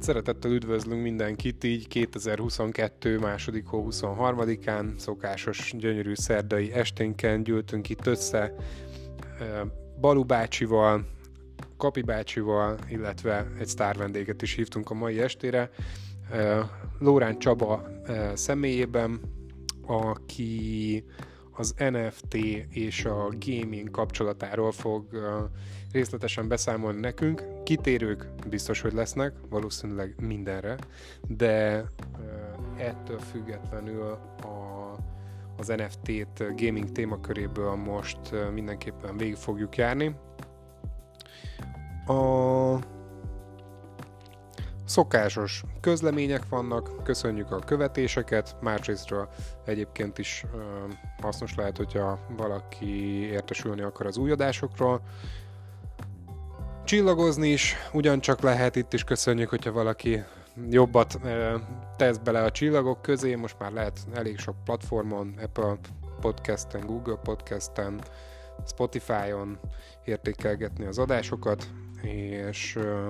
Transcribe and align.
Hát 0.00 0.08
szeretettel 0.08 0.50
üdvözlünk 0.50 1.02
mindenkit 1.02 1.64
így 1.64 1.88
2022. 1.88 3.18
második 3.18 3.66
hó 3.66 3.86
23-án, 3.90 4.98
szokásos 4.98 5.72
gyönyörű 5.76 6.14
szerdai 6.14 6.72
esténken 6.72 7.42
gyűltünk 7.42 7.88
itt 7.88 8.06
össze 8.06 8.54
Balu 10.00 10.24
bácsival, 10.24 11.06
Kapi 11.76 12.02
bácsival, 12.02 12.78
illetve 12.88 13.46
egy 13.58 13.66
sztár 13.66 14.10
is 14.40 14.54
hívtunk 14.54 14.90
a 14.90 14.94
mai 14.94 15.20
estére. 15.20 15.70
Lórán 16.98 17.38
Csaba 17.38 17.88
személyében, 18.34 19.20
aki 19.86 21.04
az 21.60 21.74
NFT 21.76 22.34
és 22.70 23.04
a 23.04 23.28
gaming 23.46 23.90
kapcsolatáról 23.90 24.72
fog 24.72 25.04
részletesen 25.92 26.48
beszámolni 26.48 27.00
nekünk. 27.00 27.44
Kitérők 27.64 28.28
biztos, 28.48 28.80
hogy 28.80 28.92
lesznek, 28.92 29.32
valószínűleg 29.48 30.14
mindenre, 30.20 30.76
de 31.28 31.84
ettől 32.76 33.18
függetlenül 33.18 34.02
a, 34.42 34.96
az 35.58 35.66
NFT-t 35.66 36.38
gaming 36.56 36.92
témaköréből 36.92 37.74
most 37.74 38.18
mindenképpen 38.52 39.16
végig 39.16 39.36
fogjuk 39.36 39.76
járni. 39.76 40.14
A 42.06 42.78
Szokásos 44.90 45.64
közlemények 45.80 46.48
vannak, 46.48 47.02
köszönjük 47.02 47.52
a 47.52 47.58
követéseket, 47.58 48.56
másrésztről 48.60 49.28
egyébként 49.64 50.18
is 50.18 50.44
ö, 50.54 50.58
hasznos 51.22 51.54
lehet, 51.54 51.76
hogyha 51.76 52.18
valaki 52.36 53.22
értesülni 53.24 53.80
akar 53.80 54.06
az 54.06 54.16
új 54.16 54.30
adásokról. 54.30 55.00
Csillagozni 56.84 57.48
is 57.48 57.76
ugyancsak 57.92 58.40
lehet, 58.40 58.76
itt 58.76 58.92
is 58.92 59.04
köszönjük, 59.04 59.48
hogyha 59.48 59.72
valaki 59.72 60.22
jobbat 60.70 61.18
ö, 61.24 61.56
tesz 61.96 62.16
bele 62.16 62.42
a 62.42 62.50
csillagok 62.50 63.02
közé, 63.02 63.34
most 63.34 63.56
már 63.58 63.72
lehet 63.72 63.98
elég 64.14 64.38
sok 64.38 64.64
platformon, 64.64 65.34
Apple 65.42 65.78
Podcasten, 66.20 66.86
Google 66.86 67.18
Podcasten, 67.22 68.00
Spotify-on 68.66 69.58
értékelgetni 70.04 70.84
az 70.84 70.98
adásokat, 70.98 71.66
és 72.02 72.76
ö, 72.76 73.08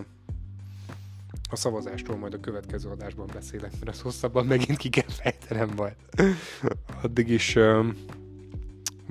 a 1.50 1.56
szavazásról 1.56 2.16
majd 2.16 2.34
a 2.34 2.40
következő 2.40 2.88
adásban 2.88 3.26
beszélek, 3.32 3.70
mert 3.70 3.88
az 3.88 4.00
hosszabban 4.00 4.46
megint 4.46 4.76
ki 4.76 4.88
kell 4.88 5.08
fejtenem 5.08 5.70
majd. 5.76 5.94
Addig 7.02 7.28
is 7.28 7.56
um, 7.56 7.96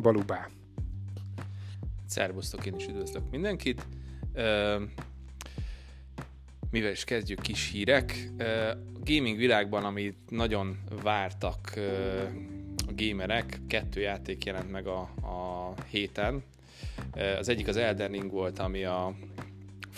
balubá. 0.01 0.49
Szervusztok, 2.07 2.65
én 2.65 2.75
is 2.75 2.87
üdvözlök 2.87 3.23
mindenkit. 3.31 3.85
Uh, 4.35 4.81
mivel 6.71 6.91
is 6.91 7.03
kezdjük 7.03 7.41
kis 7.41 7.69
hírek. 7.71 8.29
Uh, 8.37 8.69
a 8.69 8.99
gaming 9.03 9.37
világban, 9.37 9.83
amit 9.83 10.17
nagyon 10.29 10.77
vártak 11.03 11.73
uh, 11.77 12.29
a 12.87 12.91
gamerek, 12.95 13.59
kettő 13.67 14.01
játék 14.01 14.45
jelent 14.45 14.71
meg 14.71 14.87
a, 14.87 14.99
a 15.21 15.73
héten. 15.89 16.43
Az 17.39 17.49
egyik 17.49 17.67
az 17.67 17.77
Elden 17.77 18.11
Ring 18.11 18.31
volt, 18.31 18.59
ami 18.59 18.83
a 18.83 19.15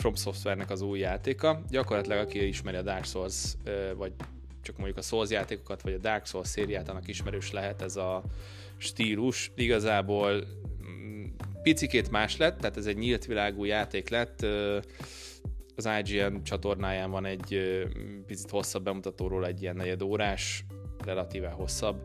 From 0.02 0.16
Software-nek 0.16 0.70
az 0.70 0.82
új 0.82 1.00
játéka. 1.00 1.62
Gyakorlatilag 1.70 2.18
aki 2.18 2.48
ismeri 2.48 2.78
a 2.78 2.82
Dark 2.82 3.06
Souls, 3.06 3.54
vagy 3.96 4.14
csak 4.62 4.76
mondjuk 4.78 4.98
a 4.98 5.02
Souls 5.02 5.30
játékokat, 5.30 5.82
vagy 5.82 5.94
a 5.94 5.98
Dark 5.98 6.26
Souls 6.26 6.48
szériát, 6.48 6.90
annak 6.90 7.08
ismerős 7.08 7.52
lehet 7.52 7.82
ez 7.82 7.96
a 7.96 8.24
stílus. 8.78 9.52
Igazából 9.56 10.44
mm, 10.84 11.26
picikét 11.64 12.12
más 12.12 12.38
lett, 12.38 12.58
tehát 12.60 12.78
ez 12.78 12.86
egy 12.86 12.98
nyílt 12.98 13.26
világú 13.26 13.64
játék 13.64 14.10
lett. 14.10 14.46
Az 15.76 15.90
IGN 16.04 16.44
csatornáján 16.44 17.12
van 17.12 17.26
egy 17.26 17.60
picit 18.26 18.50
hosszabb 18.50 18.84
bemutatóról 18.84 19.46
egy 19.46 19.62
ilyen 19.62 19.76
negyed 19.76 20.02
órás, 20.02 20.66
relatíve 21.06 21.50
hosszabb, 21.50 22.02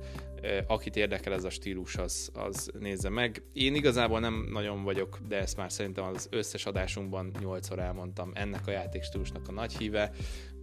akit 0.66 0.96
érdekel 0.96 1.32
ez 1.32 1.44
a 1.44 1.50
stílus, 1.50 1.96
az, 1.96 2.30
az 2.34 2.70
nézze 2.78 3.08
meg. 3.08 3.42
Én 3.52 3.74
igazából 3.74 4.20
nem 4.20 4.48
nagyon 4.52 4.82
vagyok, 4.82 5.18
de 5.28 5.36
ezt 5.36 5.56
már 5.56 5.72
szerintem 5.72 6.04
az 6.04 6.28
összes 6.30 6.66
adásunkban 6.66 7.30
nyolcszor 7.40 7.78
elmondtam, 7.78 8.30
ennek 8.34 8.66
a 8.66 8.70
játékstílusnak 8.70 9.48
a 9.48 9.52
nagy 9.52 9.76
híve. 9.76 10.10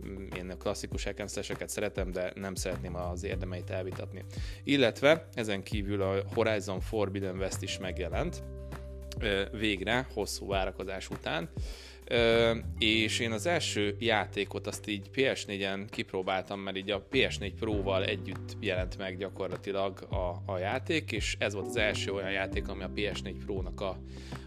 Mm, 0.07 0.27
én 0.37 0.49
a 0.49 0.57
klasszikus 0.57 1.03
hack 1.03 1.23
szeretem, 1.65 2.11
de 2.11 2.31
nem 2.35 2.55
szeretném 2.55 2.95
az 2.95 3.23
érdemeit 3.23 3.69
elvitatni. 3.69 4.23
Illetve 4.63 5.27
ezen 5.33 5.63
kívül 5.63 6.01
a 6.01 6.23
Horizon 6.33 6.79
Forbidden 6.79 7.37
West 7.37 7.61
is 7.61 7.77
megjelent, 7.77 8.43
végre, 9.51 10.07
hosszú 10.13 10.47
várakozás 10.47 11.09
után 11.09 11.49
és 12.77 13.19
én 13.19 13.31
az 13.31 13.45
első 13.45 13.95
játékot 13.99 14.67
azt 14.67 14.87
így 14.87 15.09
PS4-en 15.15 15.87
kipróbáltam, 15.89 16.59
mert 16.59 16.77
így 16.77 16.91
a 16.91 17.07
PS4 17.11 17.51
Pro-val 17.59 18.05
együtt 18.05 18.57
jelent 18.59 18.97
meg 18.97 19.17
gyakorlatilag 19.17 20.07
a, 20.09 20.51
a 20.51 20.57
játék, 20.57 21.11
és 21.11 21.35
ez 21.39 21.53
volt 21.53 21.67
az 21.67 21.75
első 21.75 22.11
olyan 22.11 22.31
játék, 22.31 22.67
ami 22.67 22.83
a 22.83 22.91
PS4 22.95 23.35
Pro-nak 23.45 23.81
a, 23.81 23.97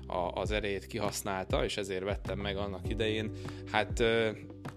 a, 0.06 0.30
az 0.34 0.50
erejét 0.50 0.86
kihasználta, 0.86 1.64
és 1.64 1.76
ezért 1.76 2.04
vettem 2.04 2.38
meg 2.38 2.56
annak 2.56 2.88
idején. 2.88 3.30
Hát 3.72 4.02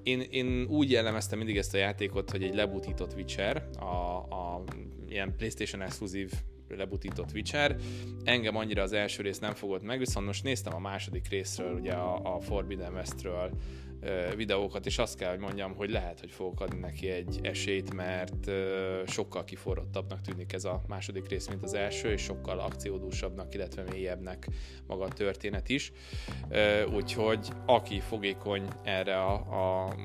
én, 0.04 0.22
én 0.30 0.66
úgy 0.70 0.92
jellemeztem 0.92 1.38
mindig 1.38 1.58
ezt 1.58 1.74
a 1.74 1.78
játékot, 1.78 2.32
hogy 2.32 2.44
egy 2.44 2.56
lebutított 2.56 3.14
Witcher, 3.14 3.70
a, 3.80 4.16
a 4.16 4.64
ilyen 5.10 5.36
PlayStation 5.36 5.82
exkluzív 5.82 6.32
lebutított 6.78 7.32
Witcher. 7.34 7.76
Engem 8.24 8.56
annyira 8.56 8.82
az 8.82 8.94
első 8.94 9.24
rész 9.24 9.40
nem 9.40 9.54
fogott 9.54 9.84
meg, 9.84 10.00
viszont 10.00 10.26
most 10.26 10.44
néztem 10.44 10.76
a 10.76 10.80
második 10.80 11.30
részről, 11.30 11.74
ugye 11.74 11.94
a, 11.94 12.36
a 12.36 12.40
Forbidden 12.40 12.94
Westről 12.94 13.52
videókat, 14.36 14.86
és 14.86 14.98
azt 14.98 15.18
kell, 15.18 15.30
hogy 15.30 15.40
mondjam, 15.40 15.76
hogy 15.76 15.90
lehet, 15.90 16.20
hogy 16.20 16.32
fogok 16.32 16.62
adni 16.62 16.80
neki 16.80 17.10
egy 17.10 17.40
esélyt, 17.42 17.94
mert 17.94 18.52
sokkal 19.06 19.44
kiforrottabbnak 19.44 20.22
tűnik 20.22 20.54
ez 20.54 20.66
a 20.66 20.82
második 20.88 21.28
rész, 21.28 21.48
mint 21.48 21.64
az 21.64 21.74
első, 21.74 22.12
és 22.12 22.22
sokkal 22.22 22.60
akciódúsabbnak, 22.60 23.54
illetve 23.54 23.84
mélyebbnek 23.92 24.48
maga 24.88 25.04
a 25.04 25.08
történet 25.08 25.70
is. 25.70 25.92
Úgyhogy 26.94 27.48
aki 27.66 28.00
fogékony 28.00 28.68
erre 28.84 29.22
a, 29.22 29.34
a 29.34 29.96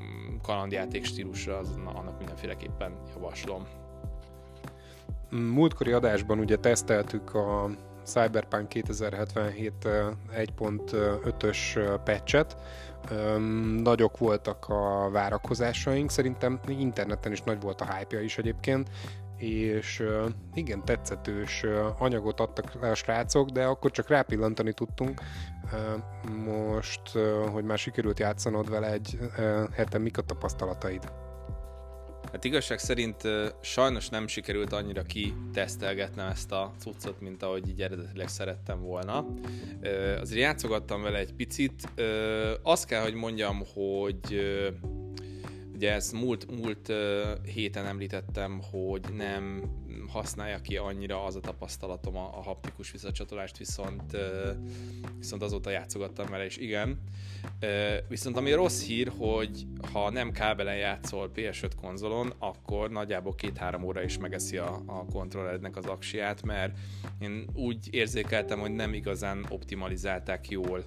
kalandjáték 0.41 1.05
stílusra, 1.05 1.57
az, 1.57 1.79
annak 1.85 2.17
mindenféleképpen 2.17 2.97
javaslom. 3.13 3.84
Múltkori 5.29 5.91
adásban 5.91 6.39
ugye 6.39 6.55
teszteltük 6.55 7.33
a 7.33 7.69
Cyberpunk 8.03 8.67
2077 8.67 9.73
1.5-ös 10.35 11.89
patchet, 12.03 12.57
nagyok 13.83 14.17
voltak 14.17 14.65
a 14.67 15.09
várakozásaink, 15.11 16.09
szerintem 16.09 16.59
interneten 16.67 17.31
is 17.31 17.41
nagy 17.41 17.61
volt 17.61 17.81
a 17.81 17.95
hype 17.95 18.23
is 18.23 18.37
egyébként, 18.37 18.89
és 19.37 20.03
igen, 20.53 20.85
tetszetős 20.85 21.65
anyagot 21.97 22.39
adtak 22.39 22.81
le 22.81 22.89
a 22.89 22.95
srácok, 22.95 23.49
de 23.49 23.65
akkor 23.65 23.91
csak 23.91 24.07
rápillantani 24.07 24.73
tudtunk. 24.73 25.21
Most, 26.45 27.01
hogy 27.51 27.63
már 27.63 27.77
sikerült 27.77 28.19
játszanod 28.19 28.69
vele 28.69 28.91
egy 28.91 29.19
heten, 29.71 30.01
mik 30.01 30.17
a 30.17 30.21
tapasztalataid? 30.21 31.11
Hát 32.35 32.43
igazság 32.43 32.79
szerint 32.79 33.21
sajnos 33.61 34.09
nem 34.09 34.27
sikerült 34.27 34.73
annyira 34.73 35.01
kitesztelgetnem 35.01 36.27
ezt 36.27 36.51
a 36.51 36.71
cuccot, 36.79 37.21
mint 37.21 37.43
ahogy 37.43 37.69
így 37.69 37.81
eredetileg 37.81 38.27
szerettem 38.27 38.81
volna. 38.81 39.25
Azért 40.19 40.41
játszogattam 40.41 41.01
vele 41.01 41.17
egy 41.17 41.33
picit. 41.33 41.89
Azt 42.63 42.85
kell, 42.85 43.01
hogy 43.01 43.13
mondjam, 43.13 43.63
hogy 43.73 44.39
ugye 45.75 45.93
ezt 45.93 46.13
múlt, 46.13 46.61
múlt 46.61 46.93
héten 47.53 47.85
említettem, 47.85 48.61
hogy 48.71 49.01
nem 49.17 49.63
használja 50.07 50.59
ki 50.59 50.77
annyira 50.77 51.23
az 51.23 51.35
a 51.35 51.39
tapasztalatom 51.39 52.17
a, 52.17 52.37
a 52.37 52.41
haptikus 52.41 52.91
visszacsatolást, 52.91 53.57
viszont, 53.57 54.17
viszont 55.17 55.41
azóta 55.41 55.69
játszogattam 55.69 56.29
vele, 56.29 56.45
és 56.45 56.57
igen. 56.57 56.99
Viszont 58.07 58.37
ami 58.37 58.51
rossz 58.51 58.83
hír, 58.83 59.11
hogy 59.17 59.67
ha 59.91 60.09
nem 60.09 60.31
kábelen 60.31 60.77
játszol 60.77 61.31
PS5 61.35 61.71
konzolon, 61.81 62.33
akkor 62.37 62.91
nagyjából 62.91 63.35
két-három 63.35 63.83
óra 63.83 64.03
is 64.03 64.17
megeszi 64.17 64.57
a, 64.57 64.81
a 64.85 65.05
kontrollerednek 65.05 65.75
az 65.75 65.85
aksiát, 65.85 66.43
mert 66.43 66.77
én 67.19 67.45
úgy 67.53 67.87
érzékeltem, 67.91 68.59
hogy 68.59 68.71
nem 68.71 68.93
igazán 68.93 69.45
optimalizálták 69.49 70.49
jól 70.49 70.83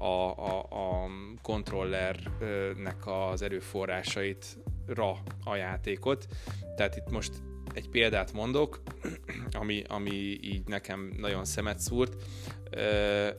a, 0.00 0.36
a, 0.36 0.58
a 0.58 1.08
kontrollernek 1.42 3.06
az 3.06 3.42
erőforrásait 3.42 4.58
ra 4.86 5.16
a 5.44 5.56
játékot. 5.56 6.26
Tehát 6.76 6.96
itt 6.96 7.10
most 7.10 7.32
egy 7.74 7.88
példát 7.88 8.32
mondok, 8.32 8.82
ami, 9.60 9.82
ami 9.88 10.38
így 10.42 10.66
nekem 10.66 11.12
nagyon 11.16 11.44
szemet 11.44 11.78
szúrt. 11.78 12.22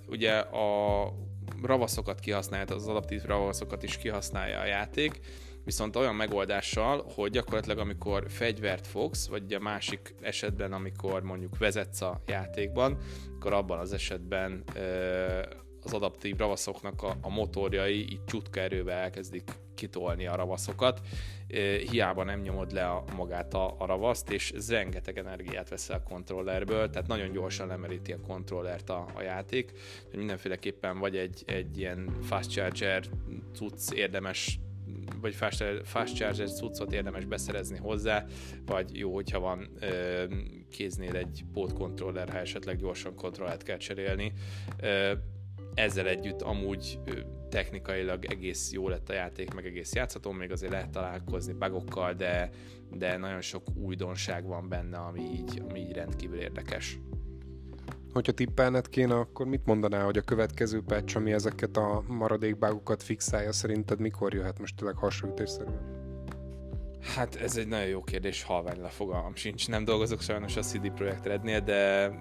Ugye 0.07 0.37
a 0.39 1.13
ravaszokat 1.61 2.19
kihasználja, 2.19 2.75
az 2.75 2.87
adaptív 2.87 3.23
ravaszokat 3.23 3.83
is 3.83 3.97
kihasználja 3.97 4.59
a 4.59 4.65
játék, 4.65 5.19
viszont 5.63 5.95
olyan 5.95 6.15
megoldással, 6.15 7.05
hogy 7.15 7.31
gyakorlatilag 7.31 7.77
amikor 7.77 8.25
fegyvert 8.27 8.87
fogsz, 8.87 9.27
vagy 9.27 9.53
a 9.53 9.59
másik 9.59 10.15
esetben, 10.21 10.73
amikor 10.73 11.23
mondjuk 11.23 11.57
vezetsz 11.57 12.01
a 12.01 12.21
játékban, 12.27 12.97
akkor 13.35 13.53
abban 13.53 13.79
az 13.79 13.93
esetben 13.93 14.63
az 15.83 15.93
adaptív 15.93 16.37
ravaszoknak 16.37 17.03
a, 17.03 17.17
a 17.21 17.29
motorjai 17.29 17.99
így 17.99 18.23
csutka 18.25 18.59
erővel 18.59 18.97
elkezdik 18.97 19.51
kitolni 19.75 20.27
a 20.27 20.35
ravaszokat. 20.35 21.01
Hiába 21.89 22.23
nem 22.23 22.39
nyomod 22.39 22.71
le 22.71 22.89
a, 22.89 23.03
magát 23.15 23.53
a, 23.53 23.75
a 23.77 23.85
ravaszt, 23.85 24.29
és 24.31 24.51
ez 24.51 24.71
rengeteg 24.71 25.17
energiát 25.17 25.69
vesz 25.69 25.89
a 25.89 26.03
kontrollerből, 26.03 26.89
tehát 26.89 27.07
nagyon 27.07 27.31
gyorsan 27.31 27.67
lemeríti 27.67 28.11
a 28.11 28.21
kontrollert 28.27 28.89
a, 28.89 29.05
a 29.13 29.21
játék. 29.21 29.71
Mindenféleképpen 30.15 30.99
vagy 30.99 31.17
egy, 31.17 31.43
egy 31.45 31.77
ilyen 31.77 32.17
fast 32.21 32.49
charger 32.49 33.03
cucc 33.53 33.91
érdemes 33.91 34.59
vagy 35.21 35.35
fast, 35.35 35.63
fast 35.83 36.15
charger 36.15 36.49
cuccot 36.49 36.93
érdemes 36.93 37.25
beszerezni 37.25 37.77
hozzá, 37.77 38.25
vagy 38.65 38.97
jó, 38.97 39.13
hogyha 39.13 39.39
van 39.39 39.69
ö, 39.79 40.23
kéznél 40.71 41.15
egy 41.15 41.43
pótkontroller, 41.53 42.29
ha 42.29 42.37
esetleg 42.37 42.77
gyorsan 42.77 43.15
kontrollát 43.15 43.63
kell 43.63 43.77
cserélni. 43.77 44.33
Ö, 44.81 45.13
ezzel 45.79 46.07
együtt 46.07 46.41
amúgy 46.41 46.99
technikailag 47.49 48.25
egész 48.25 48.71
jó 48.71 48.89
lett 48.89 49.09
a 49.09 49.13
játék, 49.13 49.53
meg 49.53 49.65
egész 49.65 49.93
játszható, 49.93 50.31
még 50.31 50.51
azért 50.51 50.71
lehet 50.71 50.89
találkozni 50.89 51.53
bugokkal, 51.53 52.13
de, 52.13 52.49
de 52.91 53.17
nagyon 53.17 53.41
sok 53.41 53.63
újdonság 53.75 54.45
van 54.45 54.69
benne, 54.69 54.97
ami 54.97 55.21
így, 55.21 55.61
ami 55.69 55.79
így 55.79 55.91
rendkívül 55.91 56.39
érdekes. 56.39 56.99
Hogyha 58.13 58.31
tippelned 58.31 58.89
kéne, 58.89 59.15
akkor 59.15 59.47
mit 59.47 59.65
mondanál, 59.65 60.05
hogy 60.05 60.17
a 60.17 60.21
következő 60.21 60.81
patch, 60.81 61.17
ami 61.17 61.31
ezeket 61.31 61.77
a 61.77 62.03
maradék 62.07 62.57
bugokat 62.57 63.03
fixálja, 63.03 63.51
szerinted 63.51 63.99
mikor 63.99 64.33
jöhet 64.33 64.59
most 64.59 64.75
tényleg 64.75 64.95
hasonlítésszerűen? 64.95 65.97
Hát 67.15 67.35
ez 67.35 67.57
egy 67.57 67.67
nagyon 67.67 67.87
jó 67.87 68.03
kérdés, 68.03 68.43
halvány 68.43 68.81
lefogalmam 68.81 69.35
sincs. 69.35 69.67
Nem 69.67 69.85
dolgozok 69.85 70.21
sajnos 70.21 70.57
a 70.57 70.61
CD 70.61 70.91
Projekt 70.91 71.25
Rednél, 71.25 71.59
de 71.59 72.11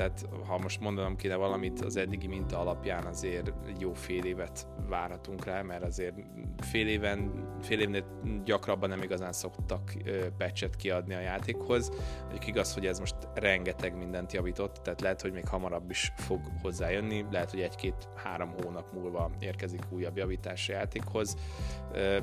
tehát 0.00 0.28
ha 0.46 0.58
most 0.58 0.80
mondanom 0.80 1.16
kéne 1.16 1.34
valamit 1.34 1.80
az 1.80 1.96
eddigi 1.96 2.26
minta 2.26 2.58
alapján 2.58 3.06
azért 3.06 3.52
jó 3.78 3.92
fél 3.92 4.24
évet 4.24 4.66
várhatunk 4.88 5.44
rá, 5.44 5.62
mert 5.62 5.82
azért 5.82 6.14
fél 6.58 6.88
éven, 6.88 7.46
fél 7.62 7.80
évnél 7.80 8.04
gyakrabban 8.44 8.88
nem 8.88 9.02
igazán 9.02 9.32
szoktak 9.32 9.92
patchet 10.38 10.76
kiadni 10.76 11.14
a 11.14 11.20
játékhoz. 11.20 11.90
Egyik 12.28 12.46
igaz, 12.46 12.74
hogy 12.74 12.86
ez 12.86 12.98
most 12.98 13.16
rengeteg 13.34 13.96
mindent 13.96 14.32
javított, 14.32 14.74
tehát 14.74 15.00
lehet, 15.00 15.20
hogy 15.20 15.32
még 15.32 15.48
hamarabb 15.48 15.90
is 15.90 16.12
fog 16.16 16.40
hozzájönni, 16.62 17.26
lehet, 17.30 17.50
hogy 17.50 17.60
egy-két-három 17.60 18.52
hónap 18.62 18.92
múlva 18.92 19.30
érkezik 19.38 19.82
újabb 19.90 20.16
javítás 20.16 20.68
a 20.68 20.72
játékhoz, 20.72 21.36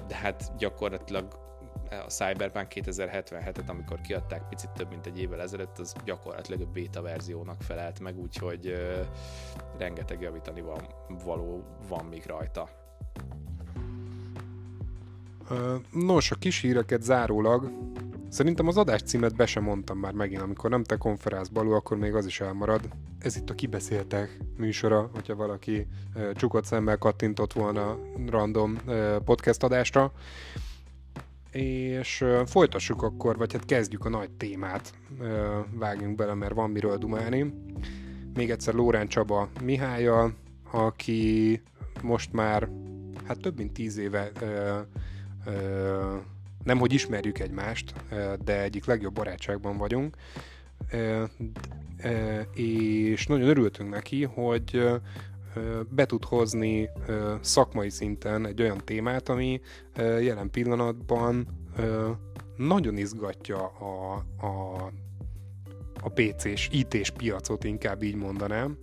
de 0.07 0.15
hát 0.15 0.51
gyakorlatilag 0.57 1.46
a 1.89 2.09
Cyberpunk 2.09 2.67
2077-et, 2.75 3.67
amikor 3.67 4.01
kiadták 4.01 4.49
picit 4.49 4.69
több 4.69 4.89
mint 4.89 5.05
egy 5.05 5.19
évvel 5.19 5.41
ezelőtt, 5.41 5.79
az 5.79 5.93
gyakorlatilag 6.05 6.61
a 6.61 6.71
beta 6.73 7.01
verziónak 7.01 7.61
felelt 7.61 7.99
meg, 7.99 8.19
úgyhogy 8.19 8.67
uh, 8.67 9.05
rengeteg 9.77 10.21
javítani 10.21 10.61
van, 10.61 10.87
való 11.23 11.63
van 11.87 12.05
még 12.05 12.25
rajta. 12.25 12.69
Nos, 15.91 16.31
a 16.31 16.35
kis 16.35 16.61
híreket 16.61 17.01
zárólag, 17.01 17.71
szerintem 18.29 18.67
az 18.67 18.77
adás 18.77 19.01
címet 19.01 19.35
be 19.35 19.45
sem 19.45 19.63
mondtam 19.63 19.97
már 19.97 20.13
megint, 20.13 20.41
amikor 20.41 20.69
nem 20.69 20.83
te 20.83 20.95
konferálsz 20.95 21.47
balul, 21.47 21.75
akkor 21.75 21.97
még 21.97 22.15
az 22.15 22.25
is 22.25 22.39
elmarad. 22.39 22.81
Ez 23.19 23.35
itt 23.35 23.49
a 23.49 23.53
Kibeszéltek 23.53 24.37
műsora, 24.57 25.09
hogyha 25.13 25.35
valaki 25.35 25.87
csukott 26.33 26.65
szemmel 26.65 26.97
kattintott 26.97 27.53
volna 27.53 27.97
random 28.29 28.77
podcast 29.25 29.63
adásra 29.63 30.11
és 31.57 32.25
folytassuk 32.45 33.01
akkor, 33.01 33.37
vagy 33.37 33.53
hát 33.53 33.65
kezdjük 33.65 34.05
a 34.05 34.09
nagy 34.09 34.31
témát, 34.31 34.93
vágjunk 35.71 36.15
bele, 36.15 36.33
mert 36.33 36.53
van 36.53 36.69
miről 36.69 36.97
dumálni. 36.97 37.53
Még 38.33 38.49
egyszer 38.49 38.73
Lórán 38.73 39.07
Csaba 39.07 39.49
Mihályjal, 39.63 40.33
aki 40.71 41.61
most 42.01 42.33
már 42.33 42.69
hát 43.25 43.39
több 43.39 43.57
mint 43.57 43.73
tíz 43.73 43.97
éve 43.97 44.31
nem 46.63 46.77
hogy 46.77 46.93
ismerjük 46.93 47.39
egymást, 47.39 47.93
de 48.43 48.61
egyik 48.61 48.85
legjobb 48.85 49.13
barátságban 49.13 49.77
vagyunk, 49.77 50.15
és 52.53 53.27
nagyon 53.27 53.47
örültünk 53.47 53.89
neki, 53.89 54.23
hogy 54.23 54.89
be 55.89 56.05
tud 56.05 56.23
hozni 56.25 56.89
szakmai 57.41 57.89
szinten 57.89 58.45
egy 58.45 58.61
olyan 58.61 58.81
témát, 58.85 59.29
ami 59.29 59.61
jelen 59.97 60.51
pillanatban 60.51 61.47
nagyon 62.57 62.97
izgatja 62.97 63.65
a, 63.65 64.23
a, 64.45 64.75
a 66.01 66.09
PC-s, 66.09 66.69
IT-s 66.71 67.09
piacot, 67.09 67.63
inkább 67.63 68.03
így 68.03 68.15
mondanám. 68.15 68.77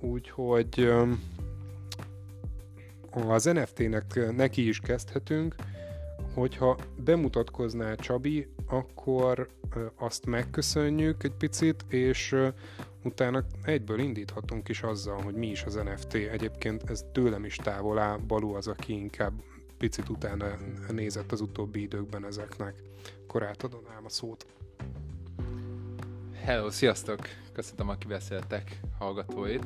Úgyhogy 0.00 0.92
az 3.10 3.44
NFT-nek 3.44 4.32
neki 4.36 4.68
is 4.68 4.80
kezdhetünk, 4.80 5.54
hogyha 6.34 6.76
bemutatkoznál 7.04 7.96
Csabi, 7.96 8.48
akkor 8.66 9.48
azt 9.96 10.26
megköszönjük 10.26 11.24
egy 11.24 11.34
picit, 11.38 11.84
és 11.88 12.36
utána 13.04 13.44
egyből 13.62 13.98
indíthatunk 13.98 14.68
is 14.68 14.82
azzal, 14.82 15.22
hogy 15.22 15.34
mi 15.34 15.46
is 15.46 15.62
az 15.62 15.74
NFT. 15.74 16.14
Egyébként 16.14 16.90
ez 16.90 17.04
tőlem 17.12 17.44
is 17.44 17.56
távol 17.56 17.98
áll, 17.98 18.18
Balú 18.26 18.54
az, 18.54 18.66
aki 18.66 18.92
inkább 18.92 19.32
picit 19.78 20.08
utána 20.08 20.46
nézett 20.90 21.32
az 21.32 21.40
utóbbi 21.40 21.80
időkben 21.80 22.26
ezeknek. 22.26 22.74
Akkor 23.26 23.42
átadom 23.42 23.82
ám 23.96 24.04
a 24.04 24.08
szót. 24.08 24.46
Hello, 26.32 26.70
sziasztok! 26.70 27.20
Köszönöm 27.52 27.88
a 27.88 27.94
kibeszéltek 27.94 28.80
hallgatóit. 28.98 29.64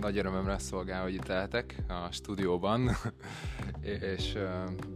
Nagy 0.00 0.18
örömömre 0.18 0.58
szolgál, 0.58 1.02
hogy 1.02 1.14
itt 1.14 1.26
lehetek 1.26 1.76
a 1.88 2.12
stúdióban, 2.12 2.90
és 4.14 4.38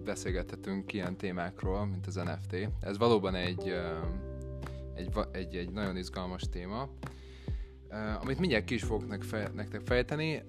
beszélgethetünk 0.04 0.92
ilyen 0.92 1.16
témákról, 1.16 1.86
mint 1.86 2.06
az 2.06 2.14
NFT. 2.14 2.68
Ez 2.80 2.98
valóban 2.98 3.34
egy, 3.34 3.74
egy, 4.94 5.08
egy, 5.32 5.56
egy 5.56 5.70
nagyon 5.70 5.96
izgalmas 5.96 6.42
téma, 6.50 6.88
amit 8.22 8.38
mindjárt 8.38 8.64
ki 8.64 8.74
is 8.74 8.82
fogok 8.82 9.08
nektek 9.54 9.80
fejteni, 9.84 10.42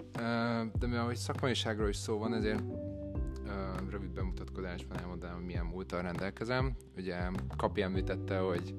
de 0.78 0.86
mivel 0.86 1.04
hogy 1.04 1.16
szakmaiságról 1.16 1.88
is 1.88 1.96
szó 1.96 2.18
van, 2.18 2.34
ezért 2.34 2.62
rövid 3.90 4.10
bemutatkozásban 4.10 4.98
elmondanám, 4.98 5.38
milyen 5.38 5.64
múltal 5.64 6.02
rendelkezem. 6.02 6.76
Ugye 6.96 7.16
Kapi 7.56 7.82
említette, 7.82 8.38
hogy 8.38 8.74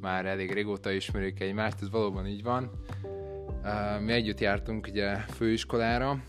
már 0.00 0.26
elég 0.26 0.52
régóta 0.52 0.90
ismerjük 0.90 1.40
egymást, 1.40 1.80
ez 1.80 1.90
valóban 1.90 2.26
így 2.26 2.42
van. 2.42 2.70
Mi 4.00 4.12
együtt 4.12 4.40
jártunk 4.40 4.86
ugye 4.86 5.16
főiskolára, 5.16 6.22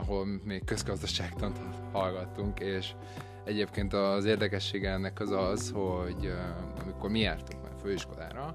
ahol 0.00 0.26
még 0.44 0.64
közgazdaságtant 0.64 1.58
hallgattunk, 1.92 2.60
és 2.60 2.92
egyébként 3.44 3.92
az 3.92 4.24
érdekessége 4.24 4.90
ennek 4.90 5.20
az 5.20 5.30
az, 5.30 5.70
hogy 5.70 6.34
amikor 6.82 7.10
mi 7.10 7.20
jártunk 7.20 7.62
már 7.62 7.72
főiskolára, 7.82 8.54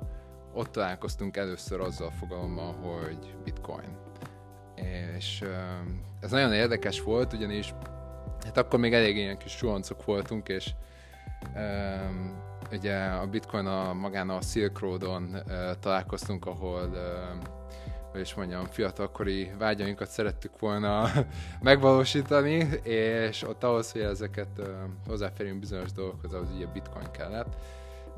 ott 0.53 0.71
találkoztunk 0.71 1.37
először 1.37 1.79
azzal 1.79 2.07
a 2.07 2.11
fogalommal, 2.11 2.73
hogy 2.73 3.35
bitcoin. 3.43 3.97
És 5.15 5.43
ez 6.19 6.31
nagyon 6.31 6.53
érdekes 6.53 7.01
volt, 7.01 7.33
ugyanis 7.33 7.73
hát 8.43 8.57
akkor 8.57 8.79
még 8.79 8.93
elég 8.93 9.15
ilyen 9.15 9.37
kis 9.37 9.51
suhancok 9.51 10.05
voltunk, 10.05 10.49
és 10.49 10.71
um, 11.55 12.41
ugye 12.71 12.97
a 12.97 13.27
bitcoin 13.27 13.65
a, 13.65 13.93
magán 13.93 14.29
a 14.29 14.41
Silk 14.41 14.79
Roadon 14.79 15.23
uh, 15.23 15.43
találkoztunk, 15.79 16.45
ahol 16.45 16.87
uh, 16.87 17.62
hogy 18.13 18.21
is 18.21 18.33
mondjam, 18.33 18.65
fiatalkori 18.65 19.51
vágyainkat 19.57 20.09
szerettük 20.09 20.59
volna 20.59 21.09
megvalósítani, 21.61 22.57
és 22.83 23.43
ott 23.43 23.63
ahhoz, 23.63 23.91
hogy 23.91 24.01
ezeket 24.01 24.61
hozzáférjünk 25.07 25.59
bizonyos 25.59 25.91
dolgokhoz, 25.91 26.33
ahhoz 26.33 26.49
ugye 26.55 26.65
bitcoin 26.65 27.11
kellett. 27.11 27.55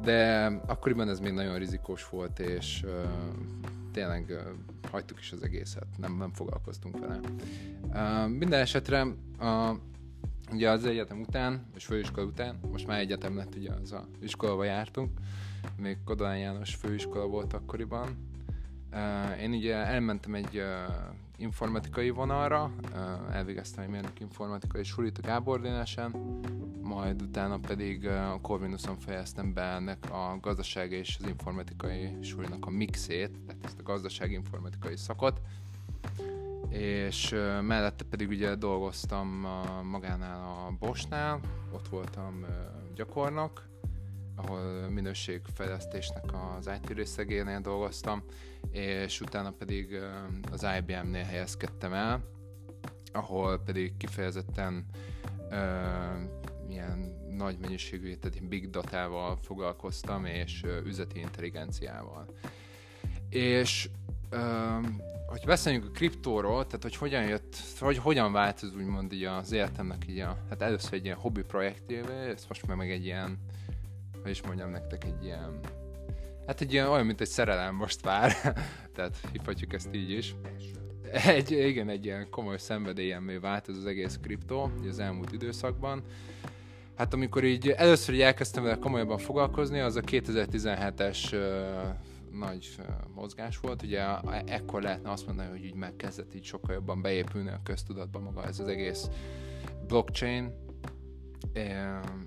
De 0.01 0.45
akkoriban 0.65 1.09
ez 1.09 1.19
még 1.19 1.33
nagyon 1.33 1.57
rizikós 1.57 2.09
volt, 2.09 2.39
és 2.39 2.85
tényleg 3.91 4.33
hagytuk 4.91 5.19
is 5.19 5.31
az 5.31 5.43
egészet, 5.43 5.87
nem, 5.97 6.17
nem 6.17 6.33
foglalkoztunk 6.33 6.99
vele. 6.99 7.19
Uh, 7.93 8.29
minden 8.29 8.59
esetre 8.59 9.03
uh, 9.39 9.77
ugye 10.51 10.69
az 10.69 10.85
egyetem 10.85 11.21
után, 11.21 11.65
és 11.75 11.85
főiskola 11.85 12.25
után, 12.25 12.59
most 12.71 12.87
már 12.87 12.99
egyetem 12.99 13.35
lett, 13.35 13.55
ugye 13.55 13.71
az 13.71 13.91
a 13.91 14.07
iskolaba 14.21 14.63
jártunk, 14.63 15.19
még 15.77 15.97
Kodolán 16.05 16.37
János 16.37 16.75
főiskola 16.75 17.27
volt 17.27 17.53
akkoriban. 17.53 18.34
Én 19.41 19.51
ugye 19.51 19.75
elmentem 19.75 20.35
egy 20.35 20.61
informatikai 21.37 22.09
vonalra, 22.09 22.71
uh, 22.93 23.35
elvégeztem 23.35 23.83
egy 23.83 23.89
mérnök 23.89 24.19
informatikai 24.19 24.83
sulit 24.83 25.17
a 25.17 25.21
Gábor 25.21 25.61
Dénesen, 25.61 26.41
majd 26.81 27.21
utána 27.21 27.59
pedig 27.59 28.07
a 28.07 28.39
Corvinuson 28.41 28.97
fejeztem 28.97 29.53
be 29.53 29.61
ennek 29.61 30.11
a 30.11 30.37
gazdaság 30.41 30.91
és 30.91 31.17
az 31.19 31.27
informatikai 31.27 32.17
sulinak 32.21 32.65
a 32.65 32.69
mixét, 32.69 33.39
tehát 33.47 33.65
ezt 33.65 33.79
a 33.79 33.83
gazdasági 33.83 34.33
informatikai 34.33 34.97
szakot, 34.97 35.41
és 36.69 37.29
mellette 37.61 38.03
pedig 38.03 38.29
ugye 38.29 38.55
dolgoztam 38.55 39.27
magánál 39.83 40.41
a 40.43 40.75
Bosnál, 40.79 41.39
ott 41.71 41.87
voltam 41.87 42.45
gyakornok, 42.95 43.67
ahol 44.35 44.89
minőségfejlesztésnek 44.89 46.23
az 46.57 46.69
IT 46.81 46.89
részegénél 46.89 47.59
dolgoztam, 47.59 48.23
és 48.71 49.21
utána 49.21 49.51
pedig 49.51 49.99
az 50.51 50.65
IBM-nél 50.77 51.23
helyezkedtem 51.23 51.93
el, 51.93 52.23
ahol 53.11 53.59
pedig 53.59 53.97
kifejezetten 53.97 54.85
ilyen 56.69 57.23
nagy 57.29 57.57
mennyiségű, 57.59 58.15
tehát 58.15 58.47
big 58.47 58.69
datával 58.69 59.37
foglalkoztam, 59.41 60.25
és 60.25 60.63
üzleti 60.85 61.19
intelligenciával. 61.19 62.25
És 63.29 63.89
hogy 65.25 65.45
beszéljünk 65.45 65.85
a 65.85 65.91
kriptóról, 65.91 66.65
tehát 66.65 66.81
hogy 66.81 66.95
hogyan 66.95 67.23
jött, 67.23 67.55
hogy 67.79 67.97
hogyan 67.97 68.31
változ 68.31 68.75
úgymond 68.75 69.13
így 69.13 69.23
az 69.23 69.51
életemnek 69.51 70.07
így 70.07 70.19
a, 70.19 70.37
hát 70.49 70.61
először 70.61 70.93
egy 70.93 71.05
ilyen 71.05 71.17
hobbi 71.17 71.41
projektévé, 71.41 72.29
ezt 72.29 72.47
most 72.47 72.67
már 72.67 72.77
meg 72.77 72.91
egy 72.91 73.05
ilyen, 73.05 73.37
hogy 74.21 74.31
is 74.31 74.41
mondjam 74.41 74.69
nektek, 74.69 75.03
egy 75.03 75.23
ilyen, 75.23 75.59
hát 76.47 76.61
egy 76.61 76.73
ilyen 76.73 76.87
olyan, 76.87 77.05
mint 77.05 77.21
egy 77.21 77.27
szerelem 77.27 77.75
most 77.75 78.01
vár, 78.01 78.31
tehát 78.95 79.17
hívhatjuk 79.31 79.73
ezt 79.73 79.95
így 79.95 80.09
is. 80.09 80.35
Egy, 81.11 81.51
igen, 81.51 81.89
egy 81.89 82.05
ilyen 82.05 82.29
komoly 82.29 82.57
szenvedélyemmé 82.57 83.35
vált 83.37 83.69
ez 83.69 83.77
az 83.77 83.85
egész 83.85 84.19
kriptó 84.21 84.71
az 84.89 84.99
elmúlt 84.99 85.31
időszakban. 85.31 86.03
Hát 86.95 87.13
amikor 87.13 87.43
így 87.43 87.69
először 87.69 88.15
így 88.15 88.21
elkezdtem 88.21 88.63
vele 88.63 88.77
komolyabban 88.77 89.17
foglalkozni, 89.17 89.79
az 89.79 89.95
a 89.95 90.01
2017-es 90.01 91.35
nagy 92.31 92.75
mozgás 93.15 93.57
volt. 93.57 93.83
Ugye 93.83 94.03
ekkor 94.45 94.81
lehetne 94.81 95.11
azt 95.11 95.25
mondani, 95.25 95.49
hogy 95.49 95.65
így 95.65 95.75
megkezdett 95.75 96.35
így 96.35 96.43
sokkal 96.43 96.73
jobban 96.73 97.01
beépülni 97.01 97.49
a 97.49 97.59
köztudatba 97.63 98.19
maga 98.19 98.45
ez 98.45 98.59
az 98.59 98.67
egész 98.67 99.09
blockchain, 99.87 100.64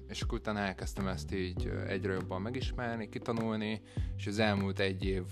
és 0.08 0.22
akkor 0.22 0.38
utána 0.38 0.58
elkezdtem 0.58 1.06
ezt 1.06 1.34
így 1.34 1.72
egyre 1.86 2.12
jobban 2.12 2.42
megismerni, 2.42 3.08
kitanulni, 3.08 3.80
és 4.16 4.26
az 4.26 4.38
elmúlt 4.38 4.78
egy 4.78 5.04
év 5.04 5.24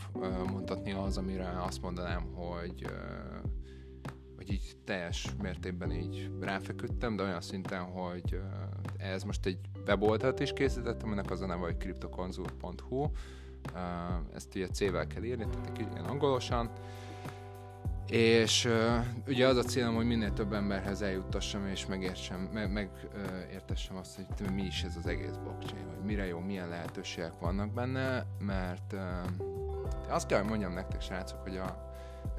mondhatni 0.50 0.92
az, 0.92 1.16
amire 1.16 1.62
azt 1.62 1.82
mondanám, 1.82 2.22
hogy 2.22 2.86
hogy 4.36 4.54
így 4.54 4.76
teljes 4.84 5.28
mértékben 5.42 5.92
így 5.92 6.30
ráfeküdtem, 6.40 7.16
de 7.16 7.22
olyan 7.22 7.40
szinten, 7.40 7.82
hogy 7.82 8.40
ez 8.96 9.22
most 9.22 9.46
egy 9.46 9.58
weboldalt 9.86 10.40
is 10.40 10.52
készítettem, 10.52 11.12
ennek 11.12 11.30
az 11.30 11.40
a 11.40 11.46
neve, 11.46 11.64
hogy 11.64 11.76
cryptoconsult.hu, 11.76 13.10
ezt 14.34 14.54
ugye 14.54 14.66
C-vel 14.66 15.06
kell 15.06 15.22
írni, 15.22 15.46
tehát 15.46 15.78
egy 15.78 15.88
ilyen 15.92 16.04
angolosan, 16.04 16.70
és 18.10 18.64
uh, 18.64 19.04
ugye 19.26 19.46
az 19.46 19.56
a 19.56 19.62
célom, 19.62 19.94
hogy 19.94 20.06
minél 20.06 20.32
több 20.32 20.52
emberhez 20.52 21.02
eljuttassam 21.02 21.66
és 21.66 21.86
megértsem, 21.86 22.40
meg, 22.52 22.72
megértessem 22.72 23.94
uh, 23.94 24.00
azt, 24.00 24.20
hogy 24.38 24.50
mi 24.52 24.62
is 24.62 24.82
ez 24.82 24.96
az 24.96 25.06
egész 25.06 25.36
blockchain, 25.42 25.86
hogy 25.86 26.04
mire 26.04 26.26
jó, 26.26 26.38
milyen 26.38 26.68
lehetőségek 26.68 27.38
vannak 27.40 27.72
benne, 27.72 28.26
mert 28.38 28.92
uh, 28.92 29.00
azt 30.08 30.26
kell, 30.26 30.38
hogy 30.38 30.48
mondjam 30.48 30.72
nektek, 30.72 31.00
srácok, 31.00 31.42
hogy, 31.42 31.56
a, 31.56 31.94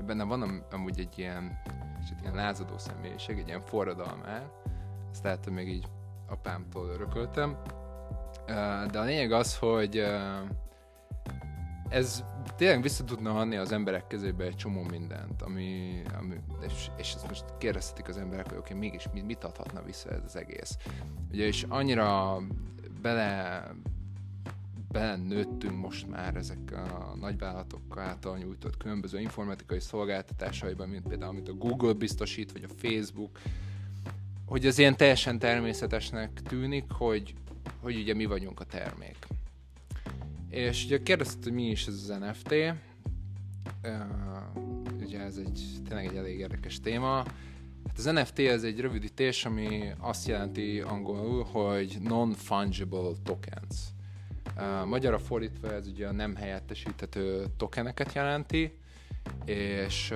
benne 0.06 0.24
van 0.24 0.42
am, 0.42 0.64
amúgy 0.72 1.00
egy 1.00 1.20
ilyen, 1.20 1.62
egy 2.10 2.22
ilyen 2.22 2.36
lázadó 2.36 2.78
személyiség, 2.78 3.38
egy 3.38 3.48
ilyen 3.48 3.62
forradalmár, 3.62 4.50
ezt 5.12 5.24
lehet, 5.24 5.44
hogy 5.44 5.54
még 5.54 5.68
így 5.70 5.86
apámtól 6.28 6.88
örököltem, 6.88 7.58
uh, 8.42 8.86
de 8.86 9.00
a 9.00 9.04
lényeg 9.04 9.32
az, 9.32 9.58
hogy 9.58 9.98
uh, 9.98 10.50
ez 11.90 12.24
tényleg 12.56 12.82
vissza 12.82 13.04
tudna 13.04 13.40
adni 13.40 13.56
az 13.56 13.72
emberek 13.72 14.08
kezébe 14.08 14.44
egy 14.44 14.56
csomó 14.56 14.82
mindent, 14.82 15.42
ami, 15.42 16.02
ami 16.20 16.36
és, 16.62 16.90
és 16.98 17.14
ezt 17.14 17.28
most 17.28 17.46
kérdezhetik 17.58 18.08
az 18.08 18.18
emberek, 18.18 18.50
hogy 18.50 18.58
oké, 18.58 18.74
okay, 18.74 18.88
mégis 18.88 19.08
mit, 19.14 19.26
mit 19.26 19.44
adhatna 19.44 19.84
vissza 19.84 20.10
ez 20.10 20.22
az 20.26 20.36
egész. 20.36 20.78
Ugye, 21.32 21.46
és 21.46 21.66
annyira 21.70 22.38
bele 23.02 23.74
nőttünk 25.16 25.78
most 25.78 26.08
már 26.08 26.36
ezek 26.36 26.72
a 26.72 27.16
nagyvállalatok 27.16 27.98
által 27.98 28.38
nyújtott 28.38 28.78
különböző 28.78 29.20
informatikai 29.20 29.80
szolgáltatásaiban, 29.80 30.90
mint 30.90 31.08
például 31.08 31.32
amit 31.32 31.50
a 31.50 31.54
Google 31.54 31.94
biztosít, 31.94 32.52
vagy 32.52 32.64
a 32.64 32.74
Facebook, 32.78 33.40
hogy 34.46 34.66
az 34.66 34.80
ilyen 34.80 34.98
teljesen 34.98 35.40
természetesnek 35.40 36.42
tűnik, 36.42 36.92
hogy, 36.92 37.34
hogy 37.82 37.96
ugye 37.96 38.14
mi 38.14 38.26
vagyunk 38.26 38.60
a 38.60 38.64
termék. 38.64 39.28
És 40.50 40.86
ugye 40.86 41.04
kérdezted, 41.04 41.44
hogy 41.44 41.54
mi 41.54 41.70
is 41.70 41.88
ez 41.88 41.94
az 41.94 42.18
NFT. 42.20 42.56
Ugye 45.02 45.20
ez 45.20 45.38
egy 45.38 45.62
tényleg 45.88 46.06
egy 46.06 46.16
elég 46.16 46.40
érdekes 46.40 46.80
téma. 46.80 47.16
Hát 47.88 47.98
az 47.98 48.04
NFT 48.04 48.40
ez 48.40 48.64
egy 48.64 48.80
rövidítés, 48.80 49.46
ami 49.46 49.92
azt 50.00 50.28
jelenti 50.28 50.80
angolul, 50.80 51.44
hogy 51.44 51.98
non-fungible 52.02 53.12
tokens. 53.24 53.76
Magyarra 54.86 55.20
fordítva 55.20 55.74
ez 55.74 55.88
ugye 55.88 56.08
a 56.08 56.12
nem 56.12 56.36
helyettesíthető 56.36 57.46
tokeneket 57.58 58.14
jelenti, 58.14 58.78
és 59.46 60.14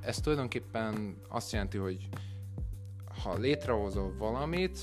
ez 0.00 0.20
tulajdonképpen 0.20 1.16
azt 1.28 1.52
jelenti, 1.52 1.76
hogy 1.76 2.08
ha 3.24 3.38
létrehozol 3.38 4.14
valamit, 4.18 4.78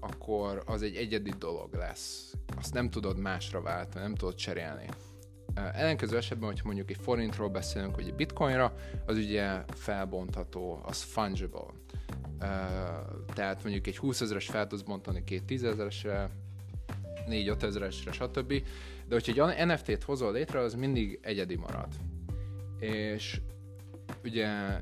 akkor 0.00 0.62
az 0.66 0.82
egy 0.82 0.96
egyedi 0.96 1.32
dolog 1.38 1.74
lesz. 1.74 2.34
Azt 2.56 2.74
nem 2.74 2.90
tudod 2.90 3.18
másra 3.18 3.60
váltani, 3.60 4.04
nem 4.04 4.14
tudod 4.14 4.34
cserélni. 4.34 4.86
Ellenkező 5.54 6.16
esetben, 6.16 6.48
hogyha 6.48 6.66
mondjuk 6.66 6.90
egy 6.90 6.96
forintról 7.00 7.48
beszélünk, 7.48 7.94
vagy 7.96 8.06
egy 8.06 8.14
bitcoinra, 8.14 8.74
az 9.06 9.16
ugye 9.16 9.64
felbontható, 9.68 10.80
az 10.84 11.02
fungible. 11.02 11.66
Tehát 13.34 13.62
mondjuk 13.62 13.86
egy 13.86 13.98
20 13.98 14.20
ezeres 14.20 14.46
fel 14.46 14.66
tudsz 14.66 14.82
bontani 14.82 15.24
két 15.24 15.44
10 15.44 15.64
ezeresre, 15.64 16.30
4-5 17.28 17.62
ezeresre, 17.62 18.12
stb. 18.12 18.52
De 19.08 19.14
hogyha 19.14 19.54
egy 19.54 19.66
NFT-t 19.66 20.02
hozol 20.02 20.32
létre, 20.32 20.58
az 20.58 20.74
mindig 20.74 21.18
egyedi 21.22 21.56
marad. 21.56 21.88
És 22.78 23.40
ugye 24.24 24.80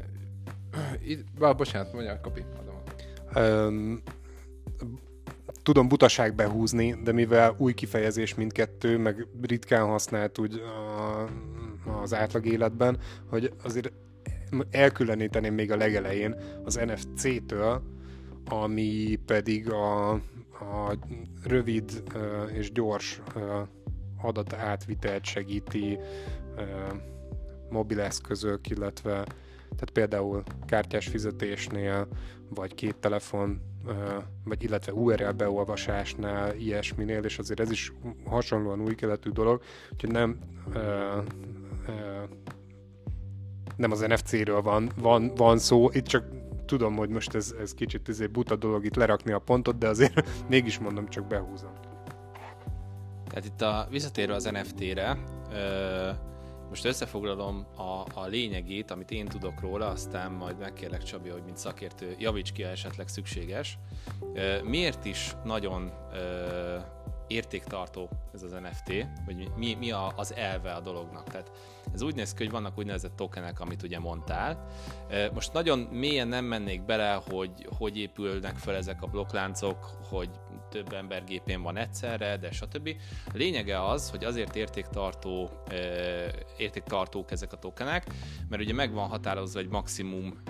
itt, 1.10 1.26
bocsánat, 1.38 1.92
mondja, 1.92 2.20
kapi, 2.20 2.44
Um, 3.38 4.02
tudom 5.62 5.88
butaság 5.88 6.34
behúzni, 6.34 6.96
de 7.04 7.12
mivel 7.12 7.54
új 7.58 7.74
kifejezés 7.74 8.34
mindkettő, 8.34 8.98
meg 8.98 9.26
ritkán 9.42 9.86
használt 9.86 10.38
úgy 10.38 10.54
a, 10.54 11.28
az 12.02 12.14
átlag 12.14 12.46
életben, 12.46 12.98
hogy 13.30 13.52
azért 13.62 13.92
elkülöníteném 14.70 15.54
még 15.54 15.72
a 15.72 15.76
legelején 15.76 16.34
az 16.64 16.74
NFC-től, 16.74 17.82
ami 18.44 19.18
pedig 19.26 19.70
a, 19.70 20.10
a 20.60 20.96
rövid 21.44 22.02
és 22.52 22.72
gyors 22.72 23.20
adat 24.22 24.52
átvitelt 24.52 25.24
segíti 25.24 25.98
mobileszközök, 27.70 28.70
illetve 28.70 29.24
tehát 29.70 29.90
például 29.92 30.42
kártyás 30.66 31.06
fizetésnél, 31.06 32.08
vagy 32.54 32.74
két 32.74 32.96
telefon, 32.96 33.60
vagy 34.44 34.62
illetve 34.62 34.92
URL 34.92 35.30
beolvasásnál, 35.30 36.56
ilyesminél, 36.56 37.24
és 37.24 37.38
azért 37.38 37.60
ez 37.60 37.70
is 37.70 37.92
hasonlóan 38.24 38.80
új 38.80 38.94
keletű 38.94 39.30
dolog, 39.30 39.62
úgyhogy 39.92 40.10
nem 40.10 40.38
nem 43.76 43.90
az 43.90 44.00
NFC-ről 44.00 44.62
van, 44.62 44.90
van, 45.00 45.32
van 45.36 45.58
szó, 45.58 45.88
itt 45.92 46.06
csak 46.06 46.24
tudom, 46.66 46.96
hogy 46.96 47.08
most 47.08 47.34
ez, 47.34 47.54
ez 47.60 47.74
kicsit 47.74 48.08
ez 48.08 48.20
egy 48.20 48.30
buta 48.30 48.56
dolog 48.56 48.84
itt 48.84 48.94
lerakni 48.94 49.32
a 49.32 49.38
pontot, 49.38 49.78
de 49.78 49.88
azért 49.88 50.28
mégis 50.48 50.78
mondom, 50.78 51.08
csak 51.08 51.26
behúzom. 51.26 51.72
Tehát 53.28 53.44
itt 53.44 53.60
a, 53.60 53.86
visszatérve 53.90 54.34
az 54.34 54.44
NFT-re, 54.44 55.18
most 56.68 56.84
összefoglalom 56.84 57.66
a, 57.76 58.20
a 58.20 58.26
lényegét, 58.26 58.90
amit 58.90 59.10
én 59.10 59.24
tudok 59.24 59.60
róla, 59.60 59.86
aztán 59.86 60.32
majd 60.32 60.58
megkérlek 60.58 61.02
Csabi, 61.02 61.28
hogy 61.28 61.42
mint 61.44 61.56
szakértő 61.56 62.16
javíts 62.18 62.52
ki, 62.52 62.62
ha 62.62 62.68
esetleg 62.68 63.08
szükséges. 63.08 63.78
Miért 64.62 65.04
is 65.04 65.36
nagyon 65.44 65.92
értéktartó 67.26 68.08
ez 68.34 68.42
az 68.42 68.50
NFT, 68.50 69.06
vagy 69.26 69.50
mi, 69.56 69.74
mi 69.74 69.90
a, 69.90 70.12
az 70.16 70.34
elve 70.34 70.72
a 70.72 70.80
dolognak. 70.80 71.24
Tehát 71.24 71.50
ez 71.94 72.02
úgy 72.02 72.14
néz 72.14 72.34
ki, 72.34 72.42
hogy 72.42 72.52
vannak 72.52 72.78
úgynevezett 72.78 73.16
tokenek, 73.16 73.60
amit 73.60 73.82
ugye 73.82 73.98
mondtál. 73.98 74.66
Most 75.34 75.52
nagyon 75.52 75.78
mélyen 75.78 76.28
nem 76.28 76.44
mennék 76.44 76.84
bele, 76.84 77.22
hogy 77.30 77.50
hogy 77.78 77.98
épülnek 77.98 78.56
fel 78.56 78.74
ezek 78.74 79.02
a 79.02 79.06
blokkláncok, 79.06 79.90
hogy 80.08 80.30
több 80.70 80.92
ember 80.92 81.24
gépén 81.24 81.62
van 81.62 81.76
egyszerre, 81.76 82.36
de 82.36 82.50
stb. 82.50 82.96
A 83.26 83.36
lényege 83.36 83.86
az, 83.86 84.10
hogy 84.10 84.24
azért 84.24 84.56
értéktartó, 84.56 85.50
értéktartók 86.56 87.30
ezek 87.30 87.52
a 87.52 87.56
tokenek, 87.56 88.06
mert 88.48 88.62
ugye 88.62 88.72
meg 88.72 88.92
van 88.92 89.08
határozva 89.08 89.60
egy 89.60 89.68
maximum 89.68 90.42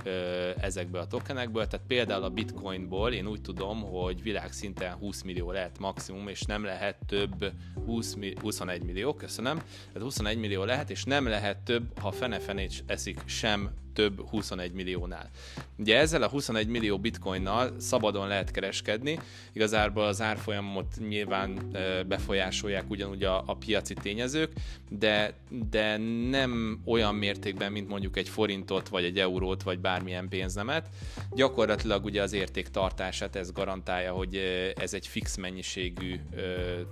ezekből 0.60 1.00
a 1.00 1.06
tokenekből, 1.06 1.66
tehát 1.66 1.86
például 1.86 2.22
a 2.22 2.30
bitcoinból 2.30 3.12
én 3.12 3.26
úgy 3.26 3.40
tudom, 3.40 3.82
hogy 3.82 4.22
világszinten 4.22 4.92
20 4.92 5.22
millió 5.22 5.50
lehet 5.50 5.78
maximum, 5.78 6.28
és 6.28 6.42
nem 6.42 6.64
lehet 6.64 6.96
több 7.06 7.52
20, 7.86 8.16
21 8.40 8.82
millió, 8.82 9.14
köszönöm, 9.14 9.56
tehát 9.86 10.02
21 10.02 10.38
millió 10.38 10.64
lehet, 10.64 10.90
és 10.90 11.04
nem 11.04 11.27
lehet 11.28 11.58
több, 11.58 11.98
ha 12.00 12.12
fene-fenét 12.12 12.84
eszik 12.86 13.20
sem 13.24 13.70
több 13.98 14.28
21 14.28 14.72
milliónál. 14.72 15.30
Ugye 15.78 15.98
ezzel 15.98 16.22
a 16.22 16.28
21 16.28 16.68
millió 16.68 16.98
bitcoinnal 16.98 17.74
szabadon 17.78 18.28
lehet 18.28 18.50
kereskedni, 18.50 19.18
igazából 19.52 20.04
az 20.04 20.20
árfolyamot 20.20 20.94
nyilván 21.08 21.76
befolyásolják 22.08 22.90
ugyanúgy 22.90 23.24
a, 23.24 23.42
a 23.46 23.56
piaci 23.56 23.94
tényezők, 23.94 24.52
de, 24.88 25.32
de 25.70 25.96
nem 26.30 26.80
olyan 26.84 27.14
mértékben, 27.14 27.72
mint 27.72 27.88
mondjuk 27.88 28.16
egy 28.16 28.28
forintot, 28.28 28.88
vagy 28.88 29.04
egy 29.04 29.18
eurót, 29.18 29.62
vagy 29.62 29.78
bármilyen 29.78 30.28
pénznemet. 30.28 30.88
Gyakorlatilag 31.32 32.04
ugye 32.04 32.22
az 32.22 32.32
érték 32.32 32.68
tartását 32.68 33.36
ez 33.36 33.52
garantálja, 33.52 34.12
hogy 34.12 34.36
ez 34.76 34.94
egy 34.94 35.06
fix 35.06 35.36
mennyiségű 35.36 36.20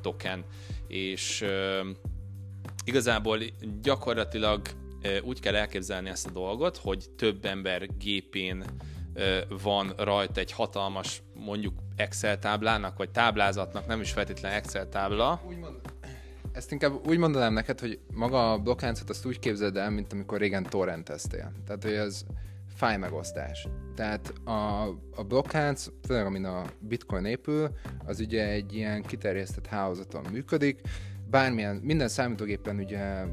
token, 0.03 0.45
és 0.89 1.45
igazából 2.87 3.39
gyakorlatilag 3.83 4.61
úgy 5.23 5.41
kell 5.41 5.55
elképzelni 5.55 6.09
ezt 6.09 6.27
a 6.27 6.31
dolgot, 6.31 6.77
hogy 6.77 7.11
több 7.17 7.45
ember 7.45 7.97
gépén 7.99 8.65
van 9.63 9.93
rajta 9.97 10.41
egy 10.41 10.53
hatalmas, 10.53 11.23
mondjuk 11.35 11.75
Excel 11.97 12.39
táblának, 12.39 12.97
vagy 12.97 13.11
táblázatnak, 13.11 13.87
nem 13.87 14.01
is 14.01 14.13
feltétlenül 14.13 14.57
Excel 14.57 14.89
tábla. 14.89 15.43
Úgymond, 15.47 15.81
ezt 16.53 16.73
inkább 16.73 17.07
úgy 17.09 17.19
mondanám 17.19 17.53
neked, 17.53 17.81
hogy 17.81 17.99
maga 18.13 18.53
a 18.53 18.59
blokkláncot 18.59 19.11
azt 19.11 19.27
úgy 19.27 19.39
képzeld 19.39 19.77
el, 19.77 19.91
mint 19.91 20.13
amikor 20.13 20.39
régen 20.39 20.63
torrenteztél. 20.63 21.53
Tehát, 21.67 21.83
hogy 21.83 21.93
ez 21.93 22.25
fájmegosztás. 22.75 23.69
Tehát 23.95 24.33
a, 24.45 24.83
a 25.15 25.25
blokklánc, 25.29 25.87
főleg 26.07 26.27
amin 26.27 26.45
a 26.45 26.63
bitcoin 26.81 27.25
épül, 27.25 27.71
az 28.05 28.21
ugye 28.21 28.49
egy 28.49 28.75
ilyen 28.75 29.03
kiterjesztett 29.03 29.67
hálózaton 29.67 30.25
működik, 30.33 30.81
bármilyen, 31.37 31.77
minden 31.77 32.09
számítógépen 32.09 32.79
ugye 32.79 33.25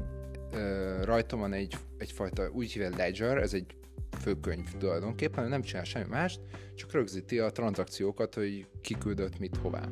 rajta 1.02 1.36
van 1.36 1.52
egy, 1.52 1.76
egyfajta 1.98 2.50
úgy 2.52 2.72
hívja 2.72 2.90
ledger, 2.96 3.36
ez 3.38 3.54
egy 3.54 3.76
főkönyv 4.20 4.76
tulajdonképpen, 4.78 5.48
nem 5.48 5.62
csinál 5.62 5.84
semmi 5.84 6.08
mást, 6.08 6.40
csak 6.74 6.92
rögzíti 6.92 7.38
a 7.38 7.50
tranzakciókat, 7.50 8.34
hogy 8.34 8.66
kiküldött 8.80 9.38
mit 9.38 9.56
hová. 9.56 9.88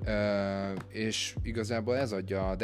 Uh, 0.00 0.72
és 0.88 1.34
igazából 1.42 1.96
ez 1.96 2.12
adja 2.12 2.48
a 2.48 2.56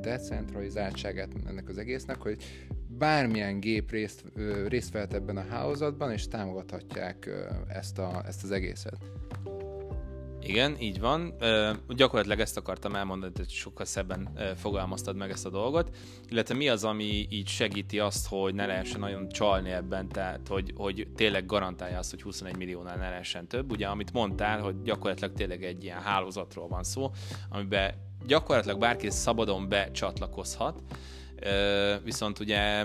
decentralizáltságát 0.00 1.28
ennek 1.46 1.68
az 1.68 1.78
egésznek, 1.78 2.16
hogy 2.16 2.44
bármilyen 2.88 3.60
gép 3.60 3.90
részt, 3.90 4.24
részt 4.68 4.92
vehet 4.92 5.14
ebben 5.14 5.36
a 5.36 5.44
hálózatban, 5.50 6.12
és 6.12 6.28
támogathatják 6.28 7.30
ezt, 7.68 7.98
a, 7.98 8.22
ezt 8.26 8.42
az 8.42 8.50
egészet. 8.50 8.96
Igen, 10.44 10.76
így 10.80 11.00
van. 11.00 11.34
Uh, 11.40 11.70
gyakorlatilag 11.88 12.40
ezt 12.40 12.56
akartam 12.56 12.94
elmondani, 12.94 13.32
hogy 13.36 13.48
sokkal 13.48 13.84
szebben 13.84 14.38
fogalmaztad 14.56 15.16
meg 15.16 15.30
ezt 15.30 15.46
a 15.46 15.50
dolgot. 15.50 15.96
Illetve 16.28 16.54
mi 16.54 16.68
az, 16.68 16.84
ami 16.84 17.26
így 17.30 17.48
segíti 17.48 17.98
azt, 17.98 18.28
hogy 18.28 18.54
ne 18.54 18.66
lehessen 18.66 19.00
nagyon 19.00 19.28
csalni 19.28 19.70
ebben, 19.70 20.08
tehát 20.08 20.48
hogy, 20.48 20.72
hogy 20.76 21.06
tényleg 21.16 21.46
garantálja 21.46 21.98
azt, 21.98 22.10
hogy 22.10 22.22
21 22.22 22.56
milliónál 22.56 22.96
ne 22.96 23.08
lehessen 23.08 23.48
több. 23.48 23.70
Ugye, 23.70 23.86
amit 23.86 24.12
mondtál, 24.12 24.60
hogy 24.60 24.82
gyakorlatilag 24.82 25.34
tényleg 25.34 25.64
egy 25.64 25.84
ilyen 25.84 26.00
hálózatról 26.00 26.68
van 26.68 26.82
szó, 26.82 27.10
amiben 27.48 27.94
gyakorlatilag 28.26 28.78
bárki 28.78 29.10
szabadon 29.10 29.68
becsatlakozhat, 29.68 30.82
viszont 32.04 32.38
ugye 32.38 32.84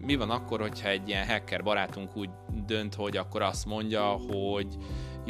mi 0.00 0.16
van 0.16 0.30
akkor, 0.30 0.60
hogyha 0.60 0.88
egy 0.88 1.08
ilyen 1.08 1.26
hacker 1.26 1.62
barátunk 1.62 2.16
úgy 2.16 2.30
dönt, 2.66 2.94
hogy 2.94 3.16
akkor 3.16 3.42
azt 3.42 3.66
mondja, 3.66 4.02
hogy 4.02 4.76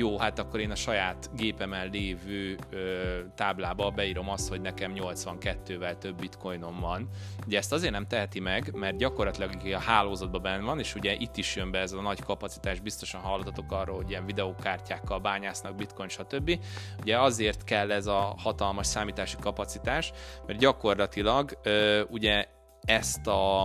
jó, 0.01 0.19
hát 0.19 0.39
akkor 0.39 0.61
én 0.61 0.71
a 0.71 0.75
saját 0.75 1.31
gépemen 1.37 1.91
lévő 1.91 2.57
ö, 2.71 3.19
táblába 3.35 3.91
beírom 3.91 4.29
azt, 4.29 4.49
hogy 4.49 4.61
nekem 4.61 4.93
82-vel 4.95 5.99
több 5.99 6.17
bitcoinom 6.21 6.81
van. 6.81 7.09
Ugye 7.47 7.59
ezt 7.59 7.73
azért 7.73 7.93
nem 7.93 8.07
teheti 8.07 8.41
meg, 8.41 8.75
mert 8.75 8.97
gyakorlatilag 8.97 9.51
a 9.75 9.79
hálózatban 9.79 10.43
benne 10.43 10.65
van, 10.65 10.79
és 10.79 10.95
ugye 10.95 11.15
itt 11.15 11.37
is 11.37 11.57
jön 11.57 11.71
be 11.71 11.79
ez 11.79 11.93
a 11.93 12.01
nagy 12.01 12.23
kapacitás, 12.23 12.81
biztosan 12.81 13.21
hallottatok 13.21 13.73
arról, 13.73 13.97
hogy 13.97 14.11
ilyen 14.11 14.27
videókártyákkal 14.27 15.19
bányásznak 15.19 15.75
bitcoin, 15.75 16.09
stb. 16.09 16.59
Ugye 17.01 17.19
azért 17.19 17.65
kell 17.65 17.93
ez 17.93 18.07
a 18.07 18.35
hatalmas 18.39 18.87
számítási 18.87 19.37
kapacitás, 19.41 20.13
mert 20.47 20.59
gyakorlatilag 20.59 21.59
ö, 21.63 22.03
ugye 22.09 22.47
ezt 22.85 23.27
a, 23.27 23.63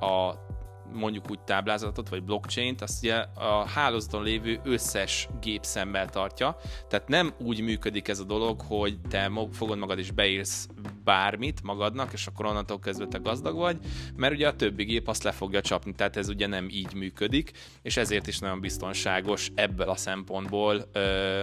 a 0.00 0.45
mondjuk 0.92 1.30
úgy 1.30 1.40
táblázatot, 1.40 2.08
vagy 2.08 2.22
blockchain-t, 2.22 2.82
azt 2.82 3.02
ugye 3.02 3.14
a 3.34 3.66
hálózaton 3.66 4.22
lévő 4.22 4.60
összes 4.64 5.28
gép 5.40 5.64
szemmel 5.64 6.08
tartja. 6.08 6.56
Tehát 6.88 7.08
nem 7.08 7.34
úgy 7.38 7.60
működik 7.60 8.08
ez 8.08 8.18
a 8.18 8.24
dolog, 8.24 8.60
hogy 8.60 9.00
te 9.08 9.30
fogod 9.52 9.78
magad 9.78 9.98
és 9.98 10.10
beírsz 10.10 10.68
bármit 11.04 11.62
magadnak, 11.62 12.12
és 12.12 12.26
akkor 12.26 12.46
onnantól 12.46 12.78
kezdve 12.78 13.06
te 13.06 13.18
gazdag 13.18 13.56
vagy, 13.56 13.78
mert 14.16 14.34
ugye 14.34 14.48
a 14.48 14.56
többi 14.56 14.84
gép 14.84 15.08
azt 15.08 15.22
le 15.22 15.32
fogja 15.32 15.60
csapni, 15.60 15.92
tehát 15.92 16.16
ez 16.16 16.28
ugye 16.28 16.46
nem 16.46 16.68
így 16.70 16.94
működik, 16.94 17.50
és 17.82 17.96
ezért 17.96 18.26
is 18.26 18.38
nagyon 18.38 18.60
biztonságos 18.60 19.50
ebből 19.54 19.88
a 19.88 19.96
szempontból, 19.96 20.90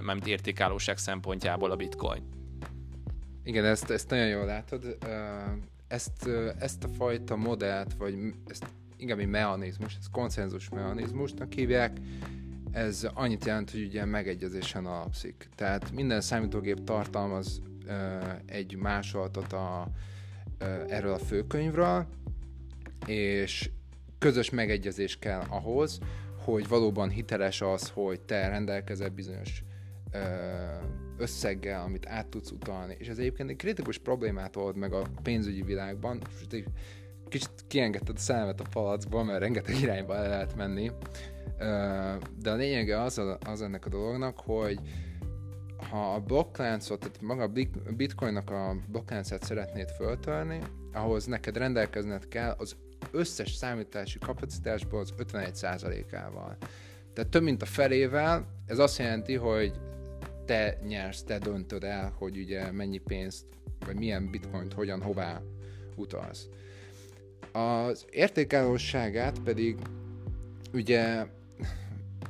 mert 0.01 0.27
értékállóság 0.27 0.97
szempontjából 0.97 1.71
a 1.71 1.75
bitcoin. 1.75 2.23
Igen, 3.43 3.65
ezt, 3.65 3.89
ezt 3.89 4.09
nagyon 4.09 4.27
jól 4.27 4.45
látod. 4.45 4.97
Ezt, 5.87 6.29
ezt 6.59 6.83
a 6.83 6.87
fajta 6.87 7.35
modellt, 7.35 7.93
vagy 7.93 8.15
ezt 8.47 8.65
inkább 8.97 9.19
egy 9.19 9.27
mechanizmus, 9.27 9.95
ez 9.99 10.09
konszenzus 10.11 10.69
mechanizmusnak 10.69 11.53
hívják, 11.53 11.97
ez 12.71 13.07
annyit 13.13 13.45
jelent, 13.45 13.71
hogy 13.71 13.83
ugye 13.85 14.05
megegyezésen 14.05 14.85
alapszik. 14.85 15.49
Tehát 15.55 15.91
minden 15.91 16.21
számítógép 16.21 16.83
tartalmaz 16.83 17.61
uh, 17.85 17.93
egy 18.45 18.75
másolatot 18.75 19.53
a, 19.53 19.87
uh, 20.61 20.67
erről 20.87 21.13
a 21.13 21.17
főkönyvről, 21.17 22.07
és 23.05 23.69
közös 24.19 24.49
megegyezés 24.49 25.19
kell 25.19 25.43
ahhoz, 25.49 25.99
hogy 26.45 26.67
valóban 26.67 27.09
hiteles 27.09 27.61
az, 27.61 27.89
hogy 27.89 28.21
te 28.21 28.47
rendelkezel 28.47 29.09
bizonyos 29.09 29.63
uh, 30.13 30.21
összeggel, 31.17 31.81
amit 31.81 32.07
át 32.07 32.27
tudsz 32.27 32.51
utalni. 32.51 32.95
És 32.99 33.07
ez 33.07 33.17
egyébként 33.17 33.49
egy 33.49 33.55
kritikus 33.55 33.97
problémát 33.97 34.55
old 34.55 34.75
meg 34.75 34.93
a 34.93 35.07
pénzügyi 35.23 35.61
világban 35.61 36.21
kicsit 37.33 37.63
kiengedted 37.67 38.15
a 38.15 38.19
szemet 38.19 38.59
a 38.59 38.65
palacból, 38.71 39.23
mert 39.23 39.39
rengeteg 39.39 39.79
irányba 39.79 40.15
el 40.15 40.29
lehet 40.29 40.55
menni. 40.55 40.91
De 42.41 42.51
a 42.51 42.55
lényege 42.55 43.01
az, 43.01 43.21
az 43.45 43.61
ennek 43.61 43.85
a 43.85 43.89
dolognak, 43.89 44.39
hogy 44.39 44.79
ha 45.89 46.13
a 46.13 46.19
blokkláncot, 46.19 46.99
tehát 46.99 47.21
maga 47.21 47.43
a 47.43 47.51
bitcoinnak 47.95 48.49
a 48.49 48.75
blokkláncát 48.87 49.43
szeretnéd 49.43 49.89
föltörni, 49.89 50.59
ahhoz 50.93 51.25
neked 51.25 51.57
rendelkezned 51.57 52.27
kell 52.27 52.55
az 52.57 52.75
összes 53.11 53.51
számítási 53.51 54.19
kapacitásból 54.19 54.99
az 54.99 55.13
51%-ával. 55.17 56.57
Tehát 57.13 57.31
több 57.31 57.43
mint 57.43 57.61
a 57.61 57.65
felével, 57.65 58.47
ez 58.65 58.79
azt 58.79 58.97
jelenti, 58.97 59.35
hogy 59.35 59.73
te 60.45 60.79
nyersz, 60.87 61.23
te 61.23 61.37
döntöd 61.37 61.83
el, 61.83 62.13
hogy 62.17 62.37
ugye 62.37 62.71
mennyi 62.71 62.97
pénzt, 62.97 63.45
vagy 63.85 63.95
milyen 63.95 64.31
bitcoint 64.31 64.73
hogyan, 64.73 65.01
hová 65.01 65.41
utalsz. 65.95 66.47
Az 67.53 68.05
értékállóságát 68.09 69.39
pedig 69.39 69.77
ugye 70.73 71.25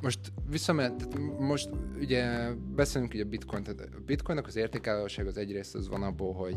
most 0.02 0.18
visszament, 0.50 1.18
most 1.38 1.68
ugye 2.00 2.50
beszélünk 2.76 3.14
ugye 3.14 3.24
bitcoin, 3.24 3.62
tehát 3.62 3.80
a 3.80 4.04
bitcoinnak 4.06 4.46
az 4.46 4.56
értékállóság 4.56 5.26
az 5.26 5.36
egyrészt 5.36 5.74
az 5.74 5.88
van 5.88 6.02
abból, 6.02 6.32
hogy 6.32 6.56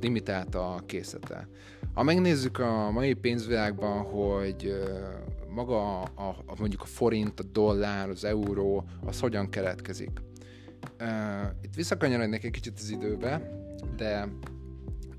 limitált 0.00 0.54
a 0.54 0.82
készlete. 0.86 1.48
Ha 1.94 2.02
megnézzük 2.02 2.58
a 2.58 2.90
mai 2.90 3.14
pénzvilágban, 3.14 4.02
hogy 4.02 4.74
maga 5.48 6.00
a, 6.00 6.28
a, 6.46 6.54
mondjuk 6.58 6.82
a 6.82 6.86
forint, 6.86 7.40
a 7.40 7.42
dollár, 7.42 8.08
az 8.08 8.24
euró, 8.24 8.84
az 9.04 9.20
hogyan 9.20 9.48
keletkezik. 9.50 10.10
Itt 11.62 11.74
visszakanyarodnék 11.74 12.44
egy 12.44 12.50
kicsit 12.50 12.78
az 12.78 12.90
időbe, 12.90 13.50
de 13.96 14.28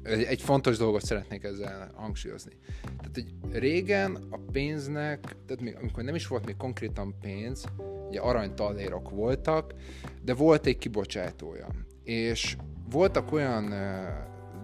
egy 0.06 0.42
fontos 0.42 0.78
dolgot 0.78 1.06
szeretnék 1.06 1.44
ezzel 1.44 1.92
hangsúlyozni. 1.96 2.52
Tehát, 2.82 3.12
hogy 3.14 3.60
régen 3.60 4.28
a 4.30 4.40
pénznek, 4.52 5.20
tehát 5.20 5.62
még, 5.62 5.76
amikor 5.80 6.04
nem 6.04 6.16
is 6.16 6.28
volt 6.28 6.46
még 6.46 6.58
konkrétan 6.58 7.16
pénz, 7.22 7.66
ugye 8.08 8.20
aranytallérok 8.20 9.10
voltak, 9.10 9.74
de 10.22 10.34
volt 10.34 10.66
egy 10.66 10.78
kibocsátója. 10.78 11.68
És 12.04 12.56
voltak 12.90 13.32
olyan 13.32 13.64
uh, 13.64 13.80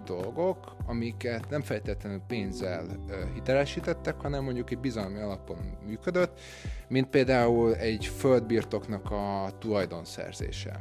dolgok, 0.05 0.75
amiket 0.85 1.49
nem 1.49 1.61
feltétlenül 1.61 2.21
pénzzel 2.27 2.85
uh, 2.85 3.33
hitelesítettek, 3.33 4.15
hanem 4.21 4.43
mondjuk 4.43 4.71
egy 4.71 4.79
bizalmi 4.79 5.19
alapon 5.19 5.77
működött, 5.85 6.39
mint 6.87 7.07
például 7.07 7.75
egy 7.75 8.05
földbirtoknak 8.05 9.11
a 9.11 9.49
tulajdonszerzése 9.59 10.79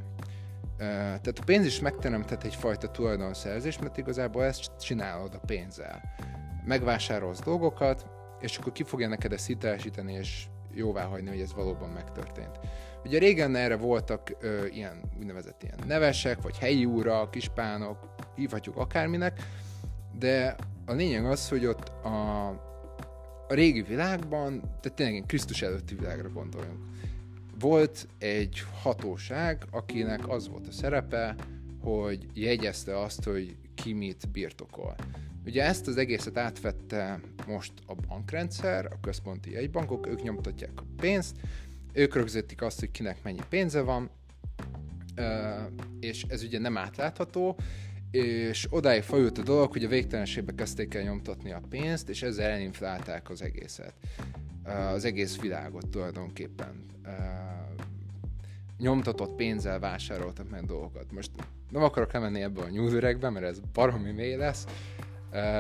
tehát 0.81 1.38
a 1.38 1.45
pénz 1.45 1.66
is 1.66 1.81
megteremtett 1.81 2.45
egyfajta 2.45 2.90
tulajdonszerzés, 2.90 3.79
mert 3.79 3.97
igazából 3.97 4.45
ezt 4.45 4.71
csinálod 4.81 5.35
a 5.35 5.47
pénzzel. 5.47 6.03
Megvásárolsz 6.64 7.40
dolgokat, 7.40 8.07
és 8.40 8.57
akkor 8.57 8.73
ki 8.73 8.83
fogja 8.83 9.09
neked 9.09 9.33
ezt 9.33 9.47
hitelesíteni, 9.47 10.12
és 10.12 10.47
jóvá 10.75 11.05
hagyni, 11.05 11.29
hogy 11.29 11.40
ez 11.40 11.55
valóban 11.55 11.88
megtörtént. 11.88 12.61
Ugye 13.05 13.19
régen 13.19 13.57
erre 13.57 13.77
voltak 13.77 14.37
ö, 14.40 14.66
ilyen 14.66 15.01
úgynevezett 15.19 15.62
ilyen 15.62 15.79
nevesek, 15.87 16.43
vagy 16.43 16.59
helyi 16.59 16.85
úrak, 16.85 17.31
kispánok, 17.31 18.14
hívhatjuk 18.35 18.77
akárminek, 18.77 19.40
de 20.19 20.57
a 20.87 20.93
lényeg 20.93 21.25
az, 21.25 21.49
hogy 21.49 21.66
ott 21.66 21.88
a, 22.05 22.49
a 23.49 23.55
régi 23.55 23.83
világban, 23.83 24.61
tehát 24.61 24.93
tényleg 24.95 25.25
Krisztus 25.27 25.62
előtti 25.62 25.95
világra 25.95 26.29
gondoljunk, 26.29 26.89
volt 27.61 28.09
egy 28.18 28.62
hatóság, 28.83 29.64
akinek 29.70 30.29
az 30.29 30.49
volt 30.49 30.66
a 30.66 30.73
szerepe, 30.73 31.35
hogy 31.81 32.27
jegyezte 32.35 33.01
azt, 33.01 33.25
hogy 33.25 33.57
ki 33.75 33.92
mit 33.92 34.29
birtokol. 34.33 34.94
Ugye 35.44 35.64
ezt 35.64 35.87
az 35.87 35.96
egészet 35.96 36.37
átvette 36.37 37.20
most 37.46 37.73
a 37.87 37.94
bankrendszer, 37.94 38.87
a 38.87 39.01
központi 39.01 39.51
jegybankok, 39.51 40.07
ők 40.07 40.23
nyomtatják 40.23 40.73
a 40.81 40.85
pénzt, 40.96 41.37
ők 41.92 42.14
rögzítik 42.14 42.62
azt, 42.62 42.79
hogy 42.79 42.90
kinek 42.90 43.23
mennyi 43.23 43.42
pénze 43.49 43.81
van, 43.81 44.11
és 46.01 46.25
ez 46.29 46.42
ugye 46.42 46.59
nem 46.59 46.77
átlátható, 46.77 47.57
és 48.11 48.66
odáig 48.70 49.03
fajult 49.03 49.38
a 49.38 49.42
dolog, 49.42 49.73
hogy 49.73 49.85
a 49.85 49.88
végtelenségbe 49.88 50.55
kezdték 50.55 50.94
el 50.94 51.03
nyomtatni 51.03 51.53
a 51.53 51.61
pénzt, 51.68 52.09
és 52.09 52.23
ezzel 52.23 52.51
elinflálták 52.51 53.31
az 53.31 53.42
egészet. 53.42 53.92
Az 54.64 55.05
egész 55.05 55.40
világot 55.40 55.88
tulajdonképpen. 55.88 56.85
Nyomtatott 58.79 59.37
pénzzel 59.37 59.79
vásároltak 59.79 60.51
meg 60.51 60.64
dolgokat. 60.64 61.12
Most 61.12 61.31
nem 61.70 61.83
akarok 61.83 62.12
lemenni 62.12 62.42
ebbe 62.42 62.62
a 62.62 62.68
nyúlüregbe, 62.68 63.31
mert 63.31 63.46
ez 63.46 63.61
baromi 63.73 64.11
mély 64.11 64.37
lesz, 64.37 64.66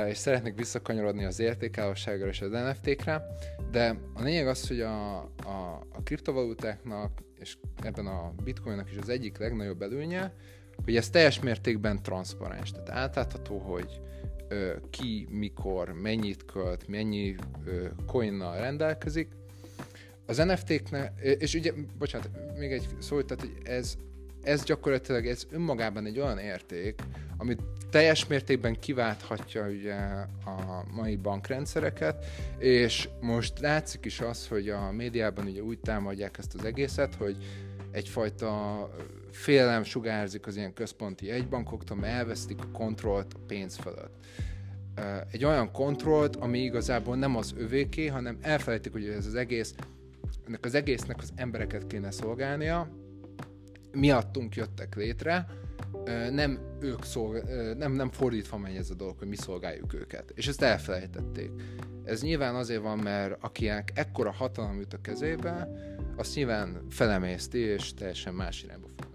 és 0.08 0.16
szeretnék 0.16 0.56
visszakanyarodni 0.56 1.24
az 1.24 1.38
értékállóságra 1.38 2.28
és 2.28 2.40
az 2.40 2.50
NFT-kre, 2.50 3.26
de 3.70 3.96
a 4.14 4.22
lényeg 4.22 4.46
az, 4.46 4.68
hogy 4.68 4.80
a, 4.80 5.16
a, 5.44 5.86
a 5.92 6.02
kriptovalutáknak, 6.04 7.22
és 7.38 7.56
ebben 7.82 8.06
a 8.06 8.32
bitcoinnak 8.44 8.90
is 8.90 8.96
az 8.96 9.08
egyik 9.08 9.38
legnagyobb 9.38 9.82
előnye, 9.82 10.32
hogy 10.84 10.96
ez 10.96 11.10
teljes 11.10 11.40
mértékben 11.40 12.02
transzparens, 12.02 12.70
tehát 12.70 12.90
átlátható, 12.90 13.58
hogy 13.58 14.00
ki, 14.90 15.26
mikor, 15.30 15.92
mennyit 15.92 16.44
költ, 16.44 16.88
mennyi 16.88 17.34
coinnal 18.06 18.60
rendelkezik. 18.60 19.28
Az 20.26 20.36
NFT-knek, 20.36 21.20
és 21.38 21.54
ugye, 21.54 21.72
bocsánat, 21.98 22.28
még 22.58 22.72
egy 22.72 22.88
szó, 22.98 23.22
tehát 23.22 23.44
hogy 23.44 23.54
ez, 23.62 23.96
ez 24.42 24.64
gyakorlatilag 24.64 25.26
ez 25.26 25.46
önmagában 25.50 26.06
egy 26.06 26.18
olyan 26.18 26.38
érték, 26.38 27.00
amit 27.36 27.60
teljes 27.90 28.26
mértékben 28.26 28.78
kiválthatja 28.78 29.66
ugye 29.66 29.94
a 30.44 30.84
mai 30.94 31.16
bankrendszereket, 31.16 32.24
és 32.58 33.08
most 33.20 33.58
látszik 33.58 34.04
is 34.04 34.20
az, 34.20 34.48
hogy 34.48 34.68
a 34.68 34.90
médiában 34.92 35.46
ugye 35.46 35.62
úgy 35.62 35.78
támadják 35.78 36.38
ezt 36.38 36.54
az 36.54 36.64
egészet, 36.64 37.14
hogy 37.14 37.36
egyfajta 37.90 38.82
félelem 39.30 39.82
sugárzik 39.82 40.46
az 40.46 40.56
ilyen 40.56 40.72
központi 40.72 41.30
egybankoktól, 41.30 41.96
mert 41.96 42.14
elvesztik 42.14 42.58
a 42.62 42.70
kontrollt 42.72 43.34
a 43.34 43.38
pénz 43.46 43.76
fölött. 43.76 44.24
Egy 45.30 45.44
olyan 45.44 45.72
kontrollt, 45.72 46.36
ami 46.36 46.58
igazából 46.58 47.16
nem 47.16 47.36
az 47.36 47.54
övéké, 47.56 48.06
hanem 48.06 48.38
elfelejtik, 48.40 48.92
hogy 48.92 49.06
ez 49.08 49.26
az 49.26 49.34
egész, 49.34 49.74
ennek 50.46 50.64
az 50.64 50.74
egésznek 50.74 51.18
az 51.18 51.32
embereket 51.34 51.86
kéne 51.86 52.10
szolgálnia, 52.10 52.88
miattunk 53.92 54.54
jöttek 54.54 54.94
létre, 54.94 55.46
nem 56.30 56.58
ők 56.80 57.04
szolgál, 57.04 57.74
nem, 57.74 57.92
nem 57.92 58.10
fordítva 58.10 58.56
megy 58.56 58.76
ez 58.76 58.90
a 58.90 58.94
dolog, 58.94 59.18
hogy 59.18 59.28
mi 59.28 59.36
szolgáljuk 59.36 59.94
őket. 59.94 60.32
És 60.34 60.48
ezt 60.48 60.62
elfelejtették. 60.62 61.50
Ez 62.04 62.22
nyilván 62.22 62.54
azért 62.54 62.82
van, 62.82 62.98
mert 62.98 63.36
akinek 63.40 63.92
ekkora 63.94 64.30
hatalom 64.30 64.78
jut 64.78 64.94
a 64.94 65.00
kezébe, 65.00 65.68
azt 66.16 66.34
nyilván 66.34 66.86
felemészti, 66.90 67.58
és 67.58 67.94
teljesen 67.94 68.34
más 68.34 68.62
irányba 68.62 68.86
fog 68.96 69.09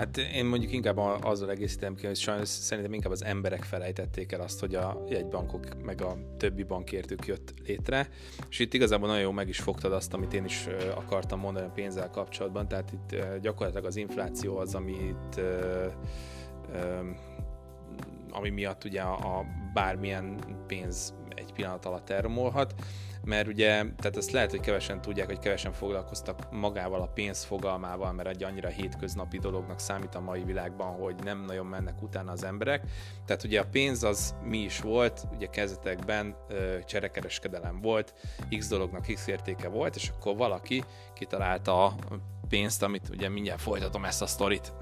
Hát 0.00 0.16
én 0.16 0.44
mondjuk 0.44 0.72
inkább 0.72 0.98
azzal 1.22 1.50
egészítem 1.50 1.94
ki, 1.94 2.06
hogy 2.06 2.16
sajnos 2.16 2.48
szerintem 2.48 2.92
inkább 2.92 3.12
az 3.12 3.24
emberek 3.24 3.62
felejtették 3.62 4.32
el 4.32 4.40
azt, 4.40 4.60
hogy 4.60 4.74
a 4.74 5.04
jegybankok 5.08 5.82
meg 5.82 6.02
a 6.02 6.16
többi 6.36 6.62
bankértük 6.62 7.26
jött 7.26 7.54
létre, 7.66 8.08
és 8.50 8.58
itt 8.58 8.74
igazából 8.74 9.08
nagyon 9.08 9.22
jó 9.22 9.30
meg 9.30 9.48
is 9.48 9.58
fogtad 9.58 9.92
azt, 9.92 10.14
amit 10.14 10.32
én 10.34 10.44
is 10.44 10.66
akartam 10.94 11.40
mondani 11.40 11.66
a 11.66 11.70
pénzzel 11.70 12.10
kapcsolatban, 12.10 12.68
tehát 12.68 12.92
itt 12.92 13.16
gyakorlatilag 13.40 13.86
az 13.86 13.96
infláció 13.96 14.56
az, 14.56 14.74
amit 14.74 15.40
ami 18.30 18.50
miatt 18.50 18.84
ugye 18.84 19.00
a 19.00 19.44
bármilyen 19.74 20.38
pénz 20.66 21.14
egy 21.34 21.52
pillanat 21.52 21.84
alatt 21.84 22.10
elromolhat 22.10 22.74
mert 23.24 23.48
ugye, 23.48 23.66
tehát 23.68 24.16
ezt 24.16 24.30
lehet, 24.30 24.50
hogy 24.50 24.60
kevesen 24.60 25.00
tudják, 25.00 25.26
hogy 25.26 25.38
kevesen 25.38 25.72
foglalkoztak 25.72 26.50
magával 26.50 27.00
a 27.00 27.06
pénz 27.06 27.44
fogalmával, 27.44 28.12
mert 28.12 28.28
egy 28.28 28.42
annyira 28.42 28.68
hétköznapi 28.68 29.38
dolognak 29.38 29.80
számít 29.80 30.14
a 30.14 30.20
mai 30.20 30.44
világban, 30.44 30.92
hogy 30.92 31.14
nem 31.24 31.44
nagyon 31.44 31.66
mennek 31.66 32.02
utána 32.02 32.32
az 32.32 32.44
emberek. 32.44 32.82
Tehát 33.26 33.44
ugye 33.44 33.60
a 33.60 33.66
pénz 33.70 34.02
az 34.02 34.34
mi 34.42 34.58
is 34.58 34.80
volt, 34.80 35.22
ugye 35.34 35.46
kezdetekben 35.46 36.36
cserekereskedelem 36.84 37.80
volt, 37.80 38.14
x 38.58 38.68
dolognak 38.68 39.06
x 39.14 39.26
értéke 39.26 39.68
volt, 39.68 39.96
és 39.96 40.08
akkor 40.08 40.36
valaki 40.36 40.84
kitalálta 41.14 41.84
a 41.84 41.94
pénzt, 42.48 42.82
amit 42.82 43.08
ugye 43.08 43.28
mindjárt 43.28 43.60
folytatom 43.60 44.04
ezt 44.04 44.22
a 44.22 44.26
sztorit. 44.26 44.72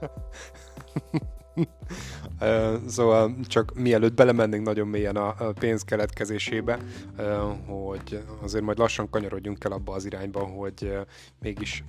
szóval 2.86 3.36
csak 3.46 3.74
mielőtt 3.74 4.14
belemennénk 4.14 4.64
nagyon 4.64 4.88
mélyen 4.88 5.16
a 5.16 5.52
pénz 5.52 5.82
keletkezésébe, 5.82 6.78
hogy 7.66 8.22
azért 8.40 8.64
majd 8.64 8.78
lassan 8.78 9.10
kanyarodjunk 9.10 9.64
el 9.64 9.72
abba 9.72 9.92
az 9.92 10.04
irányba, 10.04 10.40
hogy 10.40 10.98
mégis 11.40 11.84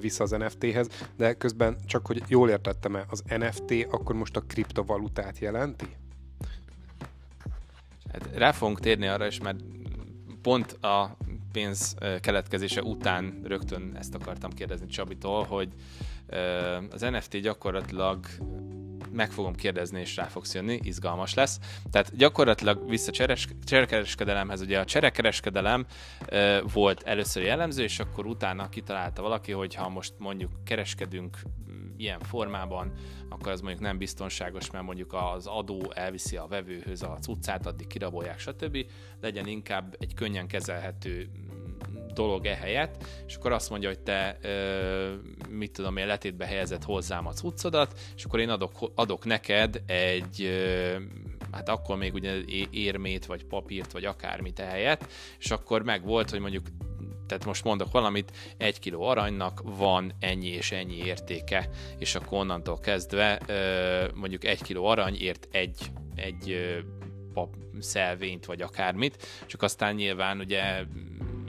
vissza 0.00 0.24
az 0.24 0.30
NFT-hez, 0.30 0.88
de 1.16 1.34
közben 1.34 1.76
csak, 1.86 2.06
hogy 2.06 2.22
jól 2.28 2.50
értettem-e, 2.50 3.04
az 3.10 3.22
NFT 3.26 3.86
akkor 3.90 4.14
most 4.14 4.36
a 4.36 4.40
kriptovalutát 4.40 5.38
jelenti? 5.38 5.86
Hát 8.12 8.28
rá 8.34 8.52
fogunk 8.52 8.80
térni 8.80 9.06
arra 9.06 9.26
is, 9.26 9.40
mert 9.40 9.60
pont 10.42 10.72
a 10.72 11.16
pénz 11.52 11.94
keletkezése 12.20 12.82
után 12.82 13.40
rögtön 13.44 13.96
ezt 13.98 14.14
akartam 14.14 14.50
kérdezni 14.50 14.86
Csabitól, 14.86 15.44
hogy 15.44 15.68
az 16.90 17.00
NFT 17.00 17.36
gyakorlatilag 17.36 18.26
meg 19.12 19.30
fogom 19.30 19.54
kérdezni, 19.54 20.00
és 20.00 20.16
rá 20.16 20.24
fogsz 20.24 20.54
jönni, 20.54 20.80
izgalmas 20.82 21.34
lesz. 21.34 21.58
Tehát 21.90 22.16
gyakorlatilag 22.16 22.88
vissza 22.88 23.12
cserekereskedelemhez, 23.64 24.60
ugye 24.60 24.78
a 24.78 24.84
cserekereskedelem 24.84 25.86
volt 26.72 27.02
először 27.02 27.42
jellemző, 27.42 27.82
és 27.82 27.98
akkor 27.98 28.26
utána 28.26 28.68
kitalálta 28.68 29.22
valaki, 29.22 29.52
hogy 29.52 29.74
ha 29.74 29.88
most 29.88 30.14
mondjuk 30.18 30.50
kereskedünk 30.64 31.38
mm, 31.70 31.86
ilyen 31.96 32.20
formában, 32.20 32.92
akkor 33.28 33.52
az 33.52 33.60
mondjuk 33.60 33.82
nem 33.82 33.98
biztonságos, 33.98 34.70
mert 34.70 34.84
mondjuk 34.84 35.12
az 35.12 35.46
adó 35.46 35.92
elviszi 35.94 36.36
a 36.36 36.46
vevőhöz 36.46 37.02
a 37.02 37.18
cuccát, 37.20 37.66
addig 37.66 37.86
kirabolják, 37.86 38.38
stb. 38.38 38.86
Legyen 39.20 39.46
inkább 39.46 39.96
egy 39.98 40.14
könnyen 40.14 40.46
kezelhető 40.46 41.30
dolog 42.14 42.46
ehelyett, 42.46 43.04
és 43.26 43.34
akkor 43.34 43.52
azt 43.52 43.70
mondja, 43.70 43.88
hogy 43.88 44.00
te 44.00 44.38
ö, 44.42 45.12
mit 45.48 45.72
tudom 45.72 45.96
én, 45.96 46.06
letétbe 46.06 46.46
helyezett 46.46 46.84
hozzám 46.84 47.26
a 47.26 47.32
cuccodat, 47.32 48.00
és 48.16 48.24
akkor 48.24 48.40
én 48.40 48.48
adok, 48.48 48.90
adok 48.94 49.24
neked 49.24 49.82
egy 49.86 50.42
ö, 50.42 50.96
hát 51.52 51.68
akkor 51.68 51.96
még 51.96 52.14
ugye 52.14 52.34
érmét, 52.70 53.26
vagy 53.26 53.44
papírt, 53.44 53.92
vagy 53.92 54.04
akármit 54.04 54.60
ehelyett, 54.60 55.06
és 55.38 55.50
akkor 55.50 55.82
meg 55.82 56.04
volt, 56.04 56.30
hogy 56.30 56.40
mondjuk 56.40 56.66
tehát 57.26 57.46
most 57.46 57.64
mondok 57.64 57.92
valamit, 57.92 58.32
egy 58.56 58.78
kiló 58.78 59.02
aranynak 59.02 59.62
van 59.64 60.12
ennyi 60.20 60.48
és 60.48 60.72
ennyi 60.72 60.96
értéke, 60.96 61.68
és 61.98 62.14
akkor 62.14 62.38
onnantól 62.38 62.80
kezdve 62.80 63.40
mondjuk 64.14 64.44
egy 64.44 64.62
kiló 64.62 64.84
arany 64.84 65.16
ért 65.20 65.48
egy, 65.50 65.90
egy 66.14 66.56
pap 67.32 67.54
szelvényt, 67.80 68.44
vagy 68.44 68.62
akármit, 68.62 69.26
csak 69.46 69.62
aztán 69.62 69.94
nyilván 69.94 70.38
ugye 70.38 70.84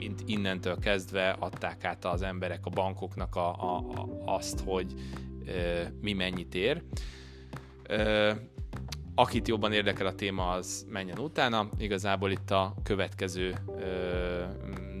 mint 0.04 0.22
innentől 0.26 0.78
kezdve 0.78 1.30
adták 1.30 1.84
át 1.84 2.04
az 2.04 2.22
emberek 2.22 2.66
a 2.66 2.70
bankoknak 2.70 3.36
a, 3.36 3.48
a, 3.52 3.76
a, 3.76 4.08
azt, 4.24 4.60
hogy 4.60 4.94
ö, 5.46 5.82
mi 6.00 6.12
mennyit 6.12 6.54
ér. 6.54 6.82
Ö, 7.88 8.32
akit 9.14 9.48
jobban 9.48 9.72
érdekel 9.72 10.06
a 10.06 10.14
téma, 10.14 10.48
az 10.50 10.86
menjen 10.88 11.18
utána. 11.18 11.68
Igazából 11.78 12.30
itt 12.30 12.50
a 12.50 12.74
következő 12.82 13.54
ö, 13.78 14.42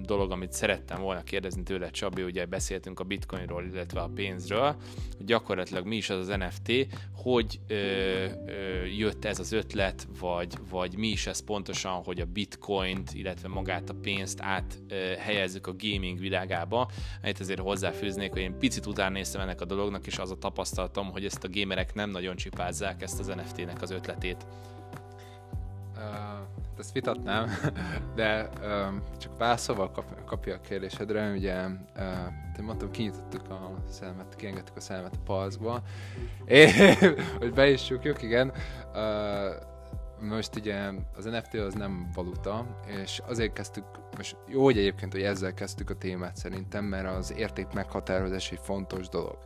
dolog, 0.06 0.30
amit 0.30 0.52
szerettem 0.52 1.00
volna 1.00 1.22
kérdezni 1.22 1.62
tőle, 1.62 1.90
Csabi, 1.90 2.22
ugye 2.22 2.46
beszéltünk 2.46 3.00
a 3.00 3.04
bitcoinról, 3.04 3.64
illetve 3.64 4.00
a 4.00 4.10
pénzről, 4.14 4.76
hogy 5.16 5.26
gyakorlatilag 5.26 5.86
mi 5.86 5.96
is 5.96 6.10
az 6.10 6.28
az 6.28 6.36
NFT, 6.36 6.86
hogy 7.12 7.60
ö, 7.68 7.74
ö, 7.74 8.84
jött 8.84 9.24
ez 9.24 9.38
az 9.38 9.52
ötlet, 9.52 10.08
vagy, 10.20 10.54
vagy 10.70 10.96
mi 10.96 11.06
is 11.06 11.26
ez 11.26 11.44
pontosan, 11.44 11.92
hogy 11.92 12.20
a 12.20 12.24
bitcoint, 12.24 13.14
illetve 13.14 13.48
magát 13.48 13.90
a 13.90 13.94
pénzt 14.02 14.38
át 14.42 14.78
ö, 14.88 15.12
a 15.62 15.74
gaming 15.78 16.18
világába. 16.18 16.90
Itt 17.24 17.40
azért 17.40 17.60
hozzáfűznék, 17.60 18.32
hogy 18.32 18.40
én 18.40 18.58
picit 18.58 18.86
után 18.86 19.16
ennek 19.34 19.60
a 19.60 19.64
dolognak, 19.64 20.06
és 20.06 20.18
az 20.18 20.30
a 20.30 20.38
tapasztalatom, 20.38 21.10
hogy 21.10 21.24
ezt 21.24 21.44
a 21.44 21.48
gamerek 21.50 21.94
nem 21.94 22.10
nagyon 22.10 22.36
csipázzák 22.36 23.02
ezt 23.02 23.18
az 23.18 23.26
NFT-nek 23.26 23.82
az 23.82 23.90
ötletét. 23.90 24.46
Uh 25.96 26.63
ezt 26.78 26.92
vitatnám, 26.92 27.50
de 28.16 28.48
um, 28.62 29.02
csak 29.18 29.38
válaszolva 29.38 29.90
kap, 29.90 30.24
kapja 30.24 30.54
a 30.54 30.60
kérdésedre, 30.60 31.32
ugye, 31.32 31.66
uh, 31.96 32.64
mondtam, 32.64 32.90
kinyitottuk 32.90 33.50
a 33.50 33.74
szelmet, 33.90 34.34
kiengedtük 34.36 34.76
a 34.76 34.80
szelmet 34.80 35.14
a 35.14 35.22
palcba, 35.24 35.82
hogy 37.38 37.52
be 37.54 37.70
is 37.70 37.84
csukjuk, 37.84 38.22
igen, 38.22 38.52
uh, 38.94 39.72
most 40.20 40.56
ugye 40.56 40.90
az 41.16 41.24
NFT 41.24 41.54
az 41.54 41.74
nem 41.74 42.10
valuta, 42.14 42.66
és 43.02 43.22
azért 43.26 43.52
kezdtük, 43.52 43.84
most 44.16 44.36
jó, 44.48 44.62
hogy 44.64 44.78
egyébként, 44.78 45.12
hogy 45.12 45.22
ezzel 45.22 45.54
kezdtük 45.54 45.90
a 45.90 45.94
témát 45.94 46.36
szerintem, 46.36 46.84
mert 46.84 47.06
az 47.16 47.32
érték 47.36 47.66
meghatározás 47.72 48.50
egy 48.50 48.60
fontos 48.62 49.08
dolog. 49.08 49.38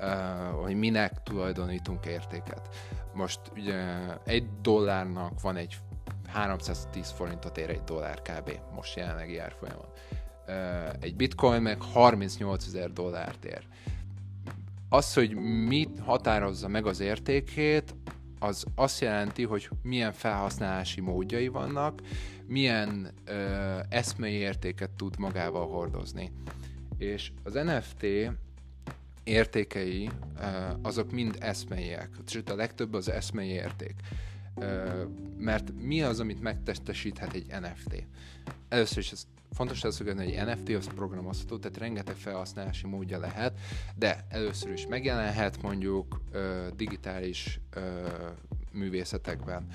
Uh, 0.00 0.62
hogy 0.62 0.74
minek 0.74 1.22
tulajdonítunk 1.22 2.06
értéket. 2.06 2.68
Most 3.14 3.40
ugye 3.54 3.84
egy 4.24 4.60
dollárnak 4.60 5.40
van 5.40 5.56
egy 5.56 5.78
310 6.26 7.10
forintot 7.10 7.58
ér 7.58 7.70
egy 7.70 7.82
dollár 7.84 8.22
kb. 8.22 8.50
most 8.74 8.96
jelenlegi 8.96 9.38
árfolyamon. 9.38 9.88
Egy 11.00 11.16
bitcoin 11.16 11.62
meg 11.62 11.82
38 11.82 12.66
ezer 12.66 12.92
dollárt 12.92 13.44
ér. 13.44 13.66
Az, 14.88 15.14
hogy 15.14 15.34
mit 15.66 15.98
határozza 15.98 16.68
meg 16.68 16.86
az 16.86 17.00
értékét, 17.00 17.94
az 18.38 18.64
azt 18.74 19.00
jelenti, 19.00 19.44
hogy 19.44 19.68
milyen 19.82 20.12
felhasználási 20.12 21.00
módjai 21.00 21.48
vannak, 21.48 22.00
milyen 22.46 23.10
ö, 23.24 23.78
eszmei 23.88 24.32
értéket 24.32 24.90
tud 24.90 25.18
magával 25.18 25.66
hordozni. 25.66 26.32
És 26.98 27.32
az 27.42 27.52
NFT 27.52 28.06
értékei 29.24 30.10
azok 30.82 31.12
mind 31.12 31.36
eszmeiek, 31.40 32.10
sőt 32.26 32.50
a 32.50 32.56
legtöbb 32.56 32.94
az 32.94 33.10
eszmei 33.10 33.48
érték. 33.48 33.94
Mert 35.38 35.72
mi 35.80 36.02
az, 36.02 36.20
amit 36.20 36.40
megtestesíthet 36.40 37.32
egy 37.32 37.46
NFT? 37.46 38.06
Először 38.68 38.98
is 38.98 39.12
ez 39.12 39.26
fontos 39.52 39.82
leszögezni, 39.82 40.24
hogy 40.24 40.34
egy 40.34 40.46
NFT 40.46 40.68
az 40.68 40.94
programozható, 40.94 41.58
tehát 41.58 41.78
rengeteg 41.78 42.16
felhasználási 42.16 42.86
módja 42.86 43.18
lehet, 43.18 43.58
de 43.96 44.26
először 44.28 44.72
is 44.72 44.86
megjelenhet 44.86 45.62
mondjuk 45.62 46.20
ö, 46.32 46.66
digitális 46.76 47.60
ö, 47.70 47.80
művészetekben. 48.72 49.66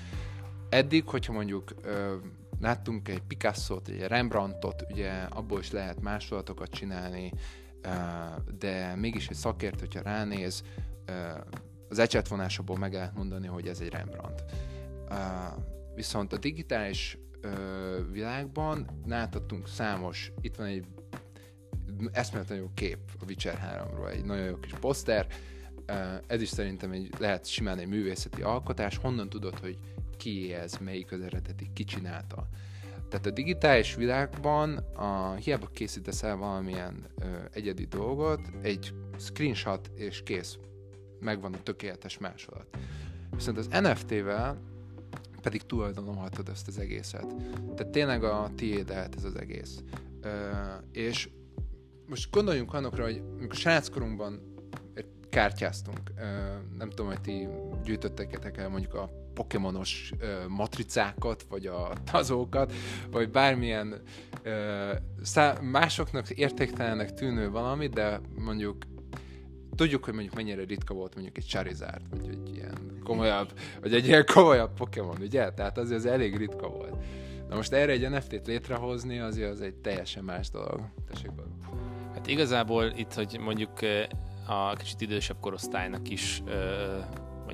Eddig, 0.68 1.08
hogyha 1.08 1.32
mondjuk 1.32 1.74
ö, 1.82 2.14
láttunk 2.60 3.08
egy 3.08 3.22
Picasso-t, 3.22 3.88
egy 3.88 4.00
Rembrandtot, 4.00 4.84
ugye 4.90 5.10
abból 5.12 5.60
is 5.60 5.70
lehet 5.70 6.00
másolatokat 6.00 6.70
csinálni, 6.70 7.32
ö, 7.82 7.88
de 8.58 8.94
mégis 8.94 9.28
egy 9.28 9.36
szakért, 9.36 9.80
hogyha 9.80 10.02
ránéz, 10.02 10.62
ö, 11.04 11.12
az 11.88 11.98
ecsetvonásából 11.98 12.76
meg 12.76 12.92
lehet 12.92 13.14
mondani, 13.14 13.46
hogy 13.46 13.68
ez 13.68 13.80
egy 13.80 13.90
Rembrandt. 13.90 14.44
Viszont 15.94 16.32
a 16.32 16.38
digitális 16.38 17.18
világban 18.12 19.00
láthatunk 19.06 19.68
számos, 19.68 20.32
itt 20.40 20.56
van 20.56 20.66
egy 20.66 20.84
eszméletlen 22.12 22.58
jó 22.58 22.70
kép 22.74 22.98
a 23.20 23.24
Witcher 23.26 23.86
3-ról, 23.88 24.10
egy 24.10 24.24
nagyon 24.24 24.44
jó 24.44 24.56
kis 24.56 24.72
poszter, 24.80 25.26
ez 26.26 26.40
is 26.40 26.48
szerintem 26.48 26.90
egy, 26.90 27.14
lehet 27.18 27.46
simán 27.46 27.78
egy 27.78 27.88
művészeti 27.88 28.42
alkotás, 28.42 28.96
honnan 28.96 29.28
tudod, 29.28 29.58
hogy 29.58 29.78
ki 30.16 30.52
ez, 30.52 30.76
melyik 30.78 31.12
az 31.12 31.20
eredeti, 31.20 31.70
ki 31.72 31.84
csinálta. 31.84 32.48
Tehát 33.08 33.26
a 33.26 33.30
digitális 33.30 33.94
világban 33.94 34.76
a, 34.76 35.34
hiába 35.34 35.66
készítesz 35.66 36.22
el 36.22 36.36
valamilyen 36.36 37.06
ö, 37.18 37.24
egyedi 37.52 37.84
dolgot, 37.84 38.40
egy 38.62 38.94
screenshot 39.18 39.90
és 39.94 40.22
kész. 40.22 40.58
Megvan 41.20 41.54
a 41.54 41.62
tökéletes 41.62 42.18
másolat. 42.18 42.66
Viszont 43.30 43.58
az 43.58 43.66
NFT-vel 43.66 44.60
pedig 45.44 45.62
tulajdonolhatod 45.62 46.48
ezt 46.48 46.68
az 46.68 46.78
egészet. 46.78 47.26
Tehát 47.76 47.92
tényleg 47.92 48.24
a 48.24 48.50
tiéd 48.56 48.88
lehet 48.88 49.14
ez 49.16 49.24
az 49.24 49.36
egész. 49.36 49.82
Ö, 50.20 50.30
és 50.92 51.28
most 52.08 52.30
gondoljunk 52.30 52.74
annokra, 52.74 53.04
hogy 53.04 53.22
amikor 53.38 53.56
sráckorunkban 53.56 54.52
kártyáztunk. 55.28 56.00
Ö, 56.16 56.22
nem 56.78 56.88
tudom, 56.88 57.06
hogy 57.06 57.20
ti 57.20 57.48
gyűjtöttetek 57.84 58.56
el 58.56 58.68
mondjuk 58.68 58.94
a 58.94 59.10
pokémonos 59.34 60.12
ö, 60.18 60.48
matricákat, 60.48 61.42
vagy 61.48 61.66
a 61.66 61.92
tazókat, 62.12 62.72
vagy 63.10 63.30
bármilyen 63.30 64.02
ö, 64.42 64.92
szá- 65.22 65.60
másoknak 65.60 66.30
értéktelennek 66.30 67.14
tűnő 67.14 67.50
valami, 67.50 67.86
de 67.86 68.20
mondjuk 68.38 68.76
tudjuk, 69.76 70.04
hogy 70.04 70.14
mondjuk 70.14 70.34
mennyire 70.34 70.64
ritka 70.64 70.94
volt 70.94 71.14
mondjuk 71.14 71.36
egy 71.36 71.46
Charizard, 71.46 72.02
vagy 72.10 72.28
egy 72.28 72.54
ilyen 72.54 72.93
komolyabb, 73.04 73.52
vagy 73.80 73.94
egy 73.94 74.06
ilyen 74.06 74.24
komolyabb 74.34 74.74
Pokémon, 74.76 75.16
ugye? 75.20 75.50
Tehát 75.50 75.78
azért 75.78 75.98
az 75.98 76.06
elég 76.06 76.36
ritka 76.36 76.68
volt. 76.68 76.94
Na 77.48 77.56
most 77.56 77.72
erre 77.72 77.92
egy 77.92 78.10
NFT-t 78.10 78.46
létrehozni, 78.46 79.18
azért 79.18 79.50
az 79.50 79.60
egy 79.60 79.74
teljesen 79.74 80.24
más 80.24 80.50
dolog. 80.50 80.80
Tessék, 81.10 81.30
Hát 82.14 82.26
igazából 82.26 82.92
itt, 82.96 83.14
hogy 83.14 83.38
mondjuk 83.40 83.70
a 84.46 84.72
kicsit 84.72 85.00
idősebb 85.00 85.36
korosztálynak 85.40 86.10
is 86.10 86.42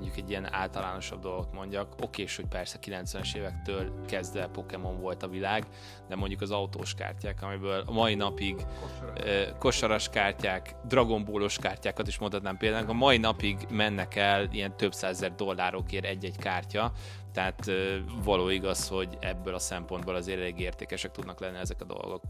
mondjuk 0.00 0.24
egy 0.24 0.30
ilyen 0.30 0.52
általánosabb 0.52 1.20
dolgot 1.20 1.52
mondjak. 1.52 1.94
Oké, 2.02 2.24
hogy 2.36 2.46
persze 2.46 2.78
90-es 2.86 3.34
évektől 3.34 4.04
kezdve 4.06 4.46
Pokémon 4.46 5.00
volt 5.00 5.22
a 5.22 5.28
világ, 5.28 5.64
de 6.08 6.16
mondjuk 6.16 6.40
az 6.40 6.50
autós 6.50 6.94
kártyák, 6.94 7.42
amiből 7.42 7.82
a 7.86 7.92
mai 7.92 8.14
napig 8.14 8.56
kosaras, 8.80 9.54
kosaras 9.58 10.08
kártyák, 10.08 10.74
Dragon 10.84 11.24
Ballos 11.24 11.58
kártyákat 11.58 12.06
is 12.06 12.18
mondhatnám 12.18 12.56
például, 12.56 12.88
a 12.88 12.92
mai 12.92 13.18
napig 13.18 13.66
mennek 13.70 14.16
el 14.16 14.48
ilyen 14.52 14.76
több 14.76 14.92
százezer 14.92 15.34
dollárokért 15.34 16.04
egy-egy 16.04 16.36
kártya, 16.36 16.92
tehát 17.32 17.70
való 18.24 18.48
igaz, 18.48 18.88
hogy 18.88 19.18
ebből 19.20 19.54
a 19.54 19.58
szempontból 19.58 20.14
azért 20.14 20.40
elég 20.40 20.60
értékesek 20.60 21.10
tudnak 21.10 21.40
lenni 21.40 21.58
ezek 21.58 21.80
a 21.80 21.84
dolgok 21.84 22.22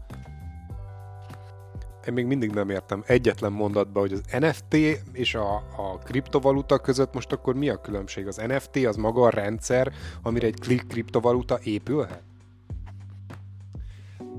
én 2.07 2.13
még 2.13 2.25
mindig 2.25 2.51
nem 2.51 2.69
értem 2.69 3.03
egyetlen 3.07 3.51
mondatban, 3.51 4.07
hogy 4.07 4.13
az 4.13 4.39
NFT 4.39 4.73
és 5.11 5.35
a, 5.35 5.55
a 5.55 5.97
kriptovaluta 6.03 6.79
között 6.79 7.13
most 7.13 7.31
akkor 7.31 7.55
mi 7.55 7.69
a 7.69 7.81
különbség? 7.81 8.27
Az 8.27 8.35
NFT 8.35 8.75
az 8.85 8.95
maga 8.95 9.21
a 9.21 9.29
rendszer, 9.29 9.93
amire 10.21 10.47
egy 10.47 10.85
kriptovaluta 10.87 11.59
épülhet? 11.63 12.23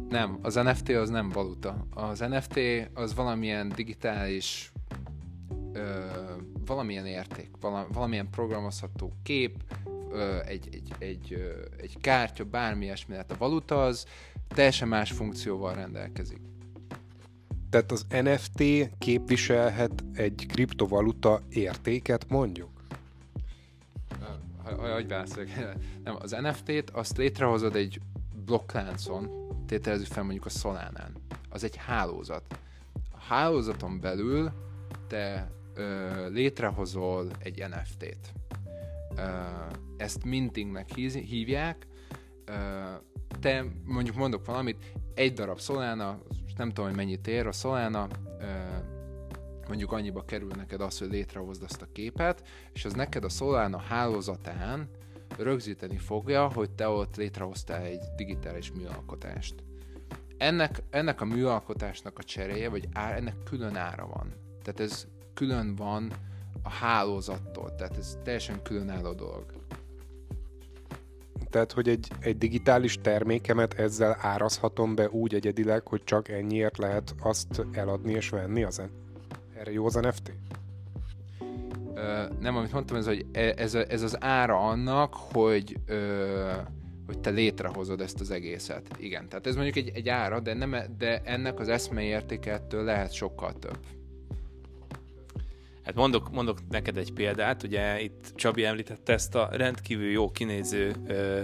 Nem, 0.09 0.39
az 0.43 0.55
NFT 0.55 0.89
az 0.89 1.11
nem 1.11 1.29
valuta. 1.29 1.87
Az 1.95 2.19
NFT 2.19 2.61
az 2.95 3.15
valamilyen 3.15 3.73
digitális 3.75 4.73
ö, 5.73 6.05
valamilyen 6.67 7.07
érték, 7.07 7.51
vala, 7.61 7.87
valamilyen 7.93 8.31
programozható 8.31 9.13
kép, 9.23 9.57
ö, 10.11 10.39
egy, 10.47 10.69
egy, 10.73 10.93
egy, 10.99 11.33
ö, 11.33 11.81
egy 11.81 11.97
kártya, 12.01 12.45
bármi 12.45 12.85
ilyesmi. 12.85 13.15
Hát 13.15 13.31
a 13.31 13.37
valuta 13.39 13.85
az 13.85 14.07
teljesen 14.49 14.89
más 14.89 15.11
funkcióval 15.11 15.75
rendelkezik. 15.75 16.52
Tehát 17.73 17.93
az 17.93 18.07
NFT 18.09 18.63
képviselhet 18.99 20.05
egy 20.13 20.47
kriptovaluta 20.49 21.41
értéket, 21.49 22.29
mondjuk? 22.29 22.71
Hogy 24.95 25.09
válaszoljak? 25.09 25.57
Nem, 26.05 26.17
az 26.19 26.31
NFT-t 26.31 26.91
azt 26.91 27.17
létrehozod 27.17 27.77
egy 27.77 28.01
blokkláncon, 28.45 29.31
tételezzük 29.67 30.07
fel 30.07 30.23
mondjuk 30.23 30.45
a 30.45 30.49
Solánán. 30.49 31.13
Az 31.49 31.65
egy 31.65 31.77
hálózat. 31.77 32.43
A 33.11 33.19
hálózaton 33.19 34.01
belül 34.01 34.53
te 35.09 35.51
ö, 35.75 36.29
létrehozol 36.29 37.31
egy 37.39 37.65
NFT-t. 37.69 38.33
Ö, 39.17 39.23
ezt 39.97 40.25
mintingnek 40.25 40.95
hívják. 40.95 41.87
Ö, 42.45 42.53
te 43.41 43.65
mondjuk 43.85 44.17
mondok 44.17 44.47
valamit, 44.47 44.85
egy 45.15 45.33
darab 45.33 45.61
Solana, 45.61 46.19
nem 46.57 46.69
tudom, 46.69 46.87
hogy 46.87 46.97
mennyit 46.97 47.27
ér 47.27 47.47
a 47.47 47.53
Solana, 47.53 48.09
mondjuk 49.69 49.93
annyiba 49.93 50.25
kerül 50.25 50.51
neked 50.57 50.81
az, 50.81 50.99
hogy 50.99 51.11
létrehozd 51.11 51.63
azt 51.63 51.83
a 51.83 51.89
képet, 51.93 52.43
és 52.73 52.85
az 52.85 52.93
neked 52.93 53.25
a 53.25 53.29
Solana 53.29 53.79
hálózatán 53.79 54.89
rögzíteni 55.39 55.99
fogja, 55.99 56.53
hogy 56.53 56.71
te 56.71 56.89
ott 56.89 57.17
létrehoztál 57.17 57.83
egy 57.83 58.03
digitális 58.17 58.73
műalkotást. 58.73 59.55
Ennek, 60.37 60.83
ennek 60.91 61.21
a 61.21 61.25
műalkotásnak 61.25 62.19
a 62.19 62.23
cseréje, 62.23 62.69
vagy 62.69 62.89
ár, 62.93 63.17
ennek 63.17 63.43
külön 63.45 63.77
ára 63.77 64.07
van. 64.07 64.35
Tehát 64.63 64.81
ez 64.81 65.07
külön 65.35 65.75
van 65.75 66.13
a 66.63 66.71
hálózattól, 66.71 67.75
tehát 67.75 67.97
ez 67.97 68.19
teljesen 68.23 68.63
különálló 68.63 69.13
dolog. 69.13 69.45
Tehát, 71.51 71.73
hogy 71.73 71.89
egy, 71.89 72.09
egy 72.21 72.39
digitális 72.39 73.01
termékemet 73.01 73.75
ezzel 73.75 74.17
árazhatom 74.21 74.95
be 74.95 75.09
úgy 75.11 75.35
egyedileg, 75.35 75.87
hogy 75.87 76.05
csak 76.05 76.29
ennyiért 76.29 76.79
lehet 76.79 77.15
azt 77.23 77.67
eladni 77.73 78.13
és 78.13 78.29
venni 78.29 78.63
az 78.63 78.83
Erre 79.59 79.73
jó 79.73 79.87
az 79.87 79.95
NFT? 79.95 80.33
Ö, 81.95 82.23
nem, 82.41 82.57
amit 82.57 82.73
mondtam, 82.73 82.97
ez, 82.97 83.07
hogy 83.07 83.27
e, 83.33 83.55
ez, 83.57 83.75
ez 83.75 84.03
az 84.03 84.17
ára 84.21 84.59
annak, 84.59 85.15
hogy 85.15 85.77
ö, 85.87 86.51
hogy 87.07 87.21
te 87.21 87.31
létrehozod 87.31 88.01
ezt 88.01 88.21
az 88.21 88.31
egészet. 88.31 88.87
Igen, 88.99 89.29
tehát 89.29 89.47
ez 89.47 89.55
mondjuk 89.55 89.77
egy, 89.77 89.91
egy 89.95 90.09
ára, 90.09 90.41
de, 90.41 90.55
nem, 90.55 90.77
de 90.99 91.21
ennek 91.25 91.61
az 91.61 91.69
eszmei 91.69 92.07
értékettől 92.07 92.85
lehet 92.85 93.13
sokkal 93.13 93.53
több. 93.53 93.79
Hát 95.85 95.95
mondok, 95.95 96.31
mondok 96.31 96.59
neked 96.69 96.97
egy 96.97 97.13
példát, 97.13 97.63
ugye 97.63 98.01
itt 98.01 98.33
Csabi 98.35 98.65
említette 98.65 99.13
ezt 99.13 99.35
a 99.35 99.49
rendkívül 99.53 100.11
jó 100.11 100.31
kinéző 100.31 100.93
uh, 101.09 101.41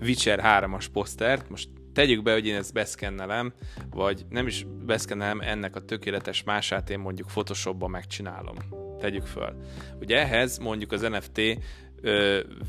Witcher 0.00 0.40
3-as 0.42 0.86
posztert, 0.92 1.50
most 1.50 1.68
tegyük 1.92 2.22
be, 2.22 2.32
hogy 2.32 2.46
én 2.46 2.56
ezt 2.56 2.72
beszkennelem, 2.72 3.52
vagy 3.90 4.26
nem 4.28 4.46
is 4.46 4.66
beszkennelem, 4.86 5.40
ennek 5.40 5.76
a 5.76 5.84
tökéletes 5.84 6.42
mását 6.42 6.90
én 6.90 6.98
mondjuk 6.98 7.28
Photoshopban 7.28 7.90
megcsinálom. 7.90 8.56
Tegyük 8.98 9.26
föl. 9.26 9.56
Ugye 10.00 10.18
ehhez 10.18 10.58
mondjuk 10.58 10.92
az 10.92 11.00
NFT 11.00 11.40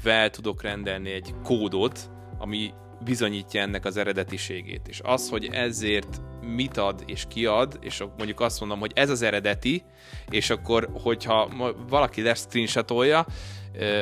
vel 0.04 0.30
tudok 0.30 0.62
rendelni 0.62 1.12
egy 1.12 1.34
kódot, 1.44 2.10
ami 2.38 2.74
bizonyítja 3.04 3.62
ennek 3.62 3.86
az 3.86 3.98
eredetiségét. 3.98 4.88
És 4.88 5.02
az, 5.04 5.30
hogy 5.30 5.50
ezért 5.52 6.22
mit 6.56 6.78
ad 6.78 7.04
és 7.06 7.26
kiad, 7.30 7.78
és 7.82 8.04
mondjuk 8.18 8.40
azt 8.40 8.60
mondom, 8.60 8.80
hogy 8.80 8.92
ez 8.96 9.10
az 9.10 9.22
eredeti, 9.22 9.84
és 10.30 10.50
akkor, 10.50 10.90
hogyha 11.04 11.50
valaki 11.90 12.22
lesz 12.22 12.40
screenshotolja, 12.40 13.26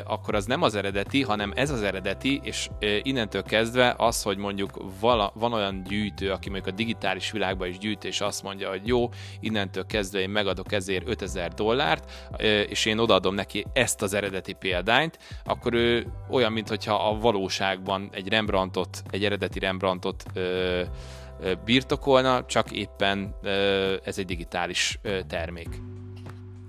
akkor 0.03 0.35
az 0.35 0.45
nem 0.45 0.61
az 0.61 0.75
eredeti, 0.75 1.21
hanem 1.21 1.53
ez 1.55 1.69
az 1.69 1.81
eredeti, 1.81 2.39
és 2.43 2.69
innentől 3.01 3.43
kezdve 3.43 3.95
az, 3.97 4.21
hogy 4.21 4.37
mondjuk 4.37 4.81
vala, 4.99 5.31
van 5.35 5.53
olyan 5.53 5.83
gyűjtő, 5.83 6.31
aki 6.31 6.49
mondjuk 6.49 6.73
a 6.73 6.77
digitális 6.77 7.31
világban 7.31 7.67
is 7.67 7.77
gyűjt, 7.77 8.03
és 8.03 8.21
azt 8.21 8.43
mondja, 8.43 8.69
hogy 8.69 8.87
jó, 8.87 9.09
innentől 9.39 9.85
kezdve 9.85 10.19
én 10.19 10.29
megadok 10.29 10.71
ezért 10.71 11.07
5000 11.07 11.53
dollárt, 11.53 12.11
és 12.69 12.85
én 12.85 12.97
odaadom 12.97 13.35
neki 13.35 13.65
ezt 13.73 14.01
az 14.01 14.13
eredeti 14.13 14.53
példányt, 14.53 15.17
akkor 15.43 15.73
ő 15.73 16.07
olyan, 16.29 16.51
mintha 16.51 17.09
a 17.09 17.19
valóságban 17.19 18.09
egy 18.11 18.27
Rembrandtot, 18.27 19.03
egy 19.09 19.25
eredeti 19.25 19.59
Rembrandtot 19.59 20.23
birtokolna, 21.65 22.45
csak 22.45 22.71
éppen 22.71 23.35
ez 24.03 24.17
egy 24.17 24.25
digitális 24.25 24.99
termék. 25.27 25.81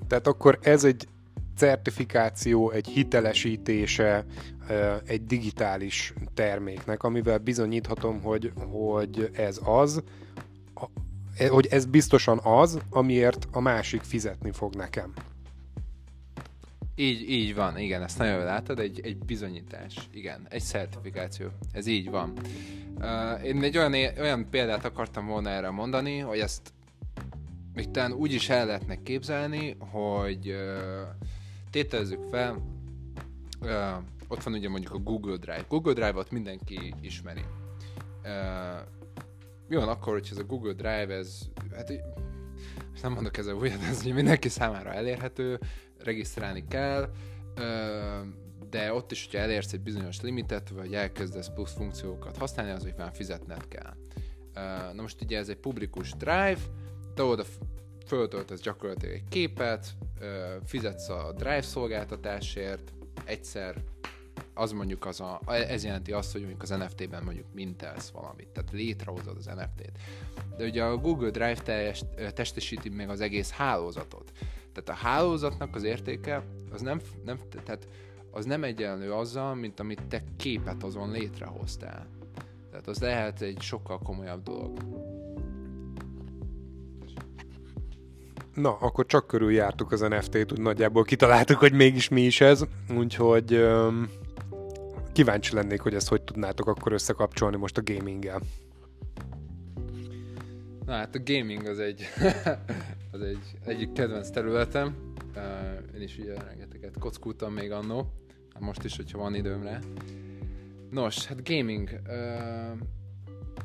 Tehát 0.09 0.27
akkor 0.27 0.59
ez 0.63 0.85
egy 0.85 1.09
certifikáció, 1.57 2.71
egy 2.71 2.87
hitelesítése 2.87 4.25
egy 5.05 5.25
digitális 5.25 6.13
terméknek, 6.35 7.03
amivel 7.03 7.39
bizonyíthatom, 7.39 8.23
hogy, 8.23 8.53
hogy 8.71 9.31
ez 9.33 9.61
az, 9.65 10.03
hogy 11.49 11.67
ez 11.67 11.85
biztosan 11.85 12.41
az, 12.43 12.79
amiért 12.91 13.49
a 13.53 13.61
másik 13.61 14.03
fizetni 14.03 14.53
fog 14.53 14.75
nekem. 14.75 15.13
Így, 17.01 17.31
így 17.31 17.55
van, 17.55 17.79
igen, 17.79 18.03
ezt 18.03 18.19
nagyon 18.19 18.35
jól 18.35 18.45
látod, 18.45 18.79
egy, 18.79 19.01
egy 19.03 19.19
bizonyítás, 19.19 20.09
igen, 20.13 20.47
egy 20.49 20.63
certifikáció, 20.63 21.49
ez 21.73 21.87
így 21.87 22.11
van. 22.11 22.33
Uh, 23.01 23.45
én 23.45 23.63
egy 23.63 23.79
olyan, 23.79 23.95
olyan 24.19 24.51
példát 24.51 24.85
akartam 24.85 25.27
volna 25.27 25.49
erre 25.51 25.71
mondani, 25.71 26.19
hogy 26.19 26.39
ezt 26.39 26.73
még 27.75 27.91
talán 27.91 28.13
úgy 28.13 28.33
is 28.33 28.49
el 28.49 28.67
lehetne 28.67 29.03
képzelni, 29.03 29.77
hogy 29.79 30.49
uh, 30.49 30.57
tételezzük 31.71 32.23
fel, 32.31 32.63
uh, 33.61 33.71
ott 34.29 34.43
van 34.43 34.53
ugye 34.55 34.69
mondjuk 34.69 34.93
a 34.93 34.99
Google 34.99 35.37
Drive. 35.37 35.65
Google 35.69 35.93
Drive-ot 35.93 36.31
mindenki 36.31 36.95
ismeri. 37.01 37.45
Uh, 38.25 38.81
mi 39.69 39.77
van 39.77 39.89
akkor, 39.89 40.13
hogy 40.13 40.29
ez 40.31 40.39
a 40.39 40.45
Google 40.45 40.73
Drive, 40.73 41.15
ez, 41.15 41.41
hát 41.77 41.93
nem 43.03 43.13
mondok 43.13 43.37
ezzel 43.37 43.55
újat, 43.55 43.83
ez 43.83 44.01
ugye 44.03 44.15
mindenki 44.15 44.49
számára 44.49 44.93
elérhető, 44.93 45.59
regisztrálni 46.03 46.65
kell, 46.69 47.11
de 48.71 48.93
ott 48.93 49.13
is, 49.13 49.25
hogyha 49.25 49.39
elérsz 49.41 49.73
egy 49.73 49.81
bizonyos 49.81 50.21
limitet, 50.21 50.69
vagy 50.69 50.95
elkezdesz 50.95 51.49
plusz 51.49 51.75
funkciókat 51.75 52.37
használni, 52.37 52.71
az, 52.71 52.89
már 52.97 53.13
fizetned 53.15 53.69
kell. 53.69 53.95
Na 54.93 55.03
most 55.03 55.23
ugye 55.23 55.39
ez 55.39 55.49
egy 55.49 55.57
publikus 55.57 56.13
drive, 56.13 56.59
te 57.15 57.23
oda 57.23 57.45
föltöltesz 58.07 58.61
gyakorlatilag 58.61 59.15
egy 59.15 59.29
képet, 59.29 59.87
fizetsz 60.65 61.09
a 61.09 61.33
Drive 61.37 61.63
szolgáltatásért, 61.63 62.93
egyszer 63.25 63.83
az 64.55 64.73
mondjuk 64.73 65.07
az 65.07 65.21
a, 65.21 65.41
ez 65.47 65.85
jelenti 65.85 66.13
azt, 66.13 66.33
hogy 66.33 66.41
mondjuk 66.41 66.63
az 66.63 66.69
NFT-ben 66.69 67.23
mondjuk 67.23 67.47
mintelsz 67.55 68.09
valamit, 68.09 68.49
tehát 68.49 68.71
létrehozod 68.73 69.37
az 69.37 69.47
NFT-t. 69.47 69.99
De 70.57 70.65
ugye 70.65 70.83
a 70.85 70.97
Google 70.97 71.31
Drive 71.31 71.55
teljes, 71.55 72.03
testesíti 72.35 72.89
meg 72.89 73.11
az 73.11 73.21
egész 73.21 73.51
hálózatot. 73.51 74.33
Tehát 74.73 75.01
a 75.01 75.07
hálózatnak 75.07 75.75
az 75.75 75.83
értéke 75.83 76.45
az 76.73 76.81
nem, 76.81 77.01
nem, 77.25 77.39
tehát 77.65 77.89
az 78.31 78.45
nem 78.45 78.65
egyenlő 78.65 79.13
azzal, 79.13 79.55
mint 79.55 79.81
amit 79.81 80.03
te 80.09 80.23
képet 80.37 80.83
azon 80.83 81.11
létrehoztál. 81.11 82.07
Tehát 82.71 82.87
az 82.89 82.99
lehet 82.99 83.41
egy 83.41 83.61
sokkal 83.61 83.99
komolyabb 83.99 84.43
dolog. 84.43 84.79
Na, 88.55 88.77
akkor 88.77 89.07
csak 89.07 89.27
körüljártuk 89.27 89.93
az 89.93 90.01
NFT-t, 90.01 90.53
úgy 90.53 90.61
nagyjából 90.61 91.05
kitaláltuk, 91.05 91.59
hogy 91.59 91.73
mégis 91.73 92.09
mi 92.09 92.21
is 92.21 92.41
ez, 92.41 92.65
úgyhogy 92.97 93.55
um, 93.55 94.09
kíváncsi 95.13 95.55
lennék, 95.55 95.81
hogy 95.81 95.95
ezt 95.95 96.09
hogy 96.09 96.23
tudnátok 96.23 96.67
akkor 96.67 96.93
összekapcsolni 96.93 97.57
most 97.57 97.79
a 97.79 97.83
gaminggel. 97.85 98.41
Na 100.88 100.94
hát 100.94 101.14
a 101.14 101.18
gaming 101.24 101.66
az 101.66 101.79
egy, 101.79 102.03
az 103.12 103.20
egy 103.20 103.59
egyik 103.64 103.92
kedvenc 103.92 104.31
területem. 104.31 105.12
Én 105.94 106.03
is 106.03 106.18
ugye 106.18 106.42
rengeteget 106.42 106.98
kockultam 106.98 107.53
még 107.53 107.72
annó, 107.72 108.12
hát 108.53 108.62
most 108.62 108.85
is, 108.85 108.96
hogyha 108.96 109.18
van 109.18 109.35
időm 109.35 109.62
rá. 109.62 109.79
Nos, 110.90 111.27
hát 111.27 111.48
gaming. 111.48 112.01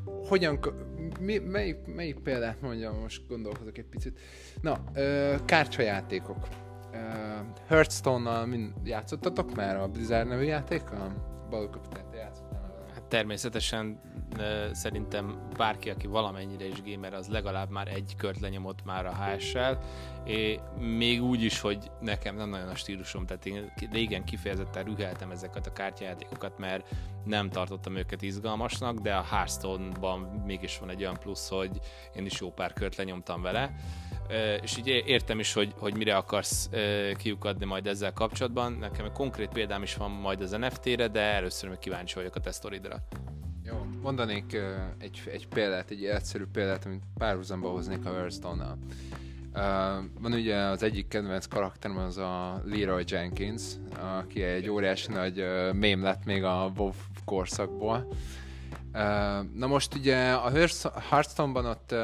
Hogyan, 0.06 0.60
mi, 1.20 1.38
melyik, 1.38 1.78
melyik 1.96 2.20
példát 2.20 2.62
mondjam, 2.62 3.00
most 3.00 3.28
gondolkozok 3.28 3.78
egy 3.78 3.86
picit. 3.90 4.20
Na, 4.62 4.84
kártyajátékok. 5.46 6.48
Hearthstone-nal 7.68 8.74
játszottatok 8.84 9.56
már 9.56 9.76
a 9.76 9.88
Blizzard 9.88 10.28
nevű 10.28 10.44
játékkal? 10.44 11.32
Balkapitányt 11.50 12.04
Hát 12.06 12.13
természetesen 13.14 14.00
szerintem 14.72 15.48
bárki, 15.58 15.90
aki 15.90 16.08
valamennyire 16.08 16.66
is 16.66 16.82
gamer, 16.84 17.14
az 17.14 17.28
legalább 17.28 17.70
már 17.70 17.88
egy 17.88 18.14
kört 18.18 18.40
lenyomott 18.40 18.86
már 18.86 19.06
a 19.06 19.34
és 19.36 19.58
még 20.80 21.24
úgy 21.24 21.44
is, 21.44 21.60
hogy 21.60 21.92
nekem 22.02 22.36
nem 22.36 22.50
nagyon 22.50 22.68
a 22.68 22.76
stílusom, 22.76 23.26
tehát 23.26 23.46
én 23.46 23.74
régen 23.92 24.24
kifejezetten 24.24 24.84
rüheltem 24.84 25.32
ezeket 25.32 25.68
a 25.68 25.74
kártyajátékokat, 25.74 26.58
mert 26.58 26.88
nem 27.26 27.50
tartottam 27.50 27.96
őket 27.96 28.22
izgalmasnak, 28.22 29.00
de 29.00 29.16
a 29.16 29.24
Hearthstone-ban 29.24 30.20
mégis 30.46 30.80
van 30.80 30.90
egy 30.90 31.02
olyan 31.02 31.18
plusz, 31.20 31.50
hogy 31.50 31.80
én 32.16 32.26
is 32.26 32.40
jó 32.40 32.52
pár 32.52 32.74
kört 32.74 32.96
lenyomtam 32.96 33.42
vele, 33.42 33.76
és 34.62 34.78
így 34.78 34.88
értem 34.88 35.40
is, 35.40 35.54
hogy, 35.54 35.74
hogy 35.78 35.98
mire 35.98 36.16
akarsz 36.16 36.70
kiukadni 37.18 37.66
majd 37.66 37.88
ezzel 37.88 38.14
kapcsolatban. 38.14 38.74
Nekem 38.74 39.06
egy 39.06 39.12
konkrét 39.12 39.50
példám 39.50 39.84
is 39.84 39.96
van 39.96 40.12
majd 40.12 40.42
az 40.42 40.52
NFT-re, 40.52 41.08
de 41.08 41.22
először 41.22 41.70
még 41.70 41.80
kíváncsi 41.80 42.16
vagyok 42.16 42.36
a 42.36 42.40
tesztoridra. 42.40 43.04
Jó, 43.64 43.86
mondanék 44.02 44.58
egy, 45.00 45.22
egy 45.32 45.48
példát, 45.48 45.90
egy 45.90 46.06
egyszerű 46.06 46.44
példát, 46.52 46.86
amit 46.86 47.04
párhuzamba 47.18 47.70
hoznék 47.70 48.06
a 48.06 48.14
Hearthstone-nal. 48.14 48.78
Uh, 49.56 49.62
van 50.20 50.34
ugye 50.34 50.56
az 50.56 50.84
egyik 50.84 51.08
kedvenc 51.08 51.46
karakterem 51.46 51.98
az 51.98 52.18
a 52.18 52.62
Leroy 52.66 53.04
Jenkins, 53.08 53.62
aki 54.20 54.42
egy 54.44 54.70
óriási 54.70 55.12
nagy 55.12 55.40
uh, 55.40 55.74
mém 55.74 56.04
lett 56.04 56.26
még 56.26 56.44
a 56.44 56.72
WoW 56.78 56.92
korszakból. 57.26 58.08
Uh, 58.94 59.00
na 59.56 59.68
most 59.68 59.96
ugye 59.96 60.32
a 60.32 60.52
Hearthstone-ban 61.10 61.66
ott 61.66 61.96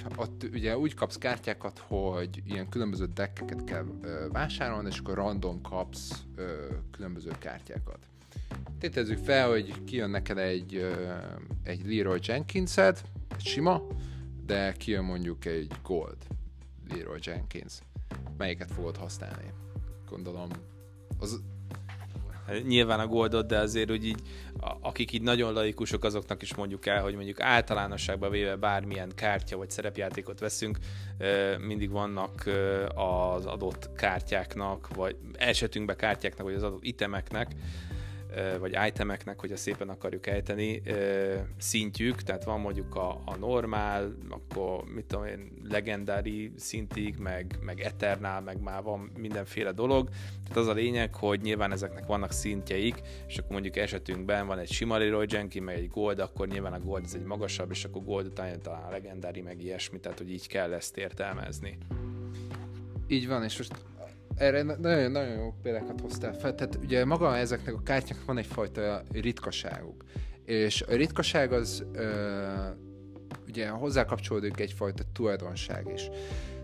hogy 0.00 0.12
ott 0.16 0.48
ugye 0.52 0.78
úgy 0.78 0.94
kapsz 0.94 1.18
kártyákat, 1.18 1.78
hogy 1.78 2.42
ilyen 2.46 2.68
különböző 2.68 3.06
deckeket 3.14 3.64
kell 3.64 3.86
ö, 4.02 4.26
vásárolni, 4.30 4.88
és 4.88 4.98
akkor 4.98 5.14
random 5.14 5.60
kapsz 5.60 6.24
ö, 6.34 6.66
különböző 6.90 7.30
kártyákat. 7.38 7.98
Tétezzük 8.78 9.18
fel, 9.18 9.48
hogy 9.48 9.84
kijön 9.84 10.10
neked 10.10 10.38
egy, 10.38 10.74
ö, 10.74 11.12
egy 11.62 11.86
Leroy 11.86 12.18
Jenkins-ed, 12.22 13.00
egy 13.34 13.44
sima, 13.44 13.82
de 14.46 14.72
kijön 14.72 15.04
mondjuk 15.04 15.44
egy 15.44 15.72
Gold 15.82 16.16
Leroy 16.88 17.18
Jenkins. 17.22 17.78
Melyiket 18.36 18.70
fogod 18.70 18.96
használni? 18.96 19.50
Gondolom, 20.08 20.48
az 21.18 21.42
nyilván 22.66 23.00
a 23.00 23.06
goldot, 23.06 23.46
de 23.46 23.58
azért 23.58 23.90
úgy 23.90 24.04
így, 24.04 24.20
akik 24.80 25.12
így 25.12 25.22
nagyon 25.22 25.52
laikusok, 25.52 26.04
azoknak 26.04 26.42
is 26.42 26.54
mondjuk 26.54 26.86
el, 26.86 27.02
hogy 27.02 27.14
mondjuk 27.14 27.40
általánosságban 27.40 28.30
véve 28.30 28.56
bármilyen 28.56 29.12
kártya 29.14 29.56
vagy 29.56 29.70
szerepjátékot 29.70 30.40
veszünk, 30.40 30.78
mindig 31.66 31.90
vannak 31.90 32.50
az 32.94 33.46
adott 33.46 33.90
kártyáknak, 33.96 34.94
vagy 34.94 35.16
esetünkben 35.32 35.96
kártyáknak, 35.96 36.46
vagy 36.46 36.54
az 36.54 36.62
adott 36.62 36.84
itemeknek, 36.84 37.50
vagy 38.60 38.76
itemeknek, 38.86 39.40
hogyha 39.40 39.56
szépen 39.56 39.88
akarjuk 39.88 40.26
ejteni, 40.26 40.82
szintjük, 41.58 42.22
tehát 42.22 42.44
van 42.44 42.60
mondjuk 42.60 42.94
a, 42.94 43.22
a 43.24 43.36
normál, 43.36 44.14
akkor 44.28 44.84
mit 44.94 45.04
tudom 45.04 45.24
én, 45.24 45.52
legendári 45.68 46.52
szintig, 46.56 47.16
meg, 47.18 47.58
meg 47.60 47.80
eternál, 47.80 48.40
meg 48.40 48.60
már 48.60 48.82
van 48.82 49.10
mindenféle 49.16 49.72
dolog. 49.72 50.08
Tehát 50.42 50.56
az 50.56 50.66
a 50.66 50.72
lényeg, 50.72 51.14
hogy 51.14 51.40
nyilván 51.40 51.72
ezeknek 51.72 52.06
vannak 52.06 52.32
szintjeik, 52.32 53.02
és 53.26 53.38
akkor 53.38 53.50
mondjuk 53.50 53.76
esetünkben 53.76 54.46
van 54.46 54.58
egy 54.58 54.70
sima 54.70 54.98
Leroy 54.98 55.26
meg 55.60 55.76
egy 55.76 55.88
gold, 55.88 56.18
akkor 56.18 56.48
nyilván 56.48 56.72
a 56.72 56.80
gold 56.80 57.04
ez 57.04 57.14
egy 57.14 57.24
magasabb, 57.24 57.70
és 57.70 57.84
akkor 57.84 58.04
gold 58.04 58.26
után 58.26 58.60
talán 58.62 58.82
a 58.82 58.90
legendári, 58.90 59.40
meg 59.40 59.62
ilyesmi, 59.62 60.00
tehát 60.00 60.18
hogy 60.18 60.32
így 60.32 60.48
kell 60.48 60.72
ezt 60.72 60.96
értelmezni. 60.96 61.78
Így 63.06 63.28
van, 63.28 63.44
és 63.44 63.58
most 63.58 63.72
erre 64.36 64.62
nagyon, 64.62 65.10
nagyon 65.10 65.36
jó 65.36 65.54
példákat 65.62 66.00
hoztál 66.00 66.32
fel. 66.32 66.54
Tehát 66.54 66.78
ugye 66.82 67.04
maga 67.04 67.36
ezeknek 67.36 67.74
a 67.74 67.82
kártyáknak 67.82 68.26
van 68.26 68.38
egyfajta 68.38 69.02
ritkaságuk. 69.12 70.04
És 70.44 70.82
a 70.82 70.94
ritkaság 70.94 71.52
az 71.52 71.84
ö, 71.92 72.12
ugye 73.48 73.68
hozzá 73.68 74.04
kapcsolódik 74.04 74.60
egyfajta 74.60 75.02
tulajdonság 75.12 75.90
is. 75.94 76.08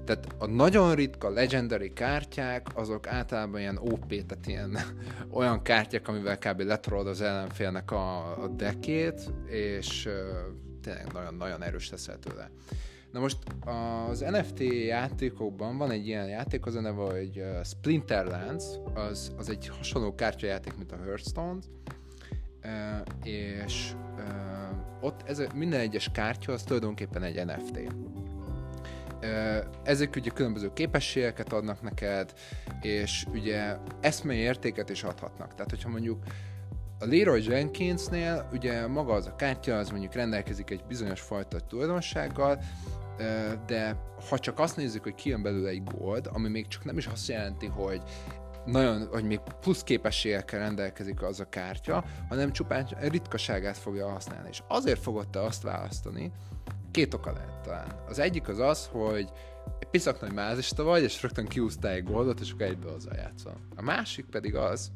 Tehát 0.04 0.26
a 0.38 0.46
nagyon 0.46 0.94
ritka 0.94 1.30
legendary 1.30 1.92
kártyák, 1.92 2.66
azok 2.74 3.06
általában 3.06 3.60
ilyen 3.60 3.78
OP, 3.78 4.08
tehát 4.08 4.46
ilyen 4.46 4.78
olyan 5.38 5.62
kártyák, 5.62 6.08
amivel 6.08 6.38
kb. 6.38 6.60
letrolod 6.60 7.06
az 7.06 7.20
ellenfélnek 7.20 7.90
a, 7.90 8.42
a 8.42 8.48
dekét, 8.48 9.32
és 9.46 10.06
uh, 10.06 10.12
tényleg 10.82 11.12
nagyon-nagyon 11.12 11.62
erős 11.62 11.90
leszel 11.90 12.18
tőle. 12.18 12.50
Na 13.12 13.20
most 13.20 13.38
az 13.64 14.20
NFT 14.20 14.60
játékokban 14.86 15.78
van 15.78 15.90
egy 15.90 16.06
ilyen 16.06 16.28
játék, 16.28 16.66
az 16.66 16.74
a 16.74 16.80
neve, 16.80 17.02
hogy 17.02 17.44
Splinterlands, 17.64 18.64
az, 18.94 19.32
az 19.36 19.48
egy 19.48 19.68
hasonló 19.68 20.14
kártyajáték, 20.14 20.76
mint 20.76 20.92
a 20.92 20.96
Hearthstone, 20.96 21.58
és 23.24 23.92
ott 25.00 25.22
ez, 25.26 25.42
minden 25.54 25.80
egyes 25.80 26.10
kártya 26.12 26.52
az 26.52 26.62
tulajdonképpen 26.62 27.22
egy 27.22 27.44
NFT. 27.44 27.80
Ezek 29.82 30.16
ugye 30.16 30.30
különböző 30.30 30.72
képességeket 30.72 31.52
adnak 31.52 31.82
neked, 31.82 32.32
és 32.80 33.26
ugye 33.32 33.76
eszmei 34.00 34.38
értéket 34.38 34.90
is 34.90 35.02
adhatnak. 35.02 35.54
Tehát, 35.54 35.70
hogyha 35.70 35.88
mondjuk 35.88 36.22
a 37.00 37.06
Leroy 37.06 37.44
Jenkinsnél 37.44 38.48
ugye 38.52 38.86
maga 38.86 39.12
az 39.12 39.26
a 39.26 39.36
kártya, 39.36 39.76
az 39.76 39.90
mondjuk 39.90 40.12
rendelkezik 40.12 40.70
egy 40.70 40.84
bizonyos 40.88 41.20
fajta 41.20 41.60
tulajdonsággal, 41.60 42.58
de 43.66 43.96
ha 44.28 44.38
csak 44.38 44.58
azt 44.58 44.76
nézzük, 44.76 45.02
hogy 45.02 45.14
kijön 45.14 45.42
belőle 45.42 45.68
egy 45.68 45.84
gold, 45.84 46.28
ami 46.32 46.48
még 46.48 46.68
csak 46.68 46.84
nem 46.84 46.98
is 46.98 47.06
azt 47.06 47.28
jelenti, 47.28 47.66
hogy 47.66 48.02
nagyon, 48.64 49.06
hogy 49.06 49.24
még 49.24 49.40
plusz 49.60 49.82
képességekkel 49.82 50.58
rendelkezik 50.58 51.22
az 51.22 51.40
a 51.40 51.48
kártya, 51.48 52.04
hanem 52.28 52.52
csupán 52.52 52.86
ritkaságát 53.00 53.76
fogja 53.76 54.08
használni. 54.08 54.48
És 54.48 54.62
azért 54.68 55.00
fogod 55.02 55.28
te 55.28 55.42
azt 55.42 55.62
választani, 55.62 56.32
két 56.90 57.14
oka 57.14 57.32
lehet 57.32 57.60
talán. 57.60 58.04
Az 58.08 58.18
egyik 58.18 58.48
az 58.48 58.58
az, 58.58 58.88
hogy 58.92 59.28
egy 59.78 59.88
piszak 59.88 60.20
nagy 60.20 60.32
mázista 60.32 60.82
vagy, 60.82 61.02
és 61.02 61.22
rögtön 61.22 61.46
kiúztál 61.46 61.92
egy 61.92 62.04
goldot, 62.04 62.40
és 62.40 62.52
akkor 62.52 62.66
egyből 62.66 62.92
azzal 62.92 63.14
játszol. 63.16 63.56
A 63.76 63.82
másik 63.82 64.24
pedig 64.24 64.54
az, 64.54 64.90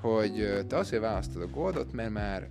hogy 0.00 0.64
te 0.68 0.76
azért 0.76 1.02
választod 1.02 1.42
a 1.42 1.46
goldot, 1.46 1.92
mert 1.92 2.10
már 2.10 2.48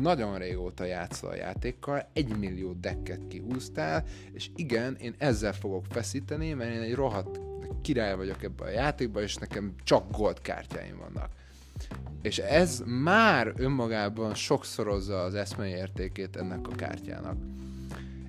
nagyon 0.00 0.38
régóta 0.38 0.84
játszol 0.84 1.30
a 1.30 1.34
játékkal, 1.34 2.08
egy 2.12 2.36
millió 2.38 2.72
decket 2.72 3.28
kihúztál, 3.28 4.04
és 4.32 4.50
igen, 4.56 4.96
én 5.00 5.14
ezzel 5.18 5.52
fogok 5.52 5.84
feszíteni, 5.90 6.52
mert 6.52 6.74
én 6.74 6.80
egy 6.80 6.94
rohadt 6.94 7.40
király 7.82 8.16
vagyok 8.16 8.42
ebben 8.42 8.66
a 8.66 8.70
játékban, 8.70 9.22
és 9.22 9.34
nekem 9.34 9.74
csak 9.84 10.10
gold 10.10 10.40
kártyáim 10.40 10.98
vannak. 10.98 11.30
És 12.22 12.38
ez 12.38 12.82
már 12.86 13.52
önmagában 13.56 14.34
sokszorozza 14.34 15.22
az 15.22 15.34
eszmei 15.34 15.70
értékét 15.70 16.36
ennek 16.36 16.68
a 16.68 16.74
kártyának. 16.74 17.36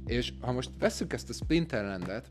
És 0.06 0.34
ha 0.42 0.52
most 0.52 0.70
veszük 0.80 1.14
ezt 1.14 1.30
a 1.30 1.34
Splinterlandet, 1.34 2.30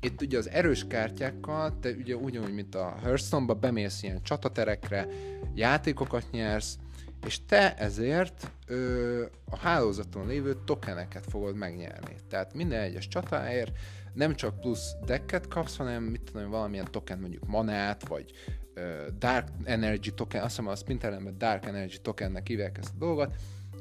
itt 0.00 0.22
ugye 0.22 0.38
az 0.38 0.48
erős 0.48 0.86
kártyákkal, 0.86 1.78
te 1.80 1.90
ugye 1.90 2.16
ugyanúgy, 2.16 2.54
mint 2.54 2.74
a 2.74 2.94
Hearthstone-ba 3.02 3.54
bemész 3.54 4.02
ilyen 4.02 4.22
csataterekre, 4.22 5.06
játékokat 5.54 6.24
nyersz, 6.30 6.78
és 7.24 7.44
te 7.46 7.76
ezért 7.76 8.50
ö, 8.66 9.24
a 9.44 9.56
hálózaton 9.56 10.26
lévő 10.26 10.56
tokeneket 10.64 11.26
fogod 11.28 11.56
megnyerni. 11.56 12.16
Tehát 12.28 12.54
minden 12.54 12.80
egyes 12.80 13.08
csatáért 13.08 13.72
nem 14.12 14.34
csak 14.34 14.60
plusz 14.60 14.94
decket 15.04 15.48
kapsz, 15.48 15.76
hanem 15.76 16.02
mit 16.02 16.22
tudom, 16.32 16.50
valamilyen 16.50 16.88
token, 16.90 17.18
mondjuk 17.18 17.46
manát, 17.46 18.08
vagy 18.08 18.32
ö, 18.74 19.06
Dark 19.18 19.48
Energy 19.64 20.14
token, 20.14 20.42
azt 20.42 20.56
hiszem 20.56 20.70
a 20.70 20.76
Splinterlandben 20.76 21.38
Dark 21.38 21.66
Energy 21.66 22.00
tokennek 22.02 22.46
hívják 22.46 22.78
ezt 22.78 22.92
a 22.94 22.98
dolgot, 22.98 23.34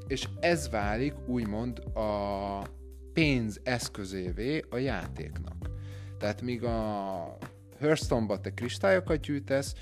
és 0.07 0.27
ez 0.39 0.69
válik 0.69 1.13
úgymond 1.27 1.79
a 1.79 2.67
pénz 3.13 3.59
eszközévé 3.63 4.63
a 4.69 4.77
játéknak. 4.77 5.69
Tehát 6.19 6.41
míg 6.41 6.63
a 6.63 7.37
Hearthstone-ba 7.79 8.39
te 8.39 8.53
kristályokat 8.53 9.19
gyűjtesz, 9.19 9.73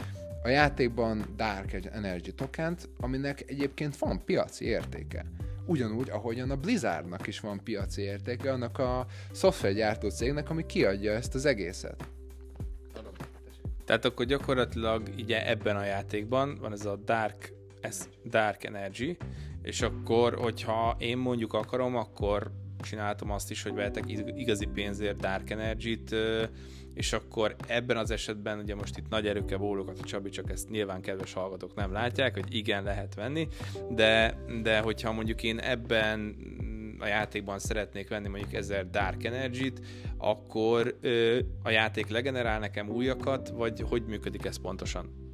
a 0.43 0.49
játékban 0.49 1.25
Dark 1.35 1.73
Energy 1.91 2.33
tokent, 2.35 2.89
aminek 2.99 3.43
egyébként 3.47 3.97
van 3.97 4.25
piaci 4.25 4.65
értéke. 4.65 5.25
Ugyanúgy, 5.65 6.09
ahogyan 6.09 6.49
a 6.49 6.55
Blizzardnak 6.55 7.27
is 7.27 7.39
van 7.39 7.63
piaci 7.63 8.01
értéke, 8.01 8.51
annak 8.51 8.79
a 8.79 9.05
szoftvergyártó 9.31 10.09
cégnek, 10.09 10.49
ami 10.49 10.65
kiadja 10.65 11.11
ezt 11.11 11.35
az 11.35 11.45
egészet. 11.45 12.09
Tehát 13.85 14.05
akkor 14.05 14.25
gyakorlatilag 14.25 15.09
ugye 15.17 15.49
ebben 15.49 15.75
a 15.75 15.85
játékban 15.85 16.57
van 16.61 16.71
ez 16.71 16.85
a 16.85 16.95
Dark, 16.95 17.53
ez 17.81 18.09
Dark 18.25 18.63
Energy, 18.63 19.17
és 19.61 19.81
akkor, 19.81 20.33
hogyha 20.35 20.95
én 20.99 21.17
mondjuk 21.17 21.53
akarom, 21.53 21.95
akkor 21.95 22.51
csináltam 22.79 23.31
azt 23.31 23.51
is, 23.51 23.63
hogy 23.63 23.73
vehetek 23.73 24.03
igazi 24.35 24.65
pénzért 24.65 25.17
Dark 25.17 25.49
Energy-t, 25.49 26.15
és 26.93 27.13
akkor 27.13 27.55
ebben 27.67 27.97
az 27.97 28.11
esetben, 28.11 28.59
ugye 28.59 28.75
most 28.75 28.97
itt 28.97 29.09
nagy 29.09 29.27
erőkkel 29.27 29.57
bólogat 29.57 29.99
a 29.99 30.03
Csabi, 30.03 30.29
csak 30.29 30.51
ezt 30.51 30.69
nyilván 30.69 31.01
kedves 31.01 31.33
hallgatók 31.33 31.75
nem 31.75 31.91
látják, 31.91 32.33
hogy 32.33 32.55
igen, 32.55 32.83
lehet 32.83 33.15
venni, 33.15 33.47
de, 33.89 34.37
de 34.61 34.79
hogyha 34.79 35.11
mondjuk 35.11 35.43
én 35.43 35.59
ebben 35.59 36.35
a 36.99 37.05
játékban 37.05 37.59
szeretnék 37.59 38.09
venni 38.09 38.27
mondjuk 38.27 38.53
1000 38.53 38.89
Dark 38.89 39.23
Energy-t, 39.23 39.81
akkor 40.17 40.97
ö, 41.01 41.39
a 41.63 41.69
játék 41.69 42.07
legenerál 42.07 42.59
nekem 42.59 42.89
újakat, 42.89 43.49
vagy 43.49 43.81
hogy 43.89 44.05
működik 44.05 44.45
ez 44.45 44.57
pontosan? 44.57 45.29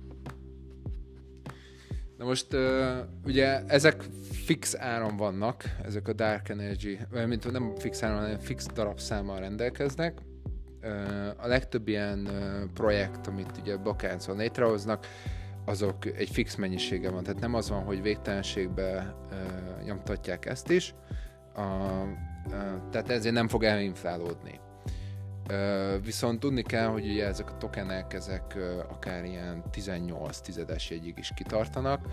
Na 2.18 2.26
most 2.26 2.54
uh, 2.54 2.98
ugye 3.26 3.64
ezek 3.66 4.02
fix 4.32 4.76
áron 4.76 5.18
vannak, 5.18 5.64
ezek 5.84 6.08
a 6.08 6.14
Dark 6.14 6.50
Energy, 6.50 7.00
mint 7.26 7.52
nem 7.52 7.76
fix 7.76 8.04
áron, 8.04 8.18
hanem 8.18 8.40
fix 8.40 8.66
darabszámmal 8.66 9.40
rendelkeznek, 9.40 10.22
a 11.38 11.48
legtöbb 11.48 11.88
ilyen 11.88 12.30
projekt, 12.74 13.28
amit 13.28 13.52
ugye 13.62 13.78
blokkláncon 13.78 14.38
létrehoznak, 14.38 15.08
azok 15.66 16.06
egy 16.06 16.30
fix 16.30 16.56
mennyisége 16.56 17.10
van. 17.10 17.24
Tehát 17.24 17.40
nem 17.40 17.54
az 17.54 17.70
van, 17.70 17.84
hogy 17.84 18.02
végtelenségbe 18.02 19.16
nyomtatják 19.84 20.46
ezt 20.46 20.70
is, 20.70 20.94
a, 21.56 21.62
a, 21.62 22.08
tehát 22.92 23.10
ezért 23.10 23.34
nem 23.34 23.48
fog 23.48 23.64
elinflálódni. 23.64 24.60
Viszont 26.04 26.40
tudni 26.40 26.62
kell, 26.62 26.88
hogy 26.88 27.06
ugye 27.06 27.26
ezek 27.26 27.50
a 27.50 27.58
tokenek, 27.58 28.14
ezek 28.14 28.58
akár 28.90 29.26
ilyen 29.26 29.64
18 29.72 30.40
tizedes 30.40 30.90
jegyig 30.90 31.18
is 31.18 31.32
kitartanak, 31.36 32.06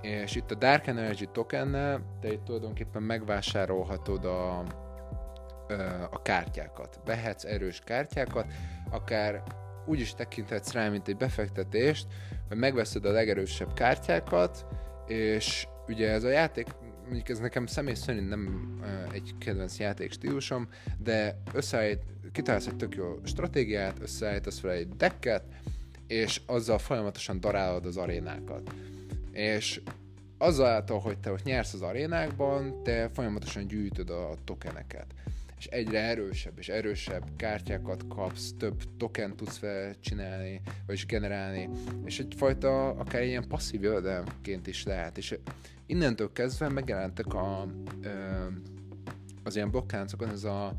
és 0.00 0.34
itt 0.34 0.50
a 0.50 0.54
Dark 0.54 0.86
Energy 0.86 1.28
tokennel 1.32 2.00
te 2.20 2.32
itt 2.32 2.44
tulajdonképpen 2.44 3.02
megvásárolhatod 3.02 4.24
a, 4.24 4.62
a 6.10 6.22
kártyákat. 6.22 7.00
Vehetsz 7.04 7.44
erős 7.44 7.80
kártyákat, 7.84 8.46
akár 8.90 9.42
úgy 9.86 10.00
is 10.00 10.14
tekinthetsz 10.14 10.72
rá, 10.72 10.88
mint 10.88 11.08
egy 11.08 11.16
befektetést, 11.16 12.06
hogy 12.48 12.56
megveszed 12.56 13.04
a 13.04 13.10
legerősebb 13.10 13.72
kártyákat, 13.72 14.66
és 15.06 15.66
ugye 15.86 16.10
ez 16.10 16.24
a 16.24 16.28
játék, 16.28 16.66
mondjuk 17.02 17.28
ez 17.28 17.38
nekem 17.38 17.66
személy 17.66 17.94
szerint 17.94 18.28
nem 18.28 18.74
egy 19.12 19.34
kedvenc 19.38 19.78
játék 19.78 20.12
stílusom, 20.12 20.68
de 20.98 21.42
összeállít, 21.52 22.02
kitalálsz 22.32 22.66
egy 22.66 22.76
tök 22.76 22.94
jó 22.94 23.20
stratégiát, 23.24 23.98
összeállítasz 24.00 24.58
fel 24.58 24.70
egy 24.70 24.88
decket, 24.88 25.42
és 26.06 26.40
azzal 26.46 26.78
folyamatosan 26.78 27.40
darálod 27.40 27.86
az 27.86 27.96
arénákat. 27.96 28.74
És 29.32 29.80
azáltal, 30.38 31.00
hogy 31.00 31.18
te 31.18 31.32
ott 31.32 31.42
nyersz 31.42 31.72
az 31.72 31.82
arénákban, 31.82 32.82
te 32.82 33.10
folyamatosan 33.12 33.66
gyűjtöd 33.66 34.10
a 34.10 34.34
tokeneket 34.44 35.06
és 35.58 35.66
egyre 35.66 36.00
erősebb 36.00 36.58
és 36.58 36.68
erősebb 36.68 37.24
kártyákat 37.36 38.06
kapsz, 38.08 38.54
több 38.58 38.82
token 38.96 39.36
tudsz 39.36 39.56
felcsinálni, 39.56 40.60
vagyis 40.86 41.06
generálni, 41.06 41.68
és 42.04 42.18
egyfajta 42.18 42.88
akár 42.88 43.22
ilyen 43.22 43.48
passzív 43.48 43.82
jövedelemként 43.82 44.66
is 44.66 44.84
lehet, 44.84 45.18
és 45.18 45.38
innentől 45.86 46.32
kezdve 46.32 46.68
megjelentek 46.68 47.34
a, 47.34 47.66
az 49.42 49.56
ilyen 49.56 49.70
blokkáncokon 49.70 50.28
ez 50.28 50.44
a 50.44 50.74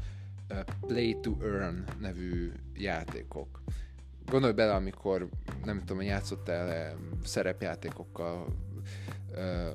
Play 0.88 1.18
to 1.22 1.36
Earn 1.42 1.84
nevű 2.00 2.52
játékok. 2.74 3.62
Gondolj 4.26 4.54
bele, 4.54 4.74
amikor 4.74 5.30
nem 5.64 5.80
tudom, 5.86 6.02
játszottál 6.02 6.96
szerepjátékokkal, 7.24 8.46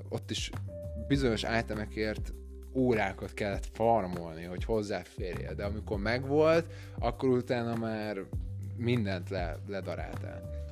ott 0.09 0.31
is 0.31 0.51
bizonyos 1.09 1.43
itemekért 1.61 2.33
órákat 2.75 3.35
kellett 3.35 3.67
farmolni, 3.73 4.45
hogy 4.45 4.65
hozzáférjél, 4.65 5.55
de 5.55 5.65
amikor 5.65 5.99
megvolt, 5.99 6.67
akkor 6.99 7.29
utána 7.29 7.77
már 7.77 8.17
mindent 8.77 9.31
le, 9.31 9.57
ledaráltál. 9.69 10.64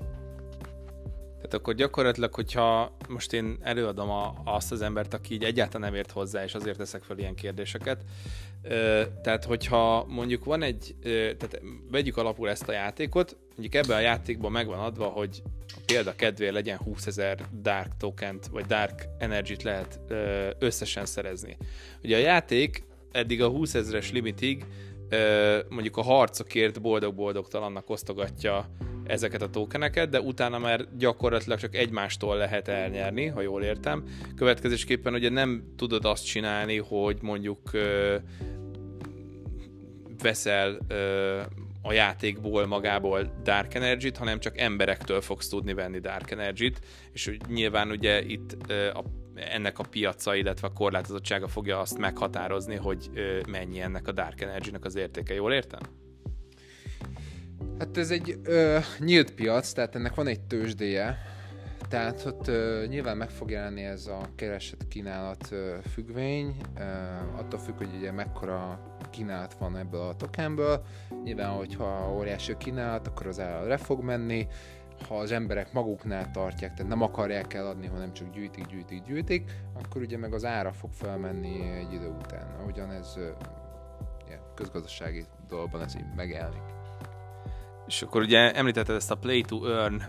Tehát 1.52 1.66
akkor 1.66 1.76
gyakorlatilag, 1.76 2.34
hogyha 2.34 2.96
most 3.08 3.32
én 3.32 3.58
előadom 3.60 4.10
a, 4.10 4.34
azt 4.44 4.72
az 4.72 4.82
embert, 4.82 5.14
aki 5.14 5.34
így 5.34 5.44
egyáltalán 5.44 5.90
nem 5.90 5.98
ért 5.98 6.10
hozzá, 6.10 6.44
és 6.44 6.54
azért 6.54 6.76
teszek 6.76 7.02
fel 7.02 7.18
ilyen 7.18 7.34
kérdéseket, 7.34 8.04
tehát 9.22 9.44
hogyha 9.44 10.04
mondjuk 10.08 10.44
van 10.44 10.62
egy, 10.62 10.94
tehát 11.02 11.60
vegyük 11.90 12.16
alapul 12.16 12.48
ezt 12.48 12.68
a 12.68 12.72
játékot, 12.72 13.36
mondjuk 13.48 13.84
ebben 13.84 13.96
a 13.96 14.00
játékban 14.00 14.52
megvan 14.52 14.78
adva, 14.78 15.04
hogy 15.04 15.42
a 15.68 15.78
példa 15.86 16.14
kedvéért 16.14 16.52
legyen 16.52 16.76
20 16.76 17.06
ezer 17.06 17.38
Dark 17.62 17.96
tokent, 17.98 18.46
vagy 18.46 18.64
Dark 18.64 19.04
Energy-t 19.18 19.62
lehet 19.62 20.00
összesen 20.58 21.06
szerezni. 21.06 21.56
Ugye 22.02 22.16
a 22.16 22.20
játék 22.20 22.84
eddig 23.10 23.42
a 23.42 23.48
20 23.48 23.74
ezeres 23.74 24.12
limitig 24.12 24.64
mondjuk 25.68 25.96
a 25.96 26.02
harcokért 26.02 26.80
boldog-boldogtalannak 26.80 27.90
osztogatja 27.90 28.68
ezeket 29.06 29.42
a 29.42 29.50
tokeneket, 29.50 30.08
de 30.08 30.20
utána 30.20 30.58
már 30.58 30.86
gyakorlatilag 30.98 31.58
csak 31.58 31.74
egymástól 31.74 32.36
lehet 32.36 32.68
elnyerni, 32.68 33.26
ha 33.26 33.40
jól 33.40 33.62
értem. 33.62 34.04
Következésképpen 34.36 35.14
ugye 35.14 35.30
nem 35.30 35.72
tudod 35.76 36.04
azt 36.04 36.26
csinálni, 36.26 36.76
hogy 36.76 37.18
mondjuk 37.20 37.70
veszel 40.22 40.78
a 41.82 41.92
játékból 41.92 42.66
magából 42.66 43.32
Dark 43.42 43.74
Energy-t, 43.74 44.16
hanem 44.16 44.38
csak 44.38 44.58
emberektől 44.58 45.20
fogsz 45.20 45.48
tudni 45.48 45.74
venni 45.74 45.98
Dark 45.98 46.30
Energy-t, 46.30 46.80
és 47.12 47.36
nyilván 47.48 47.90
ugye 47.90 48.22
itt 48.22 48.56
a, 48.92 49.04
ennek 49.34 49.78
a 49.78 49.84
piaca, 49.90 50.34
illetve 50.34 50.66
a 50.66 50.72
korlátozottsága 50.72 51.48
fogja 51.48 51.78
azt 51.78 51.98
meghatározni, 51.98 52.76
hogy 52.76 53.10
mennyi 53.48 53.80
ennek 53.80 54.08
a 54.08 54.12
Dark 54.12 54.40
Energy-nek 54.40 54.84
az 54.84 54.94
értéke. 54.94 55.34
Jól 55.34 55.52
értem? 55.52 55.80
Hát 57.82 57.96
ez 57.96 58.10
egy 58.10 58.38
ö, 58.44 58.78
nyílt 58.98 59.34
piac, 59.34 59.72
tehát 59.72 59.94
ennek 59.94 60.14
van 60.14 60.26
egy 60.26 60.40
tőzsdéje, 60.40 61.18
tehát 61.88 62.24
ott 62.24 62.48
ö, 62.48 62.84
nyilván 62.88 63.16
meg 63.16 63.30
fog 63.30 63.50
jelenni 63.50 63.82
ez 63.82 64.06
a 64.06 64.20
keresett 64.34 64.88
kínálat 64.88 65.48
ö, 65.50 65.76
függvény, 65.92 66.56
ö, 66.78 66.82
attól 67.38 67.58
függ, 67.58 67.76
hogy 67.76 67.94
ugye 67.96 68.12
mekkora 68.12 68.80
kínálat 69.10 69.54
van 69.54 69.76
ebből 69.76 70.00
a 70.00 70.16
tokenből. 70.16 70.84
Nyilván, 71.24 71.50
hogyha 71.50 72.14
óriási 72.16 72.52
a 72.52 72.56
kínálat, 72.56 73.06
akkor 73.06 73.26
az 73.26 73.36
le 73.66 73.76
fog 73.76 74.02
menni, 74.02 74.46
ha 75.08 75.18
az 75.18 75.32
emberek 75.32 75.72
maguknál 75.72 76.30
tartják, 76.30 76.74
tehát 76.74 76.90
nem 76.90 77.02
akarják 77.02 77.54
eladni, 77.54 77.86
hanem 77.86 78.12
csak 78.12 78.30
gyűjtik, 78.30 78.66
gyűjtik, 78.66 79.02
gyűjtik, 79.02 79.50
akkor 79.82 80.02
ugye 80.02 80.18
meg 80.18 80.32
az 80.32 80.44
ára 80.44 80.72
fog 80.72 80.92
felmenni 80.92 81.70
egy 81.70 81.92
idő 81.92 82.08
után. 82.08 82.54
Ahogyan 82.60 82.90
ez 82.90 83.14
ja, 84.30 84.52
közgazdasági 84.54 85.24
dologban 85.48 85.82
ez 85.82 85.96
így 85.96 86.14
megjelenik. 86.16 86.71
És 87.86 88.02
akkor 88.02 88.22
ugye 88.22 88.52
említetted 88.52 88.94
ezt 88.96 89.10
a 89.10 89.16
play 89.16 89.40
to 89.40 89.66
earn 89.66 90.02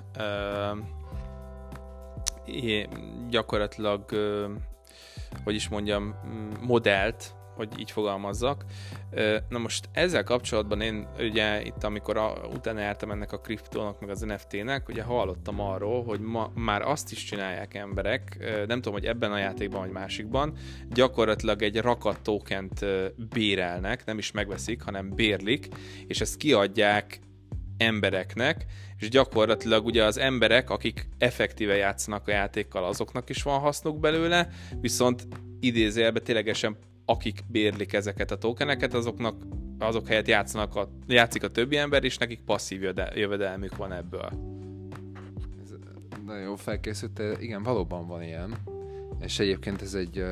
gyakorlatilag, 3.29 4.05
hogy 5.43 5.55
is 5.55 5.69
mondjam, 5.69 6.15
modellt, 6.61 7.33
hogy 7.55 7.79
így 7.79 7.91
fogalmazzak. 7.91 8.65
Na 9.49 9.57
most 9.57 9.89
ezzel 9.91 10.23
kapcsolatban 10.23 10.81
én 10.81 11.07
ugye 11.19 11.61
itt, 11.61 11.83
amikor 11.83 12.17
a, 12.17 12.33
utána 12.53 12.79
jártam 12.79 13.11
ennek 13.11 13.31
a 13.31 13.39
kriptónak, 13.39 13.99
meg 13.99 14.09
az 14.09 14.21
NFT-nek, 14.21 14.89
ugye 14.89 15.03
hallottam 15.03 15.59
arról, 15.59 16.03
hogy 16.03 16.19
ma 16.19 16.51
már 16.55 16.81
azt 16.81 17.11
is 17.11 17.23
csinálják 17.23 17.73
emberek, 17.73 18.37
nem 18.67 18.81
tudom, 18.81 18.93
hogy 18.93 19.05
ebben 19.05 19.31
a 19.31 19.37
játékban 19.37 19.79
vagy 19.79 19.91
másikban, 19.91 20.57
gyakorlatilag 20.89 21.61
egy 21.61 21.77
rakat 21.77 22.21
tokent 22.21 22.85
bérelnek, 23.33 24.05
nem 24.05 24.17
is 24.17 24.31
megveszik, 24.31 24.81
hanem 24.81 25.09
bérlik, 25.09 25.67
és 26.07 26.21
ezt 26.21 26.37
kiadják 26.37 27.19
embereknek, 27.83 28.65
és 28.99 29.09
gyakorlatilag 29.09 29.85
ugye 29.85 30.03
az 30.03 30.17
emberek, 30.17 30.69
akik 30.69 31.07
effektíve 31.17 31.75
játszanak 31.75 32.27
a 32.27 32.31
játékkal, 32.31 32.83
azoknak 32.83 33.29
is 33.29 33.43
van 33.43 33.59
hasznuk 33.59 33.99
belőle, 33.99 34.49
viszont 34.81 35.27
idézőjelben 35.59 36.23
ténylegesen 36.23 36.77
akik 37.05 37.39
bérlik 37.47 37.93
ezeket 37.93 38.31
a 38.31 38.37
tokeneket, 38.37 38.93
azoknak 38.93 39.35
azok 39.79 40.07
helyett 40.07 40.27
játszanak 40.27 40.75
a, 40.75 40.89
játszik 41.07 41.43
a 41.43 41.47
többi 41.47 41.77
ember, 41.77 42.03
és 42.03 42.17
nekik 42.17 42.41
passzív 42.45 42.81
jövedelmük 43.15 43.75
van 43.75 43.91
ebből. 43.91 44.29
Ez 45.63 45.73
nagyon 46.25 46.41
jó 46.41 46.55
felkészült, 46.55 47.21
igen, 47.39 47.63
valóban 47.63 48.07
van 48.07 48.23
ilyen. 48.23 48.57
És 49.19 49.39
egyébként 49.39 49.81
ez 49.81 49.93
egy 49.93 50.19
uh, 50.19 50.27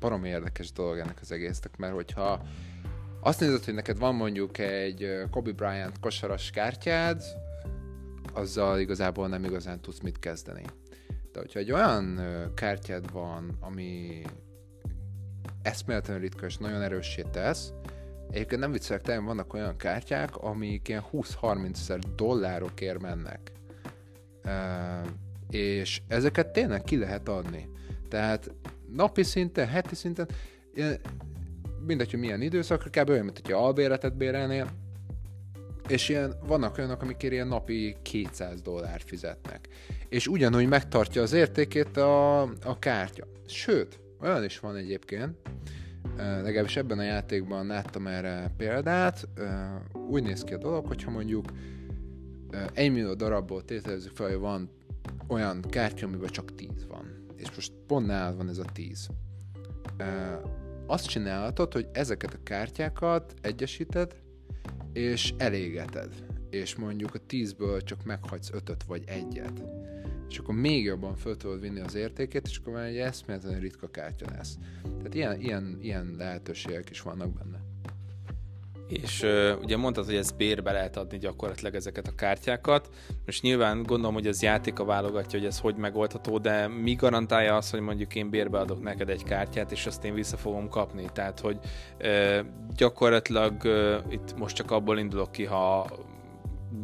baromi 0.00 0.28
érdekes 0.28 0.72
dolog 0.72 0.98
ennek 0.98 1.18
az 1.20 1.32
egésznek, 1.32 1.76
mert 1.76 1.94
hogyha 1.94 2.42
azt 3.26 3.40
nézed, 3.40 3.64
hogy 3.64 3.74
neked 3.74 3.98
van 3.98 4.14
mondjuk 4.14 4.58
egy 4.58 5.22
Kobe 5.30 5.52
Bryant 5.52 6.00
kosaras 6.00 6.50
kártyád, 6.50 7.22
azzal 8.32 8.78
igazából 8.78 9.28
nem 9.28 9.44
igazán 9.44 9.80
tudsz 9.80 10.00
mit 10.00 10.18
kezdeni. 10.18 10.62
De 11.32 11.38
hogyha 11.38 11.58
egy 11.58 11.72
olyan 11.72 12.20
kártyád 12.54 13.12
van, 13.12 13.56
ami 13.60 14.22
eszméletlenül 15.62 16.22
ritka 16.22 16.46
és 16.46 16.56
nagyon 16.56 16.82
erőssé 16.82 17.24
tesz, 17.30 17.72
egyébként 18.30 18.60
nem 18.60 18.72
viccelek, 18.72 19.02
talán 19.02 19.24
vannak 19.24 19.54
olyan 19.54 19.76
kártyák, 19.76 20.36
amik 20.36 20.88
ilyen 20.88 21.04
20-30 21.12 21.70
ezer 21.72 21.98
dollárokért 21.98 23.02
mennek. 23.02 23.52
És 25.50 26.02
ezeket 26.08 26.52
tényleg 26.52 26.82
ki 26.82 26.98
lehet 26.98 27.28
adni. 27.28 27.68
Tehát 28.08 28.50
napi 28.92 29.22
szinten, 29.22 29.66
heti 29.66 29.94
szinten, 29.94 30.28
mindegy, 31.86 32.10
hogy 32.10 32.20
milyen 32.20 32.40
időszakra, 32.40 33.02
kb. 33.02 33.08
olyan, 33.08 33.24
mint 33.24 33.40
hogyha 33.42 33.64
albéletet 33.64 34.16
bérelnél, 34.16 34.70
és 35.88 36.08
ilyen, 36.08 36.34
vannak 36.46 36.78
olyanok, 36.78 37.02
amikért 37.02 37.32
ilyen 37.32 37.48
napi 37.48 37.96
200 38.02 38.62
dollár 38.62 39.00
fizetnek. 39.04 39.68
És 40.08 40.26
ugyanúgy 40.26 40.68
megtartja 40.68 41.22
az 41.22 41.32
értékét 41.32 41.96
a, 41.96 42.40
a 42.42 42.78
kártya. 42.78 43.26
Sőt, 43.46 44.00
olyan 44.20 44.44
is 44.44 44.58
van 44.58 44.76
egyébként, 44.76 45.36
legalábbis 46.16 46.76
ebben 46.76 46.98
a 46.98 47.02
játékban 47.02 47.66
láttam 47.66 48.06
erre 48.06 48.52
példát, 48.56 49.28
úgy 50.08 50.22
néz 50.22 50.44
ki 50.44 50.54
a 50.54 50.58
dolog, 50.58 50.86
hogyha 50.86 51.10
mondjuk 51.10 51.44
egy 52.72 52.92
millió 52.92 53.14
darabból 53.14 53.64
tételezzük 53.64 54.16
fel, 54.16 54.28
hogy 54.28 54.38
van 54.38 54.70
olyan 55.28 55.60
kártya, 55.60 56.06
amiben 56.06 56.28
csak 56.28 56.54
10 56.54 56.68
van. 56.88 57.24
És 57.36 57.54
most 57.54 57.72
pont 57.86 58.06
nálad 58.06 58.36
van 58.36 58.48
ez 58.48 58.58
a 58.58 58.64
10 58.72 59.08
azt 60.86 61.06
csinálhatod, 61.06 61.72
hogy 61.72 61.88
ezeket 61.92 62.34
a 62.34 62.42
kártyákat 62.42 63.34
egyesíted, 63.40 64.16
és 64.92 65.34
elégeted. 65.36 66.14
És 66.50 66.76
mondjuk 66.76 67.14
a 67.14 67.18
tízből 67.26 67.80
csak 67.80 68.04
meghagysz 68.04 68.50
ötöt 68.52 68.84
vagy 68.84 69.02
egyet. 69.06 69.64
És 70.28 70.38
akkor 70.38 70.54
még 70.54 70.84
jobban 70.84 71.16
föl 71.16 71.36
tudod 71.36 71.60
vinni 71.60 71.80
az 71.80 71.94
értékét, 71.94 72.46
és 72.46 72.58
akkor 72.58 72.72
már 72.72 72.84
egy 72.84 72.96
eszméletlenül 72.96 73.60
ritka 73.60 73.90
kártya 73.90 74.26
lesz. 74.36 74.58
Tehát 74.82 75.14
ilyen, 75.14 75.40
ilyen, 75.40 75.78
ilyen 75.80 76.14
lehetőségek 76.18 76.90
is 76.90 77.00
vannak 77.00 77.32
benne. 77.32 77.65
És 78.88 79.22
uh, 79.22 79.52
ugye 79.62 79.76
mondtad, 79.76 80.04
hogy 80.04 80.14
ez 80.14 80.30
bérbe 80.30 80.72
lehet 80.72 80.96
adni 80.96 81.18
gyakorlatilag 81.18 81.74
ezeket 81.74 82.06
a 82.06 82.14
kártyákat. 82.14 82.88
Most 83.26 83.42
nyilván 83.42 83.82
gondolom, 83.82 84.14
hogy 84.14 84.26
ez 84.26 84.42
játék 84.42 84.78
a 84.78 84.84
válogatja, 84.84 85.38
hogy 85.38 85.48
ez 85.48 85.58
hogy 85.58 85.76
megoldható, 85.76 86.38
de 86.38 86.68
mi 86.68 86.94
garantálja 86.94 87.56
azt, 87.56 87.70
hogy 87.70 87.80
mondjuk 87.80 88.14
én 88.14 88.30
bérbe 88.30 88.58
adok 88.58 88.82
neked 88.82 89.08
egy 89.08 89.24
kártyát, 89.24 89.72
és 89.72 89.86
azt 89.86 90.04
én 90.04 90.14
vissza 90.14 90.36
fogom 90.36 90.68
kapni. 90.68 91.04
Tehát, 91.12 91.40
hogy 91.40 91.58
uh, 92.00 92.38
gyakorlatilag 92.76 93.54
uh, 93.64 93.96
itt 94.08 94.36
most 94.36 94.56
csak 94.56 94.70
abból 94.70 94.98
indulok 94.98 95.32
ki, 95.32 95.44
ha 95.44 95.86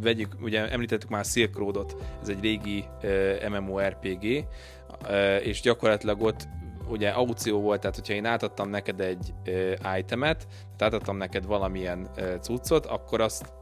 vegyük, 0.00 0.36
ugye 0.40 0.70
említettük 0.70 1.10
már 1.10 1.24
Silk 1.24 1.56
Road-ot, 1.56 1.96
ez 2.22 2.28
egy 2.28 2.40
régi 2.40 2.84
uh, 3.02 3.58
MMORPG, 3.58 4.24
uh, 4.24 5.46
és 5.46 5.60
gyakorlatilag 5.60 6.22
ott 6.22 6.48
ugye 6.88 7.08
aukció 7.08 7.60
volt, 7.60 7.80
tehát 7.80 7.96
hogyha 7.96 8.14
én 8.14 8.24
átadtam 8.24 8.68
neked 8.68 9.00
egy 9.00 9.34
uh, 9.46 9.98
itemet, 9.98 10.46
tehát 10.76 10.94
átadtam 10.94 11.16
neked 11.16 11.46
valamilyen 11.46 12.10
uh, 12.16 12.34
cuccot, 12.40 12.86
akkor 12.86 13.20
azt 13.20 13.52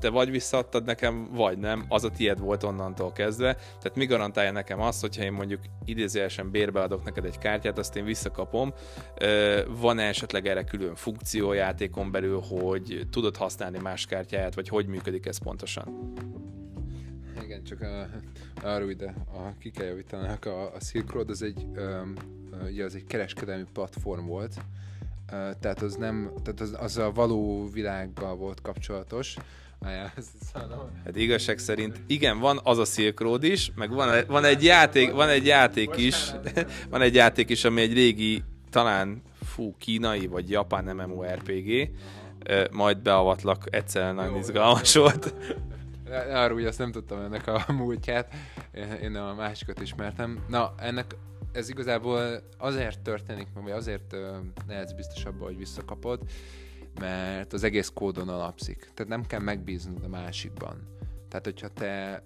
te 0.00 0.10
vagy 0.10 0.30
visszaadtad 0.30 0.84
nekem, 0.84 1.28
vagy 1.32 1.58
nem, 1.58 1.84
az 1.88 2.04
a 2.04 2.10
tied 2.10 2.38
volt 2.38 2.62
onnantól 2.62 3.12
kezdve. 3.12 3.54
Tehát 3.54 3.94
mi 3.94 4.06
garantálja 4.06 4.52
nekem 4.52 4.80
azt, 4.80 5.00
hogyha 5.00 5.22
én 5.22 5.32
mondjuk 5.32 5.60
idézőjelesen 5.84 6.50
bérbe 6.50 6.80
adok 6.80 7.04
neked 7.04 7.24
egy 7.24 7.38
kártyát, 7.38 7.78
azt 7.78 7.96
én 7.96 8.04
visszakapom. 8.04 8.72
Van-e 9.68 10.02
esetleg 10.02 10.46
erre 10.46 10.64
külön 10.64 10.94
funkciójátékon 10.94 12.10
belül, 12.10 12.40
hogy 12.40 13.06
tudod 13.10 13.36
használni 13.36 13.78
más 13.78 14.06
kártyáját, 14.06 14.54
vagy 14.54 14.68
hogy 14.68 14.86
működik 14.86 15.26
ez 15.26 15.38
pontosan? 15.38 16.12
Igen, 17.48 17.64
csak 17.64 17.80
a, 17.80 18.08
arra 18.62 18.90
ide, 18.90 19.14
a, 19.32 19.58
ki 19.58 19.70
kell 19.70 19.86
javítanak, 19.86 20.44
a, 20.44 20.74
a 20.74 20.80
Silk 20.80 21.12
Road 21.12 21.30
az 21.30 21.42
egy 21.42 21.66
um, 21.76 22.12
ugye 22.64 22.84
az 22.84 22.94
egy 22.94 23.06
kereskedelmi 23.06 23.64
platform 23.72 24.26
volt, 24.26 24.54
tehát 25.60 25.82
az 25.82 25.94
nem, 25.94 26.30
tehát 26.44 26.60
az, 26.60 26.76
az 26.80 26.96
a 26.96 27.12
való 27.12 27.68
világgal 27.72 28.36
volt 28.36 28.60
kapcsolatos. 28.60 29.36
Hát 31.04 31.16
igazság 31.16 31.58
szerint 31.58 32.00
igen, 32.06 32.38
van 32.38 32.60
az 32.62 32.78
a 32.78 32.84
Silk 32.84 33.20
Road 33.20 33.44
is, 33.44 33.72
meg 33.74 33.90
van, 33.90 34.24
van 34.26 34.44
egy 34.44 34.64
játék, 34.64 35.12
van 35.12 35.28
egy 35.28 35.46
játék 35.46 35.96
is, 35.96 36.30
van 36.90 37.00
egy 37.00 37.14
játék 37.14 37.50
is, 37.50 37.64
ami 37.64 37.80
egy 37.80 37.92
régi, 37.92 38.42
talán 38.70 39.22
fú, 39.42 39.74
kínai 39.78 40.26
vagy 40.26 40.50
japán 40.50 40.84
MMORPG, 40.84 41.90
majd 42.70 42.98
beavatlak, 42.98 43.64
egyszerűen 43.70 44.14
nagyon 44.14 44.36
izgalmas 44.36 44.94
volt. 44.94 45.34
Arra 46.10 46.54
úgy 46.54 46.64
azt 46.64 46.78
nem 46.78 46.92
tudtam 46.92 47.20
ennek 47.20 47.46
a 47.46 47.64
múltját, 47.72 48.34
én 49.02 49.16
a 49.16 49.34
másikat 49.34 49.80
ismertem. 49.80 50.44
Na, 50.48 50.74
ennek 50.76 51.16
ez 51.52 51.68
igazából 51.68 52.40
azért 52.58 53.00
történik, 53.00 53.46
vagy 53.54 53.72
azért 53.72 54.16
lehetsz 54.66 54.92
biztos 54.92 55.24
abban, 55.24 55.46
hogy 55.46 55.56
visszakapod, 55.56 56.20
mert 57.00 57.52
az 57.52 57.62
egész 57.62 57.90
kódon 57.94 58.28
alapszik. 58.28 58.90
Tehát 58.94 59.08
nem 59.12 59.26
kell 59.26 59.40
megbíznod 59.40 60.04
a 60.04 60.08
másikban. 60.08 60.88
Tehát, 61.28 61.44
hogyha 61.44 61.68
te, 61.68 62.22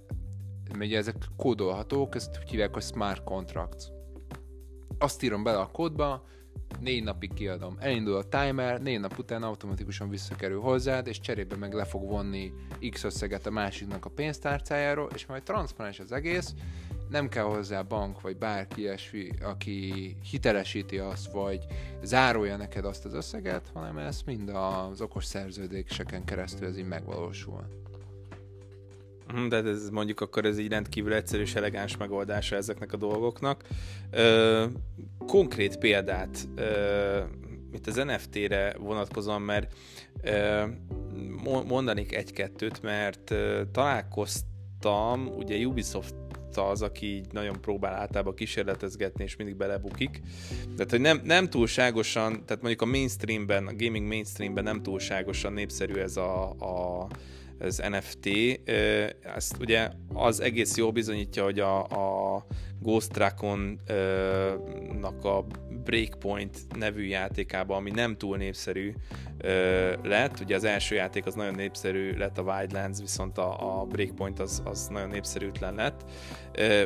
ugye 0.78 0.98
ezek 0.98 1.16
kódolhatók, 1.36 2.14
ezt 2.14 2.38
hívják, 2.46 2.72
hogy 2.72 2.82
smart 2.82 3.24
contracts. 3.24 3.84
Azt 4.98 5.22
írom 5.22 5.42
bele 5.42 5.58
a 5.58 5.70
kódba, 5.70 6.24
négy 6.80 7.02
napig 7.02 7.34
kiadom. 7.34 7.76
Elindul 7.80 8.16
a 8.16 8.28
timer, 8.28 8.82
négy 8.82 9.00
nap 9.00 9.18
után 9.18 9.42
automatikusan 9.42 10.08
visszakerül 10.08 10.60
hozzád, 10.60 11.06
és 11.06 11.20
cserébe 11.20 11.56
meg 11.56 11.72
le 11.72 11.84
fog 11.84 12.08
vonni 12.08 12.52
X 12.90 13.04
összeget 13.04 13.46
a 13.46 13.50
másiknak 13.50 14.04
a 14.04 14.10
pénztárcájáról, 14.10 15.10
és 15.14 15.26
majd 15.26 15.42
transzparens 15.42 16.00
az 16.00 16.12
egész, 16.12 16.54
nem 17.10 17.28
kell 17.28 17.44
hozzá 17.44 17.82
bank, 17.82 18.20
vagy 18.20 18.36
bárki 18.36 18.80
ilyesmi, 18.80 19.28
aki 19.42 20.16
hitelesíti 20.30 20.98
azt, 20.98 21.32
vagy 21.32 21.64
zárolja 22.02 22.56
neked 22.56 22.84
azt 22.84 23.04
az 23.04 23.14
összeget, 23.14 23.70
hanem 23.74 23.98
ez 23.98 24.22
mind 24.26 24.48
az 24.48 25.00
okos 25.00 25.24
szerződéseken 25.24 26.24
keresztül 26.24 26.68
ez 26.68 26.78
így 26.78 26.88
megvalósul. 26.88 27.81
Mhm, 29.32 29.48
de 29.48 29.56
ez 29.56 29.88
mondjuk 29.90 30.20
akkor 30.20 30.44
ez 30.44 30.58
így 30.58 30.68
rendkívül 30.68 31.14
egyszerű 31.14 31.42
és 31.42 31.54
elegáns 31.54 31.96
megoldása 31.96 32.56
ezeknek 32.56 32.92
a 32.92 32.96
dolgoknak. 32.96 33.62
Ö, 34.10 34.64
konkrét 35.26 35.78
példát, 35.78 36.48
ö, 36.54 37.20
mint 37.70 37.86
az 37.86 37.94
NFT-re 37.94 38.74
vonatkozom, 38.78 39.42
mert 39.42 39.72
ö, 40.22 40.64
mondanék 41.66 42.14
egy-kettőt, 42.14 42.82
mert 42.82 43.30
ö, 43.30 43.62
találkoztam, 43.72 45.26
ugye 45.26 45.66
Ubisoft 45.66 46.14
az, 46.56 46.82
aki 46.82 47.06
így 47.06 47.26
nagyon 47.32 47.60
próbál 47.60 47.94
általában 47.94 48.34
kísérletezgetni, 48.34 49.24
és 49.24 49.36
mindig 49.36 49.56
belebukik. 49.56 50.20
Tehát, 50.76 50.90
hogy 50.90 51.00
nem, 51.00 51.20
nem 51.24 51.50
túlságosan, 51.50 52.30
tehát 52.32 52.62
mondjuk 52.62 52.82
a 52.82 52.86
mainstreamben, 52.86 53.66
a 53.66 53.72
gaming 53.76 54.06
mainstreamben 54.06 54.64
nem 54.64 54.82
túlságosan 54.82 55.52
népszerű 55.52 55.94
ez 55.94 56.16
a, 56.16 56.50
a 56.50 57.06
az 57.62 57.82
NFT, 57.90 58.28
ezt 59.36 59.56
ugye 59.60 59.90
az 60.14 60.40
egész 60.40 60.76
jó 60.76 60.92
bizonyítja, 60.92 61.44
hogy 61.44 61.60
a, 61.60 61.82
a 61.82 62.46
Ghost 62.82 63.16
Recon-nak 63.16 63.74
a 65.24 65.44
Breakpoint 65.84 66.58
nevű 66.78 67.04
játékában, 67.04 67.76
ami 67.76 67.90
nem 67.90 68.16
túl 68.16 68.36
népszerű 68.36 68.94
lett, 70.02 70.40
ugye 70.40 70.54
az 70.54 70.64
első 70.64 70.94
játék 70.94 71.26
az 71.26 71.34
nagyon 71.34 71.54
népszerű 71.54 72.16
lett 72.16 72.38
a 72.38 72.42
Wildlands, 72.42 73.00
viszont 73.00 73.38
a, 73.38 73.80
a 73.80 73.84
Breakpoint 73.84 74.40
az, 74.40 74.62
az 74.64 74.88
nagyon 74.88 75.08
népszerűtlen 75.08 75.74
lett. 75.74 76.04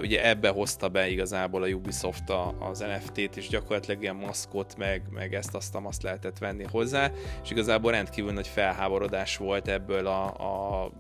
Ugye 0.01 0.29
ebbe 0.29 0.49
hozta 0.49 0.89
be 0.89 1.09
igazából 1.09 1.63
a 1.63 1.69
Ubisoft 1.69 2.33
az 2.59 2.79
NFT-t, 2.79 3.37
és 3.37 3.49
gyakorlatilag 3.49 4.03
ilyen 4.03 4.17
maszkot, 4.17 4.77
meg, 4.77 5.03
meg 5.11 5.35
ezt 5.35 5.55
azt, 5.55 5.79
azt 5.83 6.03
lehetett 6.03 6.39
venni 6.39 6.65
hozzá, 6.71 7.11
és 7.43 7.51
igazából 7.51 7.91
rendkívül 7.91 8.33
nagy 8.33 8.49
felháborodás 8.49 9.37
volt 9.37 9.69
ebből 9.69 10.07
a, 10.07 10.25
a 10.27 10.91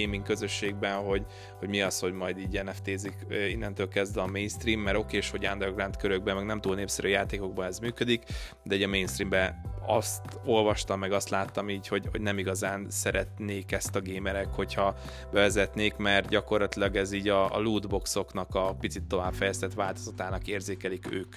gaming 0.00 0.22
közösségben, 0.22 0.94
hogy, 0.94 1.26
hogy 1.58 1.68
mi 1.68 1.80
az, 1.80 1.98
hogy 1.98 2.12
majd 2.12 2.38
így 2.38 2.62
NFT-zik 2.64 3.16
innentől 3.50 3.88
kezdve 3.88 4.20
a 4.20 4.26
mainstream, 4.26 4.80
mert 4.80 4.96
oké, 4.96 5.16
és 5.16 5.30
hogy 5.30 5.48
underground 5.52 5.96
körökben, 5.96 6.36
meg 6.36 6.44
nem 6.44 6.60
túl 6.60 6.74
népszerű 6.74 7.08
játékokban 7.08 7.66
ez 7.66 7.78
működik, 7.78 8.22
de 8.64 8.74
egy 8.74 8.82
a 8.82 8.88
mainstreamben 8.88 9.74
azt 9.86 10.22
olvastam, 10.44 10.98
meg 10.98 11.12
azt 11.12 11.28
láttam 11.28 11.70
így, 11.70 11.88
hogy, 11.88 12.08
hogy 12.10 12.20
nem 12.20 12.38
igazán 12.38 12.86
szeretnék 12.90 13.72
ezt 13.72 13.96
a 13.96 14.02
gamerek, 14.02 14.48
hogyha 14.54 14.96
bevezetnék, 15.32 15.96
mert 15.96 16.28
gyakorlatilag 16.28 16.96
ez 16.96 17.12
így 17.12 17.28
a, 17.28 17.54
a 17.54 17.60
lootboxoknak 17.60 18.54
a 18.54 18.74
picit 18.74 19.02
továbbfejeztett 19.02 19.74
változatának 19.74 20.46
érzékelik 20.46 21.12
ők. 21.12 21.36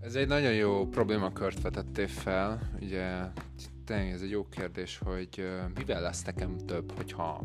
Ez 0.00 0.14
egy 0.14 0.28
nagyon 0.28 0.52
jó 0.52 0.86
problémakört 0.86 1.62
vetettél 1.62 2.08
fel, 2.08 2.70
ugye 2.80 3.16
tényleg 3.88 4.12
ez 4.12 4.22
egy 4.22 4.30
jó 4.30 4.48
kérdés, 4.48 4.98
hogy 4.98 5.48
mivel 5.74 6.00
lesz 6.00 6.24
nekem 6.24 6.56
több, 6.56 6.92
hogyha 6.96 7.44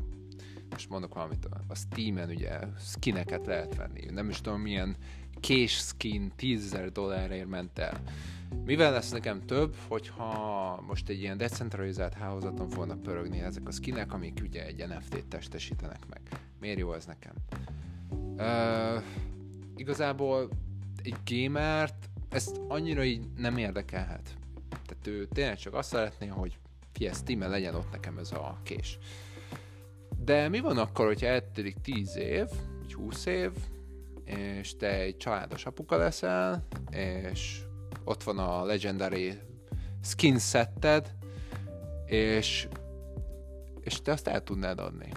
most 0.69 0.89
mondok 0.89 1.13
valamit, 1.13 1.47
a 1.67 1.75
Steam-en 1.75 2.29
ugye 2.29 2.59
skineket 2.79 3.45
lehet 3.45 3.75
venni, 3.75 4.05
nem 4.11 4.29
is 4.29 4.41
tudom 4.41 4.61
milyen 4.61 4.95
kés 5.39 5.71
skin 5.71 6.31
10.000 6.39 6.89
dollárért 6.93 7.47
ment 7.47 7.79
el. 7.79 8.01
Mivel 8.65 8.91
lesz 8.91 9.11
nekem 9.11 9.45
több, 9.45 9.75
hogyha 9.87 10.81
most 10.87 11.09
egy 11.09 11.21
ilyen 11.21 11.37
decentralizált 11.37 12.13
hálózaton 12.13 12.69
fognak 12.69 13.01
pörögni 13.01 13.39
ezek 13.39 13.67
a 13.67 13.71
skinek, 13.71 14.13
amik 14.13 14.39
ugye 14.43 14.65
egy 14.65 14.87
NFT-t 14.87 15.25
testesítenek 15.25 16.07
meg. 16.09 16.21
Miért 16.59 16.79
jó 16.79 16.93
ez 16.93 17.05
nekem? 17.05 17.33
Uh, 18.37 19.03
igazából 19.75 20.49
egy 21.03 21.15
gamert 21.25 22.09
ezt 22.29 22.61
annyira 22.67 23.03
így 23.03 23.27
nem 23.37 23.57
érdekelhet. 23.57 24.41
Tehát 24.85 25.07
ő 25.07 25.27
tényleg 25.27 25.57
csak 25.57 25.73
azt 25.73 25.89
szeretné, 25.89 26.27
hogy 26.27 26.57
fie, 26.91 27.13
steam 27.13 27.39
legyen 27.39 27.75
ott 27.75 27.91
nekem 27.91 28.17
ez 28.17 28.31
a 28.31 28.57
kés. 28.63 28.97
De 30.17 30.49
mi 30.49 30.59
van 30.59 30.77
akkor, 30.77 31.05
hogyha 31.05 31.27
eltelik 31.27 31.81
10 31.81 32.15
év, 32.15 32.47
vagy 32.79 32.93
20 32.93 33.25
év, 33.25 33.51
és 34.25 34.75
te 34.75 34.99
egy 34.99 35.17
családos 35.17 35.65
apuka 35.65 35.97
leszel, 35.97 36.67
és 36.91 37.61
ott 38.03 38.23
van 38.23 38.37
a 38.37 38.63
Legendary 38.63 39.39
skin 40.03 40.39
setted, 40.39 41.15
és, 42.05 42.67
és 43.81 44.01
te 44.01 44.11
azt 44.11 44.27
el 44.27 44.43
tudnád 44.43 44.79
adni. 44.79 45.09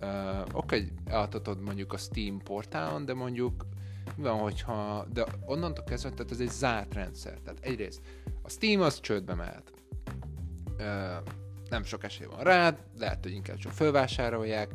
Uh, 0.00 0.40
Oké, 0.40 0.52
okay, 0.52 0.92
eladhatod 1.04 1.60
mondjuk 1.60 1.92
a 1.92 1.96
Steam 1.96 2.38
portálon, 2.38 3.04
de 3.04 3.14
mondjuk 3.14 3.66
mi 4.16 4.22
van, 4.22 4.38
hogyha, 4.38 5.06
de 5.12 5.24
onnantól 5.46 5.84
kezdve, 5.84 6.10
tehát 6.10 6.30
ez 6.30 6.40
egy 6.40 6.50
zárt 6.50 6.94
rendszer. 6.94 7.38
Tehát 7.38 7.60
egyrészt 7.60 8.00
a 8.48 8.50
Steam 8.50 8.80
az 8.80 9.00
csődbe 9.00 9.34
mehet. 9.34 9.72
Uh, 10.78 10.84
nem 11.70 11.84
sok 11.84 12.04
esély 12.04 12.26
van 12.26 12.40
rá, 12.40 12.76
lehet, 12.98 13.18
hogy 13.22 13.32
inkább 13.32 13.56
csak 13.56 13.72
fölvásárolják, 13.72 14.72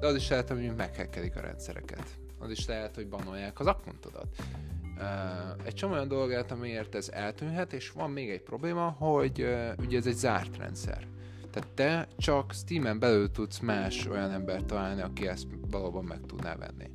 de 0.00 0.06
az 0.06 0.14
is 0.14 0.28
lehet, 0.28 0.48
hogy 0.48 0.74
meghekkelik 0.76 1.36
a 1.36 1.40
rendszereket. 1.40 2.04
Az 2.38 2.50
is 2.50 2.66
lehet, 2.66 2.94
hogy 2.94 3.08
banolják 3.08 3.60
az 3.60 3.66
akkontodat. 3.66 4.26
Uh, 4.96 5.66
egy 5.66 5.74
csomó 5.74 5.92
olyan 5.92 6.08
dolgát, 6.08 6.50
amiért 6.50 6.94
ez 6.94 7.08
eltűnhet, 7.08 7.72
és 7.72 7.90
van 7.90 8.10
még 8.10 8.30
egy 8.30 8.42
probléma, 8.42 8.88
hogy 8.88 9.42
uh, 9.42 9.72
ugye 9.78 9.98
ez 9.98 10.06
egy 10.06 10.16
zárt 10.16 10.56
rendszer. 10.56 11.06
Tehát 11.50 11.68
te 11.68 12.08
csak 12.18 12.52
Steam-en 12.52 12.98
belül 12.98 13.30
tudsz 13.30 13.58
más 13.58 14.06
olyan 14.06 14.30
embert 14.30 14.64
találni, 14.64 15.00
aki 15.00 15.28
ezt 15.28 15.46
valóban 15.70 16.04
meg 16.04 16.20
tudná 16.26 16.56
venni. 16.56 16.90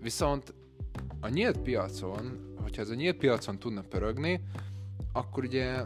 Viszont 0.00 0.54
a 1.20 1.28
nyílt 1.28 1.58
piacon, 1.58 2.54
hogyha 2.62 2.82
ez 2.82 2.88
a 2.90 2.94
nyílt 2.94 3.16
piacon 3.16 3.58
tudna 3.58 3.80
pörögni, 3.80 4.40
akkor 5.16 5.44
ugye 5.44 5.84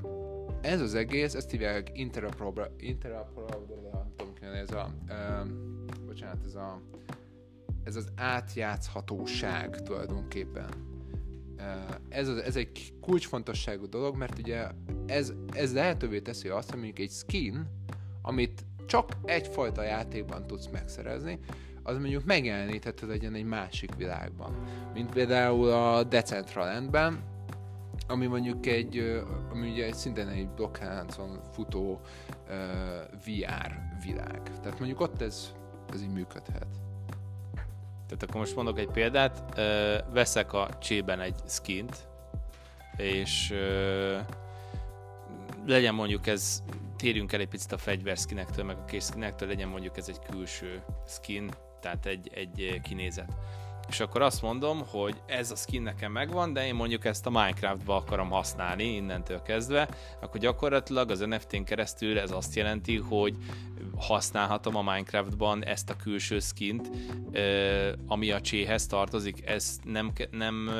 ez 0.60 0.80
az 0.80 0.94
egész, 0.94 1.34
ezt 1.34 1.50
hívják 1.50 1.90
interoperable, 1.94 2.70
interoperable 2.76 3.56
nem 3.92 4.34
tudom, 4.36 4.54
ez 4.54 4.70
a, 4.70 4.90
uh, 5.08 5.48
bocsánat, 6.06 6.44
ez 6.44 6.54
a, 6.54 6.80
ez 7.84 7.96
az 7.96 8.08
átjátszhatóság 8.16 9.82
tulajdonképpen 9.82 10.88
ez, 12.08 12.28
az, 12.28 12.36
ez 12.36 12.56
egy 12.56 12.92
kulcsfontosságú 13.00 13.88
dolog, 13.88 14.16
mert 14.16 14.38
ugye 14.38 14.68
ez, 15.06 15.32
ez 15.52 15.74
lehetővé 15.74 16.20
teszi 16.20 16.48
azt, 16.48 16.70
hogy 16.70 16.78
mondjuk 16.78 16.98
egy 16.98 17.10
skin, 17.10 17.66
amit 18.22 18.64
csak 18.86 19.16
egyfajta 19.24 19.82
játékban 19.82 20.46
tudsz 20.46 20.68
megszerezni, 20.72 21.38
az 21.82 21.98
mondjuk 21.98 22.24
megjeleníthető 22.24 23.06
legyen 23.06 23.34
egy 23.34 23.44
másik 23.44 23.94
világban. 23.94 24.54
Mint 24.94 25.12
például 25.12 25.70
a 25.70 26.04
Decentralandben, 26.04 27.22
ami 28.10 28.26
mondjuk 28.26 28.66
egy, 28.66 29.22
ami 29.50 29.70
ugye 29.70 29.84
egy 29.84 29.94
szintén 29.94 30.28
egy 30.28 30.48
blokkláncon 30.48 31.40
futó 31.52 32.00
uh, 32.48 32.54
VR 33.24 33.78
világ. 34.04 34.42
Tehát 34.60 34.78
mondjuk 34.78 35.00
ott 35.00 35.20
ez, 35.20 35.52
ez 35.92 36.02
így 36.02 36.12
működhet. 36.12 36.66
Tehát 38.06 38.22
akkor 38.22 38.40
most 38.40 38.56
mondok 38.56 38.78
egy 38.78 38.90
példát, 38.90 39.58
ö, 39.58 39.98
veszek 40.12 40.52
a 40.52 40.68
csében 40.80 41.20
egy 41.20 41.40
skint, 41.46 42.08
és 42.96 43.50
ö, 43.50 44.18
legyen 45.66 45.94
mondjuk 45.94 46.26
ez, 46.26 46.62
térjünk 46.96 47.32
el 47.32 47.40
egy 47.40 47.48
picit 47.48 47.72
a 47.72 47.78
fegyverskinektől, 47.78 48.64
meg 48.64 48.76
a 48.76 48.84
készskinektől, 48.84 49.48
legyen 49.48 49.68
mondjuk 49.68 49.96
ez 49.96 50.08
egy 50.08 50.18
külső 50.30 50.82
skin, 51.06 51.50
tehát 51.80 52.06
egy, 52.06 52.30
egy 52.34 52.80
kinézet. 52.82 53.32
És 53.90 54.00
akkor 54.00 54.22
azt 54.22 54.42
mondom, 54.42 54.82
hogy 54.86 55.14
ez 55.26 55.50
a 55.50 55.54
skin 55.54 55.82
nekem 55.82 56.12
megvan, 56.12 56.52
de 56.52 56.66
én 56.66 56.74
mondjuk 56.74 57.04
ezt 57.04 57.26
a 57.26 57.30
Minecraftba 57.30 57.96
akarom 57.96 58.30
használni 58.30 58.84
innentől 58.84 59.42
kezdve, 59.42 59.88
akkor 60.20 60.40
gyakorlatilag 60.40 61.10
az 61.10 61.18
NFT-n 61.18 61.62
keresztül 61.62 62.18
ez 62.18 62.30
azt 62.30 62.54
jelenti, 62.54 62.96
hogy 62.96 63.36
használhatom 63.96 64.76
a 64.76 64.82
Minecraftban 64.82 65.64
ezt 65.64 65.90
a 65.90 65.96
külső 65.96 66.38
skint, 66.38 66.90
ami 68.06 68.30
a 68.30 68.40
cséhez 68.40 68.86
tartozik, 68.86 69.46
ez 69.46 69.78
nem, 69.84 70.12
nem 70.30 70.70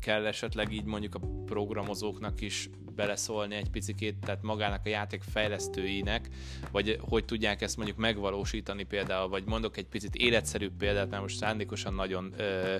kell 0.00 0.26
esetleg 0.26 0.72
így 0.72 0.84
mondjuk 0.84 1.14
a 1.14 1.20
programozóknak 1.46 2.40
is 2.40 2.70
beleszólni 2.94 3.54
egy 3.54 3.70
picit, 3.70 4.14
tehát 4.20 4.42
magának 4.42 4.80
a 4.84 4.88
játék 4.88 5.22
fejlesztőinek, 5.22 6.28
vagy 6.70 6.98
hogy 7.00 7.24
tudják 7.24 7.62
ezt 7.62 7.76
mondjuk 7.76 7.98
megvalósítani 7.98 8.84
például, 8.84 9.28
vagy 9.28 9.44
mondok 9.46 9.76
egy 9.76 9.86
picit 9.86 10.14
életszerűbb 10.14 10.72
példát, 10.78 11.10
mert 11.10 11.22
most 11.22 11.36
szándékosan 11.36 11.94
nagyon 11.94 12.32
ö, 12.36 12.76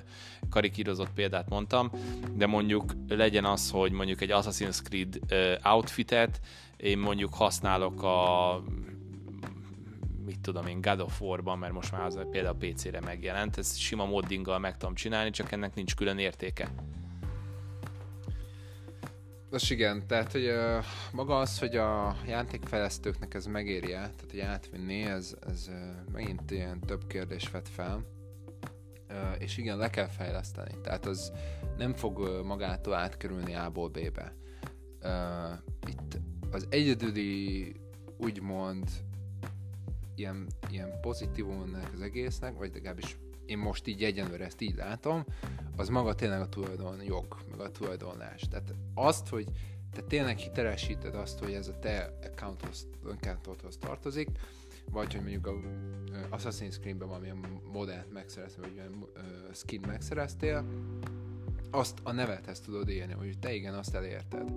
karikírozott 0.50 1.10
példát 1.14 1.48
mondtam, 1.48 1.90
de 2.34 2.46
mondjuk 2.46 2.92
legyen 3.08 3.44
az, 3.44 3.70
hogy 3.70 3.92
mondjuk 3.92 4.20
egy 4.20 4.30
Assassin's 4.32 4.82
Creed 4.82 5.18
ö, 5.28 5.54
outfitet 5.62 6.40
én 6.76 6.98
mondjuk 6.98 7.34
használok 7.34 8.02
a 8.02 8.62
mit 10.24 10.40
tudom 10.40 10.66
én, 10.66 10.80
God 10.80 11.00
of 11.00 11.20
War-ban, 11.20 11.58
mert 11.58 11.72
most 11.72 11.92
már 11.92 12.04
az 12.04 12.18
például 12.30 12.56
PC-re 12.58 13.00
megjelent, 13.00 13.58
ezt 13.58 13.78
sima 13.78 14.04
moddinggal 14.04 14.58
meg 14.58 14.76
tudom 14.76 14.94
csinálni, 14.94 15.30
csak 15.30 15.52
ennek 15.52 15.74
nincs 15.74 15.94
külön 15.94 16.18
értéke. 16.18 16.68
Most 19.54 19.70
igen, 19.70 20.06
tehát 20.06 20.32
hogy 20.32 20.46
uh, 20.46 20.84
maga 21.12 21.38
az, 21.38 21.58
hogy 21.58 21.76
a 21.76 22.16
játékfejlesztőknek 22.26 23.34
ez 23.34 23.46
megéri 23.46 23.88
tehát 23.88 24.24
hogy 24.30 24.40
átvinni, 24.40 25.02
ez, 25.02 25.36
ez 25.46 25.68
uh, 25.68 26.12
megint 26.12 26.50
ilyen 26.50 26.80
több 26.80 27.06
kérdés 27.06 27.50
vet 27.50 27.68
fel. 27.68 28.06
Uh, 29.10 29.16
és 29.38 29.56
igen, 29.56 29.76
le 29.76 29.90
kell 29.90 30.06
fejleszteni. 30.06 30.74
Tehát 30.82 31.06
az 31.06 31.32
nem 31.76 31.94
fog 31.94 32.42
magától 32.44 32.94
átkerülni 32.94 33.54
A-ból 33.54 33.88
B-be. 33.88 34.34
Itt 35.86 36.18
az 36.50 36.66
egyedüli 36.70 37.72
úgymond 38.16 38.88
ilyen, 40.14 40.46
ilyen 40.70 41.00
pozitívum 41.00 41.76
az 41.94 42.00
egésznek, 42.00 42.56
vagy 42.56 42.70
legalábbis 42.72 43.18
én 43.46 43.58
most 43.58 43.86
így 43.86 44.04
egyenlőre 44.04 44.44
ezt 44.44 44.60
így 44.60 44.74
látom, 44.74 45.24
az 45.76 45.88
maga 45.88 46.14
tényleg 46.14 46.40
a 46.40 46.48
tulajdon 46.48 47.02
jog, 47.02 47.36
meg 47.50 47.60
a 47.60 47.70
tulajdonlás. 47.70 48.42
Tehát 48.50 48.74
azt, 48.94 49.28
hogy 49.28 49.46
te 49.92 50.02
tényleg 50.02 50.36
hitelesíted 50.36 51.14
azt, 51.14 51.38
hogy 51.38 51.52
ez 51.52 51.68
a 51.68 51.78
te 51.78 52.18
accounthoz, 52.24 52.86
accountodhoz 53.04 53.76
tartozik, 53.76 54.28
vagy 54.90 55.12
hogy 55.12 55.22
mondjuk 55.22 55.46
a 55.46 55.52
Assassin's 56.36 56.78
Creed-ben 56.80 57.08
valamilyen 57.08 57.60
modellt 57.72 58.12
megszereztél, 58.12 58.62
vagy 58.62 58.78
olyan 58.78 59.06
skin 59.52 59.80
megszereztél, 59.86 60.64
azt 61.70 61.98
a 62.02 62.12
nevethez 62.12 62.60
tudod 62.60 62.88
élni, 62.88 63.12
hogy 63.12 63.38
te 63.38 63.54
igen, 63.54 63.74
azt 63.74 63.94
elérted. 63.94 64.50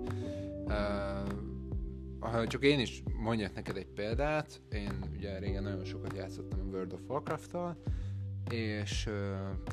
Uh, 0.64 2.46
csak 2.46 2.64
én 2.64 2.78
is 2.78 3.02
mondjak 3.14 3.54
neked 3.54 3.76
egy 3.76 3.86
példát, 3.86 4.60
én 4.72 4.92
ugye 5.16 5.38
régen 5.38 5.62
nagyon 5.62 5.84
sokat 5.84 6.16
játszottam 6.16 6.60
a 6.60 6.62
World 6.62 6.92
of 6.92 7.00
Warcraft-tal, 7.06 7.76
és 8.50 9.06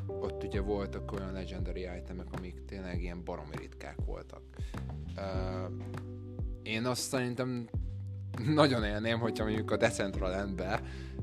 uh, 0.08 0.24
ott 0.24 0.44
ugye 0.44 0.62
voltak 0.62 1.12
olyan 1.12 1.34
legendary 1.34 1.88
itemek, 1.98 2.28
amik 2.38 2.66
tényleg 2.66 3.02
ilyen 3.02 3.24
baromi 3.24 3.56
ritkák 3.58 3.98
voltak. 4.06 4.42
Uh, 5.18 5.72
én 6.64 6.86
azt 6.86 7.02
szerintem 7.02 7.70
nagyon 8.54 8.84
élném, 8.84 9.20
hogyha 9.20 9.44
mondjuk 9.44 9.72
a 9.72 9.78
Decentralandbe 9.78 10.82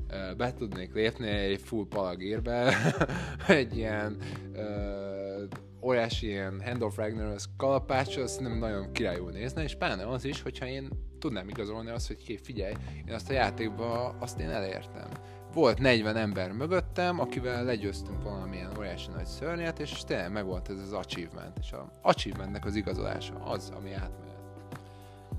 uh, 0.09 0.35
be 0.37 0.53
tudnék 0.53 0.93
lépni 0.93 1.27
egy 1.27 1.61
full 1.61 1.87
palagírbe, 1.87 2.73
egy 3.47 3.77
ilyen 3.77 4.17
uh, 4.53 5.43
olyási 5.79 6.27
ilyen 6.27 6.61
Hand 6.65 6.81
of 6.81 6.97
Ragnarok 6.97 7.39
kalapács, 7.57 8.17
az 8.17 8.37
nem 8.37 8.57
nagyon 8.57 8.91
királyul 8.91 9.31
nézne, 9.31 9.63
és 9.63 9.75
pláne 9.75 10.07
az 10.07 10.25
is, 10.25 10.41
hogyha 10.41 10.65
én 10.65 10.89
tudnám 11.19 11.49
igazolni 11.49 11.89
azt, 11.89 12.07
hogy 12.07 12.39
figyelj, 12.43 12.73
én 13.07 13.13
azt 13.13 13.29
a 13.29 13.33
játékba 13.33 14.09
azt 14.19 14.39
én 14.39 14.49
elértem 14.49 15.09
volt 15.53 15.79
40 15.79 16.15
ember 16.15 16.51
mögöttem, 16.51 17.19
akivel 17.19 17.63
legyőztünk 17.63 18.23
valamilyen 18.23 18.71
óriási 18.77 19.09
nagy 19.09 19.25
szörnyet, 19.25 19.79
és 19.79 19.91
tényleg 20.07 20.31
meg 20.31 20.45
volt 20.45 20.69
ez 20.69 20.79
az 20.79 20.93
achievement, 20.93 21.57
és 21.61 21.71
a 21.71 21.91
achievementnek 22.01 22.65
az 22.65 22.75
igazolása 22.75 23.33
az, 23.43 23.71
ami 23.77 23.93
átmegy. 23.93 24.31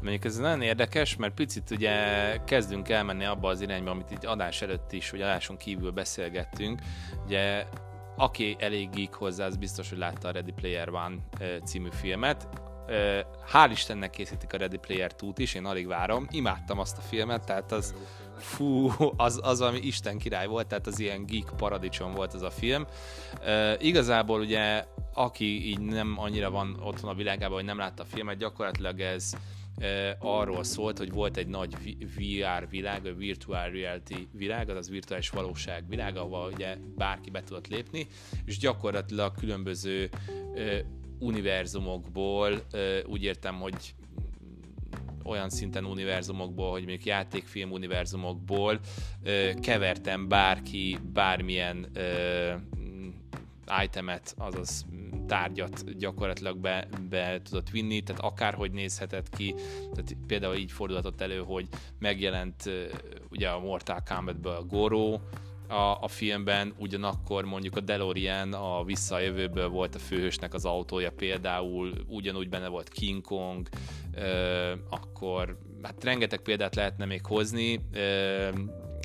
Mondjuk 0.01 0.25
ez 0.25 0.37
nagyon 0.37 0.63
érdekes, 0.63 1.17
mert 1.17 1.35
picit 1.35 1.71
ugye 1.71 1.97
kezdünk 2.45 2.89
elmenni 2.89 3.25
abba 3.25 3.49
az 3.49 3.61
irányba, 3.61 3.91
amit 3.91 4.11
így 4.13 4.27
adás 4.27 4.63
előtt 4.63 4.93
is, 4.93 5.11
vagy 5.11 5.21
adáson 5.21 5.57
kívül 5.57 5.91
beszélgettünk. 5.91 6.81
Ugye 7.25 7.67
aki 8.17 8.57
elég 8.59 8.91
geek 8.91 9.15
hozzá, 9.15 9.47
az 9.47 9.57
biztos, 9.57 9.89
hogy 9.89 9.99
látta 9.99 10.29
a 10.29 10.31
Ready 10.31 10.53
Player 10.53 10.89
One 10.89 11.17
című 11.65 11.89
filmet. 11.91 12.49
Hál' 13.53 13.69
Istennek 13.71 14.11
készítik 14.11 14.53
a 14.53 14.57
Ready 14.57 14.77
Player 14.77 15.13
2-t 15.19 15.35
is, 15.37 15.55
én 15.55 15.65
alig 15.65 15.87
várom. 15.87 16.27
Imádtam 16.31 16.79
azt 16.79 16.99
a 16.99 17.01
filmet, 17.01 17.45
tehát 17.45 17.73
az 17.73 17.95
fú, 18.39 18.91
az, 19.17 19.41
az 19.43 19.59
valami 19.59 19.79
Isten 19.79 20.19
király 20.19 20.47
volt, 20.47 20.67
tehát 20.67 20.87
az 20.87 20.99
ilyen 20.99 21.27
geek 21.27 21.51
paradicsom 21.57 22.13
volt 22.13 22.35
ez 22.35 22.43
a 22.43 22.51
film. 22.51 22.87
Igazából 23.79 24.41
ugye, 24.41 24.85
aki 25.15 25.69
így 25.69 25.81
nem 25.81 26.15
annyira 26.19 26.51
van 26.51 26.81
otthon 26.83 27.11
a 27.11 27.15
világában, 27.15 27.57
hogy 27.57 27.65
nem 27.65 27.79
látta 27.79 28.03
a 28.03 28.07
filmet, 28.07 28.37
gyakorlatilag 28.37 29.01
ez 29.01 29.33
arról 30.19 30.65
szólt, 30.65 30.99
hogy 30.99 31.13
volt 31.13 31.37
egy 31.37 31.47
nagy 31.47 31.75
VR 32.17 32.69
világ, 32.69 33.07
a 33.07 33.15
virtual 33.15 33.71
reality 33.71 34.29
világ, 34.33 34.69
az 34.69 34.91
virtuális 34.91 35.31
valóság 35.31 35.89
világ, 35.89 36.17
ahol 36.17 36.51
ugye 36.53 36.77
bárki 36.97 37.31
be 37.31 37.43
tudott 37.43 37.69
lépni, 37.69 38.07
és 38.45 38.59
gyakorlatilag 38.59 39.35
különböző 39.35 40.09
univerzumokból, 41.19 42.63
úgy 43.07 43.23
értem, 43.23 43.55
hogy 43.55 43.95
olyan 45.25 45.51
szinten 45.51 45.85
univerzumokból, 45.85 46.71
hogy 46.71 46.85
még 46.85 47.07
játékfilm 47.07 47.73
univerzumokból 47.73 48.81
kevertem 49.61 50.29
bárki 50.29 50.99
bármilyen 51.13 51.91
itemet, 53.83 54.35
azaz 54.39 54.87
tárgyat 55.27 55.99
gyakorlatilag 55.99 56.59
be, 56.59 56.89
be 57.11 57.41
tudott 57.43 57.71
vinni, 57.71 58.03
tehát 58.03 58.23
akárhogy 58.23 58.73
nézhetett 58.73 59.29
ki, 59.31 59.55
tehát 59.95 60.17
például 60.27 60.55
így 60.55 60.73
fordulhatott 60.73 61.21
elő, 61.21 61.39
hogy 61.39 61.69
megjelent 61.99 62.71
ugye 63.31 63.49
a 63.49 63.61
Mortal 63.61 64.03
Kombatből 64.09 64.53
a 64.53 64.65
Goro, 64.65 65.21
a, 65.75 65.99
a 66.01 66.09
filmben, 66.09 66.75
ugyanakkor 66.79 67.45
mondjuk 67.45 67.77
a 67.77 67.81
DeLorean 67.81 68.53
a 68.53 68.85
visszajövőből 68.85 69.69
volt 69.69 69.95
a 69.95 69.99
főhősnek 69.99 70.55
az 70.55 70.65
autója 70.65 71.11
például, 71.11 71.93
ugyanúgy 72.07 72.49
benne 72.49 72.69
volt 72.69 72.89
King 72.89 73.23
Kong, 73.23 73.69
ö, 74.15 74.73
akkor 74.91 75.59
hát 75.83 76.05
rengeteg 76.05 76.41
példát 76.41 76.75
lehetne 76.75 77.05
még 77.05 77.27
hozni, 77.27 77.81
ö, 77.93 78.49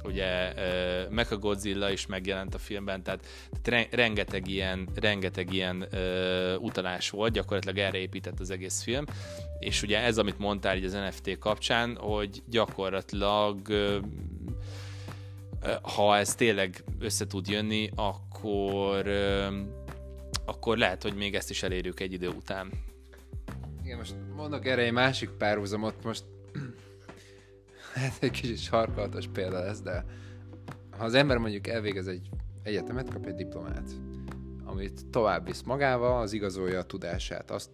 ugye 0.04 0.54
uh, 0.54 1.10
Mecha 1.10 1.38
Godzilla 1.38 1.90
is 1.92 2.06
megjelent 2.06 2.54
a 2.54 2.58
filmben, 2.58 3.04
tehát, 3.04 3.26
tehát 3.62 3.94
rengeteg 3.94 4.48
ilyen, 4.48 4.88
rengeteg 4.96 5.54
ilyen 5.54 5.88
uh, 5.92 6.62
utalás 6.62 7.10
volt, 7.10 7.34
gyakorlatilag 7.34 7.78
erre 7.78 7.98
épített 7.98 8.40
az 8.40 8.50
egész 8.50 8.84
film, 8.84 9.06
és 9.60 9.82
ugye 9.82 10.00
ez, 10.00 10.18
amit 10.18 10.38
mondtál 10.38 10.78
így 10.78 10.84
az 10.84 10.94
NFT 10.94 11.38
kapcsán, 11.38 11.96
hogy 11.96 12.44
gyakorlatilag 12.50 13.60
uh, 13.70 13.96
ha 15.82 16.18
ez 16.18 16.36
tényleg 16.36 16.84
össze 17.00 17.28
tud 17.28 17.48
jönni, 17.48 17.90
akkor, 17.96 19.08
akkor 20.46 20.78
lehet, 20.78 21.04
hogy 21.04 21.16
még 21.16 21.36
ezt 21.36 21.50
is 21.50 21.64
elérjük 21.64 22.00
egy 22.00 22.14
idő 22.14 22.28
után. 22.28 22.72
Igen, 23.84 23.98
most 23.98 24.16
mondok 24.36 24.66
erre 24.66 24.82
egy 24.82 24.92
másik 24.92 25.30
párhuzamot, 25.30 26.04
most 26.04 26.24
hát 27.94 28.18
egy 28.20 28.32
kicsit 28.32 28.58
sarkalatos 28.58 29.28
példa 29.34 29.60
lesz, 29.60 29.82
de 29.82 30.06
ha 30.98 31.04
az 31.04 31.14
ember 31.14 31.38
mondjuk 31.38 31.68
elvégez 31.68 32.08
egy 32.08 32.30
egyetemet, 32.64 33.14
kap 33.14 33.26
egy 33.26 33.36
diplomát, 33.36 33.92
amit 34.66 35.06
tovább 35.10 35.46
visz 35.46 35.62
magával, 35.62 36.22
az 36.22 36.34
igazolja 36.34 36.80
a 36.80 36.84
tudását, 36.84 37.52
azt, 37.52 37.70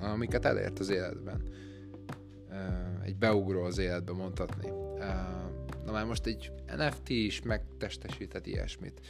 amiket 0.00 0.44
elért 0.44 0.78
az 0.78 0.88
életben. 0.88 1.42
Egy 3.04 3.16
beugró 3.16 3.62
az 3.62 3.78
életbe 3.78 4.12
mondhatni 4.12 4.70
Na 5.90 5.96
már 5.96 6.04
most 6.04 6.26
egy 6.26 6.52
NFT 6.76 7.08
is 7.08 7.42
megtestesíthet 7.42 8.46
ilyesmit. 8.46 9.00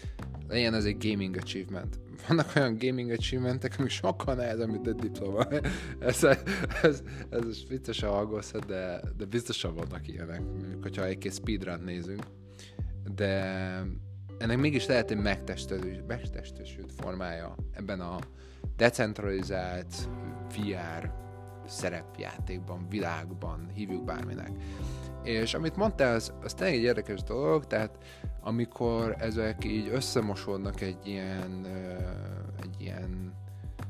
Legyen 0.49 0.75
ez 0.75 0.85
egy 0.85 1.09
gaming 1.09 1.37
achievement. 1.37 1.99
Vannak 2.29 2.53
olyan 2.57 2.77
gaming 2.79 3.11
achievementek, 3.11 3.75
amik 3.79 3.91
sokkal 3.91 4.35
nehezebb, 4.35 4.71
mint 4.71 4.87
egy 4.87 4.95
diploma. 4.95 5.45
ez, 5.99 6.25
ez, 6.25 6.43
ez, 6.83 7.03
ez 7.31 7.67
viccesen 7.69 8.09
hallgozhat, 8.09 8.67
de, 8.67 9.01
de 9.17 9.25
biztosan 9.25 9.75
vannak 9.75 10.09
ilyenek, 10.09 10.43
hogyha 10.83 11.05
egy 11.05 11.31
speedrun 11.33 11.81
nézünk. 11.81 12.23
De 13.15 13.43
ennek 14.39 14.59
mégis 14.59 14.87
lehet 14.87 15.11
egy 15.11 15.23
megtestesült 16.07 16.93
formája 16.93 17.55
ebben 17.73 18.01
a 18.01 18.19
decentralizált 18.77 20.09
VR 20.57 21.13
szerepjátékban, 21.67 22.87
világban, 22.89 23.71
hívjuk 23.75 24.05
bárminek. 24.05 24.51
És 25.23 25.55
amit 25.55 25.77
mondtál, 25.77 26.15
az, 26.15 26.33
az 26.43 26.55
tényleg 26.55 26.77
egy 26.77 26.83
érdekes 26.83 27.23
dolog, 27.23 27.67
tehát 27.67 27.99
amikor 28.41 29.17
ezek 29.19 29.65
így 29.65 29.89
összemosódnak 29.89 30.81
egy 30.81 30.99
ilyen, 31.03 31.67
egy 32.63 32.75
ilyen, 32.79 33.35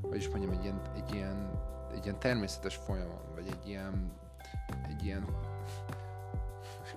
hogy 0.03 0.17
is 0.17 0.29
mondjam, 0.29 0.51
egy 0.53 0.65
ilyen, 0.65 0.81
egy 0.97 1.15
ilyen, 1.15 1.51
egy 1.95 2.05
ilyen 2.05 2.19
természetes 2.19 2.77
folyamon, 2.77 3.23
vagy 3.35 3.47
egy 3.47 3.69
ilyen, 3.69 4.13
egy 4.89 5.05
ilyen 5.05 5.25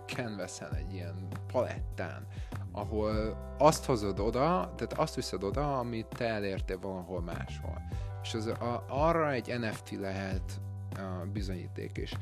canvasen, 0.05 0.73
egy 0.73 0.93
ilyen 0.93 1.27
palettán, 1.51 2.27
ahol 2.71 3.38
azt 3.57 3.86
hozod 3.86 4.19
oda, 4.19 4.73
tehát 4.75 4.93
azt 4.93 5.15
viszed 5.15 5.43
oda, 5.43 5.79
amit 5.79 6.07
te 6.07 6.27
elértél 6.27 6.79
valahol 6.79 7.21
máshol. 7.21 7.81
És 8.23 8.34
az, 8.34 8.47
a, 8.47 8.84
arra 8.88 9.31
egy 9.31 9.59
NFT 9.59 9.91
lehet 9.99 10.61
a 10.95 11.25
bizonyíték 11.34 11.97
is. 11.97 12.13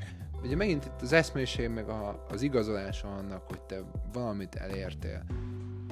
Ugye 0.43 0.55
megint 0.55 0.85
itt 0.85 1.01
az 1.01 1.13
eszmélység, 1.13 1.69
meg 1.69 1.89
a, 1.89 2.25
az 2.29 2.41
igazolása 2.41 3.07
annak, 3.07 3.47
hogy 3.47 3.61
te 3.61 3.81
valamit 4.13 4.55
elértél. 4.55 5.23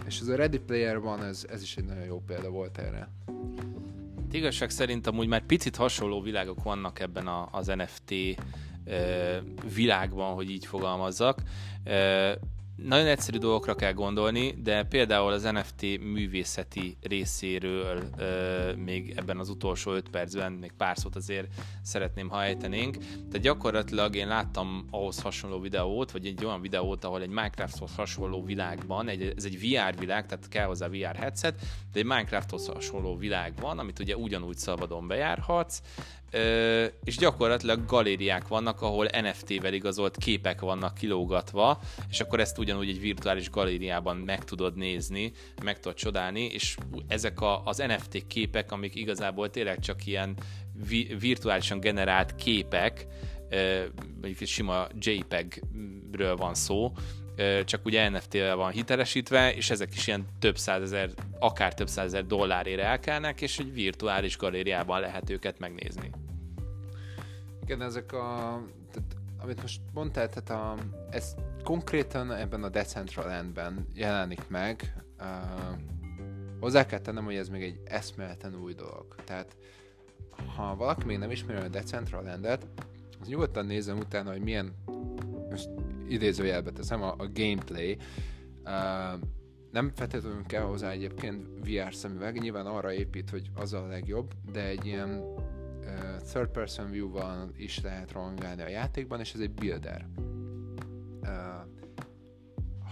És 0.05 0.19
ez 0.19 0.27
a 0.27 0.35
Ready 0.35 0.59
Player 0.59 0.99
van, 0.99 1.23
ez, 1.23 1.45
ez 1.49 1.61
is 1.61 1.77
egy 1.77 1.85
nagyon 1.85 2.03
jó 2.03 2.21
példa 2.27 2.49
volt 2.49 2.77
erre. 2.77 3.09
Hát 4.15 4.33
igazság 4.33 4.69
szerint 4.69 5.07
amúgy 5.07 5.27
már 5.27 5.45
picit 5.45 5.75
hasonló 5.75 6.21
világok 6.21 6.63
vannak 6.63 6.99
ebben 6.99 7.27
a, 7.27 7.49
az 7.51 7.67
NFT 7.67 8.13
világban, 9.73 10.33
hogy 10.33 10.49
így 10.49 10.65
fogalmazzak. 10.65 11.41
Nagyon 12.83 13.07
egyszerű 13.07 13.37
dolgokra 13.37 13.75
kell 13.75 13.93
gondolni, 13.93 14.55
de 14.63 14.83
például 14.83 15.31
az 15.31 15.43
NFT 15.43 15.81
művészeti 15.81 16.97
részéről 17.01 18.03
ö, 18.17 18.73
még 18.75 19.13
ebben 19.15 19.37
az 19.37 19.49
utolsó 19.49 19.91
5 19.91 20.09
percben 20.09 20.51
még 20.51 20.71
pár 20.77 20.97
szót 20.97 21.15
azért 21.15 21.47
szeretném, 21.81 22.29
ha 22.29 22.43
ejtenénk. 22.43 22.97
Tehát 22.97 23.39
gyakorlatilag 23.41 24.15
én 24.15 24.27
láttam 24.27 24.87
ahhoz 24.91 25.21
hasonló 25.21 25.59
videót, 25.59 26.11
vagy 26.11 26.25
egy 26.25 26.45
olyan 26.45 26.61
videót, 26.61 27.03
ahol 27.03 27.21
egy 27.21 27.27
Minecrafthoz 27.27 27.95
hasonló 27.95 28.43
világban, 28.43 29.07
egy, 29.07 29.33
ez 29.37 29.45
egy 29.45 29.59
VR 29.59 29.99
világ, 29.99 30.25
tehát 30.25 30.47
kell 30.49 30.65
hozzá 30.65 30.87
VR 30.87 31.15
headset, 31.15 31.59
de 31.93 31.99
egy 31.99 32.05
Minecrafthoz 32.05 32.67
hasonló 32.67 33.17
világ 33.17 33.53
van, 33.59 33.79
amit 33.79 33.99
ugye 33.99 34.15
ugyanúgy 34.15 34.57
szabadon 34.57 35.07
bejárhatsz, 35.07 35.81
Ö, 36.31 36.85
és 37.03 37.17
gyakorlatilag 37.17 37.85
galériák 37.85 38.47
vannak, 38.47 38.81
ahol 38.81 39.07
NFT-vel 39.21 39.73
igazolt 39.73 40.17
képek 40.17 40.61
vannak 40.61 40.93
kilógatva, 40.93 41.79
és 42.09 42.19
akkor 42.19 42.39
ezt 42.39 42.59
ugyanúgy 42.69 42.89
egy 42.89 42.99
virtuális 42.99 43.49
galériában 43.49 44.17
meg 44.17 44.43
tudod 44.43 44.75
nézni, 44.75 45.31
meg 45.63 45.79
tudod 45.79 45.97
csodálni, 45.97 46.45
és 46.45 46.77
ezek 47.07 47.41
a, 47.41 47.63
az 47.65 47.77
NFT 47.77 48.27
képek, 48.27 48.71
amik 48.71 48.95
igazából 48.95 49.49
tényleg 49.49 49.79
csak 49.79 50.05
ilyen 50.05 50.37
vi, 50.87 51.15
virtuálisan 51.19 51.79
generált 51.79 52.35
képek, 52.35 53.07
egy 54.21 54.47
sima 54.47 54.87
JPEG-ről 54.99 56.35
van 56.35 56.53
szó, 56.53 56.91
csak 57.65 57.85
ugye 57.85 58.09
NFT-vel 58.09 58.55
van 58.55 58.71
hitelesítve, 58.71 59.53
és 59.53 59.69
ezek 59.69 59.95
is 59.95 60.07
ilyen 60.07 60.25
több 60.39 60.57
százezer, 60.57 61.09
akár 61.39 61.73
több 61.73 61.87
százezer 61.87 62.25
dollárért 62.25 62.81
elkelnek, 62.81 63.41
és 63.41 63.59
egy 63.59 63.73
virtuális 63.73 64.37
galériában 64.37 64.99
lehet 64.99 65.29
őket 65.29 65.59
megnézni. 65.59 66.09
Igen, 67.63 67.81
ezek 67.81 68.13
a, 68.13 68.61
amit 69.41 69.61
most 69.61 69.81
mondtál, 69.93 70.29
tehát 70.29 70.49
a, 70.49 70.83
ez 71.09 71.35
konkrétan 71.63 72.31
ebben 72.31 72.63
a 72.63 72.69
Decentralandben 72.69 73.87
jelenik 73.93 74.47
meg. 74.47 75.03
Uh, 75.19 75.79
hozzá 76.59 76.85
kell 76.85 76.99
tennem, 76.99 77.23
hogy 77.23 77.35
ez 77.35 77.49
még 77.49 77.63
egy 77.63 77.81
eszméleten 77.85 78.55
új 78.55 78.73
dolog. 78.73 79.15
Tehát 79.23 79.57
ha 80.55 80.75
valaki 80.75 81.05
még 81.05 81.17
nem 81.17 81.31
ismeri 81.31 81.65
a 81.65 81.67
Decentralandet, 81.67 82.67
az 83.21 83.27
nyugodtan 83.27 83.65
nézem 83.65 83.97
utána, 83.97 84.31
hogy 84.31 84.41
milyen 84.41 84.73
most 85.49 85.69
idézőjelbe 86.07 86.71
teszem, 86.71 87.01
a, 87.01 87.15
a 87.17 87.29
gameplay. 87.33 87.97
Uh, 88.65 89.19
nem 89.71 89.91
feltétlenül 89.95 90.43
kell 90.45 90.63
hozzá 90.63 90.89
egyébként 90.89 91.45
VR 91.63 91.93
szemüveg, 91.93 92.39
nyilván 92.39 92.65
arra 92.65 92.93
épít, 92.93 93.29
hogy 93.29 93.49
az 93.55 93.73
a 93.73 93.87
legjobb, 93.87 94.33
de 94.51 94.65
egy 94.65 94.85
ilyen 94.85 95.23
third 96.31 96.49
person 96.49 96.91
view-val 96.91 97.51
is 97.57 97.81
lehet 97.81 98.11
rohangálni 98.11 98.61
a 98.61 98.67
játékban, 98.67 99.19
és 99.19 99.33
ez 99.33 99.39
egy 99.39 99.51
builder. 99.51 100.07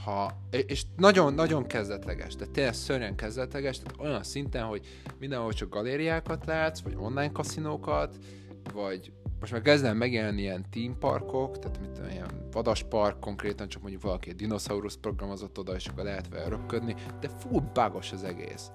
Ha, 0.06 0.32
és 0.52 0.84
nagyon-nagyon 0.96 1.66
kezdetleges, 1.66 2.36
de 2.36 2.46
tényleg 2.46 2.74
szörnyen 2.74 3.16
kezdetleges, 3.16 3.80
tehát 3.80 4.00
olyan 4.00 4.24
szinten, 4.24 4.64
hogy 4.64 4.86
mindenhol 5.20 5.54
csak 5.54 5.70
galériákat 5.70 6.46
látsz, 6.46 6.80
vagy 6.80 6.96
online 6.98 7.32
kaszinókat, 7.32 8.18
vagy 8.74 9.12
most 9.40 9.52
már 9.52 9.62
kezdem 9.62 9.98
megjelenni 9.98 10.42
ilyen 10.42 10.66
team 10.70 10.98
parkok, 11.00 11.60
tehát 11.60 11.80
mint 11.80 12.12
ilyen 12.12 12.48
vadaspark, 12.52 13.20
konkrétan 13.20 13.68
csak 13.68 13.82
mondjuk 13.82 14.02
valaki 14.02 14.30
egy 14.30 14.36
dinoszaurusz 14.36 14.96
programozott 14.96 15.60
oda, 15.60 15.76
és 15.76 15.88
akkor 15.88 16.04
lehet 16.04 16.30
vele 16.30 16.48
röpködni, 16.48 16.96
de 17.20 17.28
full 17.28 17.62
bágos 17.74 18.12
az 18.12 18.24
egész. 18.24 18.72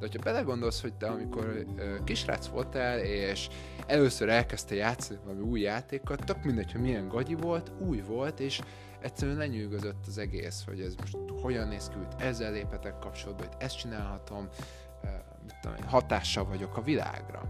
De 0.00 0.06
hogyha 0.06 0.22
belegondolsz, 0.22 0.80
hogy 0.80 0.94
te 0.94 1.06
amikor 1.06 1.64
kisrác 2.04 2.46
voltál, 2.46 2.98
és 2.98 3.48
először 3.86 4.28
elkezdte 4.28 4.74
játszani 4.74 5.18
valami 5.24 5.40
új 5.40 5.60
játékkal, 5.60 6.16
tök 6.16 6.44
mindegy, 6.44 6.72
hogy 6.72 6.80
milyen 6.80 7.08
gagyi 7.08 7.34
volt, 7.34 7.72
új 7.78 8.00
volt, 8.00 8.40
és 8.40 8.60
egyszerűen 9.00 9.36
lenyűgözött 9.36 10.06
az 10.06 10.18
egész, 10.18 10.64
hogy 10.66 10.80
ez 10.80 10.94
most 10.94 11.16
hogyan 11.42 11.68
néz 11.68 11.88
ki, 11.88 11.94
hogy 11.96 12.26
ezzel 12.26 12.52
lépetek 12.52 12.98
kapcsolatba, 12.98 13.44
hogy 13.44 13.54
ezt 13.58 13.78
csinálhatom, 13.78 14.48
mit 15.44 15.54
tudom, 15.60 15.76
hatással 15.86 16.44
vagyok 16.44 16.76
a 16.76 16.82
világra. 16.82 17.42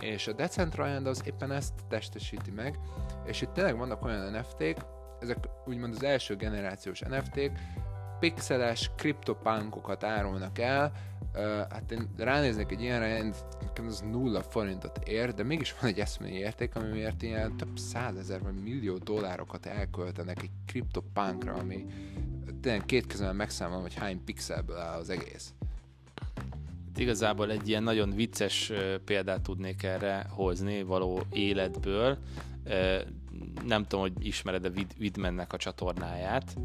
És 0.00 0.26
a 0.26 0.32
Decentraland 0.32 1.06
az 1.06 1.22
éppen 1.24 1.52
ezt 1.52 1.72
testesíti 1.88 2.50
meg, 2.50 2.78
és 3.24 3.42
itt 3.42 3.52
tényleg 3.52 3.76
vannak 3.76 4.04
olyan 4.04 4.30
NFT-k, 4.30 4.86
ezek 5.20 5.38
úgymond 5.66 5.94
az 5.94 6.02
első 6.02 6.36
generációs 6.36 7.00
NFT-k, 7.00 7.58
pixeles 8.20 8.90
kriptopánkokat 8.96 10.04
árulnak 10.04 10.58
el, 10.58 10.92
uh, 11.34 11.42
hát 11.70 11.90
én 11.90 12.08
ránéznék 12.16 12.70
egy 12.70 12.82
ilyenre, 12.82 13.32
az 13.86 14.00
nulla 14.00 14.42
forintot 14.42 14.98
ér, 15.04 15.34
de 15.34 15.42
mégis 15.42 15.74
van 15.80 15.90
egy 15.90 15.98
eszmei 15.98 16.32
érték, 16.32 16.74
ami 16.74 16.88
miért 16.88 17.22
ilyen 17.22 17.56
több 17.56 17.78
százezer 17.78 18.42
vagy 18.42 18.62
millió 18.62 18.96
dollárokat 18.96 19.66
elköltenek 19.66 20.42
egy 20.42 20.50
kriptopánkra, 20.66 21.54
ami 21.54 21.84
tényleg 22.60 22.84
két 22.84 23.06
kezemben 23.06 23.36
megszámolom, 23.36 23.82
hogy 23.82 23.94
hány 23.94 24.24
pixelből 24.24 24.76
áll 24.76 24.98
az 24.98 25.10
egész. 25.10 25.52
Igazából 26.96 27.50
egy 27.50 27.68
ilyen 27.68 27.82
nagyon 27.82 28.10
vicces 28.10 28.72
példát 29.04 29.40
tudnék 29.40 29.82
erre 29.82 30.26
hozni 30.30 30.82
való 30.82 31.22
életből. 31.32 32.18
Nem 33.66 33.82
tudom, 33.82 34.00
hogy 34.00 34.26
ismered-e 34.26 34.70
Widmennek 34.98 35.52
a 35.52 35.56
csatornáját. 35.56 36.56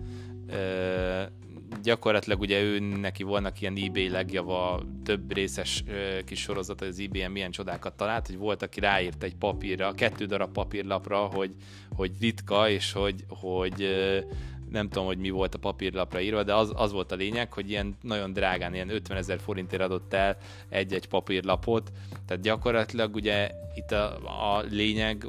Gyakorlatilag 1.84 2.40
ugye 2.40 2.62
ő 2.62 2.80
neki 2.80 3.24
volnak 3.24 3.62
ilyen 3.62 3.78
eBay 3.78 4.10
legjava 4.10 4.84
több 5.04 5.34
részes 5.34 5.84
kis 6.26 6.40
sorozat, 6.40 6.82
az 6.82 7.00
eBay-en 7.00 7.32
milyen 7.32 7.52
csodákat 7.52 7.94
talált, 7.94 8.28
hogy 8.28 8.38
volt, 8.38 8.62
aki 8.62 8.80
ráírt 8.80 9.24
egy 9.24 9.36
papírra, 9.36 9.92
kettő 9.92 10.26
darab 10.26 10.52
papírlapra, 10.52 11.18
hogy, 11.18 11.56
hogy 11.96 12.12
ritka, 12.20 12.70
és 12.70 12.92
hogy, 12.92 13.26
hogy 13.28 13.88
nem 14.74 14.90
tudom, 14.90 15.06
hogy 15.06 15.18
mi 15.18 15.30
volt 15.30 15.56
a 15.56 15.60
papírlapra 15.60 16.22
írva, 16.22 16.44
de 16.44 16.56
az, 16.56 16.72
az 16.76 16.92
volt 16.92 17.12
a 17.12 17.16
lényeg, 17.16 17.54
hogy 17.54 17.70
ilyen 17.70 17.98
nagyon 18.02 18.34
drágán, 18.34 18.74
ilyen 18.74 18.90
50 18.90 19.18
ezer 19.18 19.40
forintért 19.40 19.82
adott 19.82 20.14
el 20.14 20.38
egy-egy 20.70 21.08
papírlapot, 21.08 21.92
tehát 22.28 22.44
gyakorlatilag 22.44 23.16
ugye 23.16 23.52
itt 23.76 23.92
a, 23.92 24.16
a 24.56 24.62
lényeg, 24.70 25.28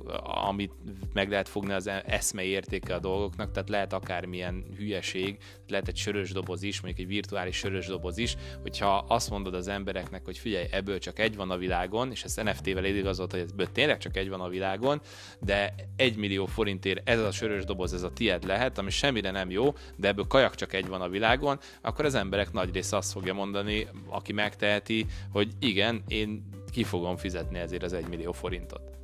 amit 0.49 0.73
meg 1.13 1.31
lehet 1.31 1.49
fogni 1.49 1.73
az 1.73 1.91
eszmei 2.07 2.49
értéke 2.49 2.95
a 2.95 2.99
dolgoknak, 2.99 3.53
tehát 3.53 3.69
lehet 3.69 3.93
akármilyen 3.93 4.65
hülyeség, 4.77 5.39
lehet 5.69 5.89
egy 5.89 5.97
sörös 5.97 6.31
doboz 6.33 6.63
is, 6.63 6.81
mondjuk 6.81 7.07
egy 7.07 7.15
virtuális 7.15 7.57
sörös 7.57 7.87
doboz 7.87 8.19
is, 8.19 8.37
hogyha 8.63 9.05
azt 9.09 9.31
mondod 9.31 9.55
az 9.55 9.69
embereknek, 9.69 10.25
hogy 10.25 10.39
figyelj, 10.39 10.67
ebből 10.71 10.99
csak 10.99 11.19
egy 11.19 11.37
van 11.37 11.51
a 11.51 11.57
világon, 11.57 12.11
és 12.11 12.25
ezt 12.25 12.43
NFT-vel 12.43 12.85
igazolt, 12.85 13.31
hogy 13.31 13.41
ebből 13.51 13.73
tényleg 13.73 13.99
csak 13.99 14.17
egy 14.17 14.29
van 14.29 14.41
a 14.41 14.49
világon, 14.49 15.01
de 15.41 15.75
egy 15.97 16.17
millió 16.17 16.47
forintért 16.47 17.09
ez 17.09 17.21
a 17.21 17.31
sörös 17.31 17.65
doboz, 17.65 17.95
ez 17.95 18.03
a 18.03 18.13
tied 18.13 18.45
lehet, 18.45 18.79
ami 18.79 18.91
semmire 18.91 19.31
nem 19.31 19.51
jó, 19.51 19.75
de 19.97 20.09
ebből 20.09 20.27
kajak 20.27 20.55
csak 20.55 20.73
egy 20.73 20.87
van 20.87 21.01
a 21.01 21.09
világon, 21.09 21.59
akkor 21.81 22.05
az 22.05 22.15
emberek 22.15 22.53
nagy 22.53 22.73
része 22.73 22.97
azt 22.97 23.13
fogja 23.13 23.35
mondani, 23.35 23.89
aki 24.09 24.33
megteheti, 24.33 25.07
hogy 25.33 25.53
igen, 25.59 26.03
én 26.09 26.49
ki 26.71 26.83
fogom 26.83 27.17
fizetni 27.17 27.59
ezért 27.59 27.83
az 27.83 27.93
egy 27.93 28.09
millió 28.09 28.33
forintot. 28.33 28.95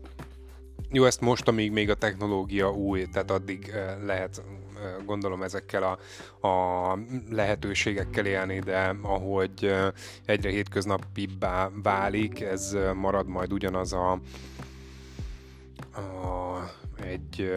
Jó, 0.92 1.04
ezt 1.04 1.20
most, 1.20 1.48
amíg 1.48 1.70
még 1.70 1.90
a 1.90 1.94
technológia 1.94 2.70
új, 2.70 3.06
tehát 3.12 3.30
addig 3.30 3.68
eh, 3.68 3.96
lehet 4.04 4.38
eh, 4.38 4.44
gondolom 5.04 5.42
ezekkel 5.42 5.82
a, 5.82 5.98
a 6.48 6.98
lehetőségekkel 7.30 8.26
élni, 8.26 8.58
de 8.58 8.96
ahogy 9.02 9.74
egyre 10.24 10.50
hétköznapibbá 10.50 11.70
válik, 11.82 12.40
ez 12.40 12.76
marad 12.94 13.26
majd 13.26 13.52
ugyanaz 13.52 13.92
a, 13.92 14.12
a 15.92 16.50
egy 17.02 17.52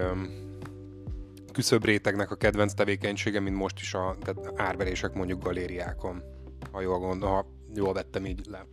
küszöbb 1.53 1.86
rétegnek 1.86 2.32
a 2.32 2.36
kedvenc 2.36 2.74
tevékenysége, 2.74 3.39
mint 3.39 3.55
most 3.55 3.80
is 3.80 3.93
a 3.93 4.15
tehát 4.21 4.53
árverések 4.55 5.13
mondjuk 5.13 5.43
galériákon, 5.43 6.24
ha 6.71 6.82
jól, 6.82 6.99
gondol, 6.99 7.30
ha 7.30 7.45
jól 7.76 7.93
vettem 7.93 8.26
így 8.26 8.45
le. 8.49 8.65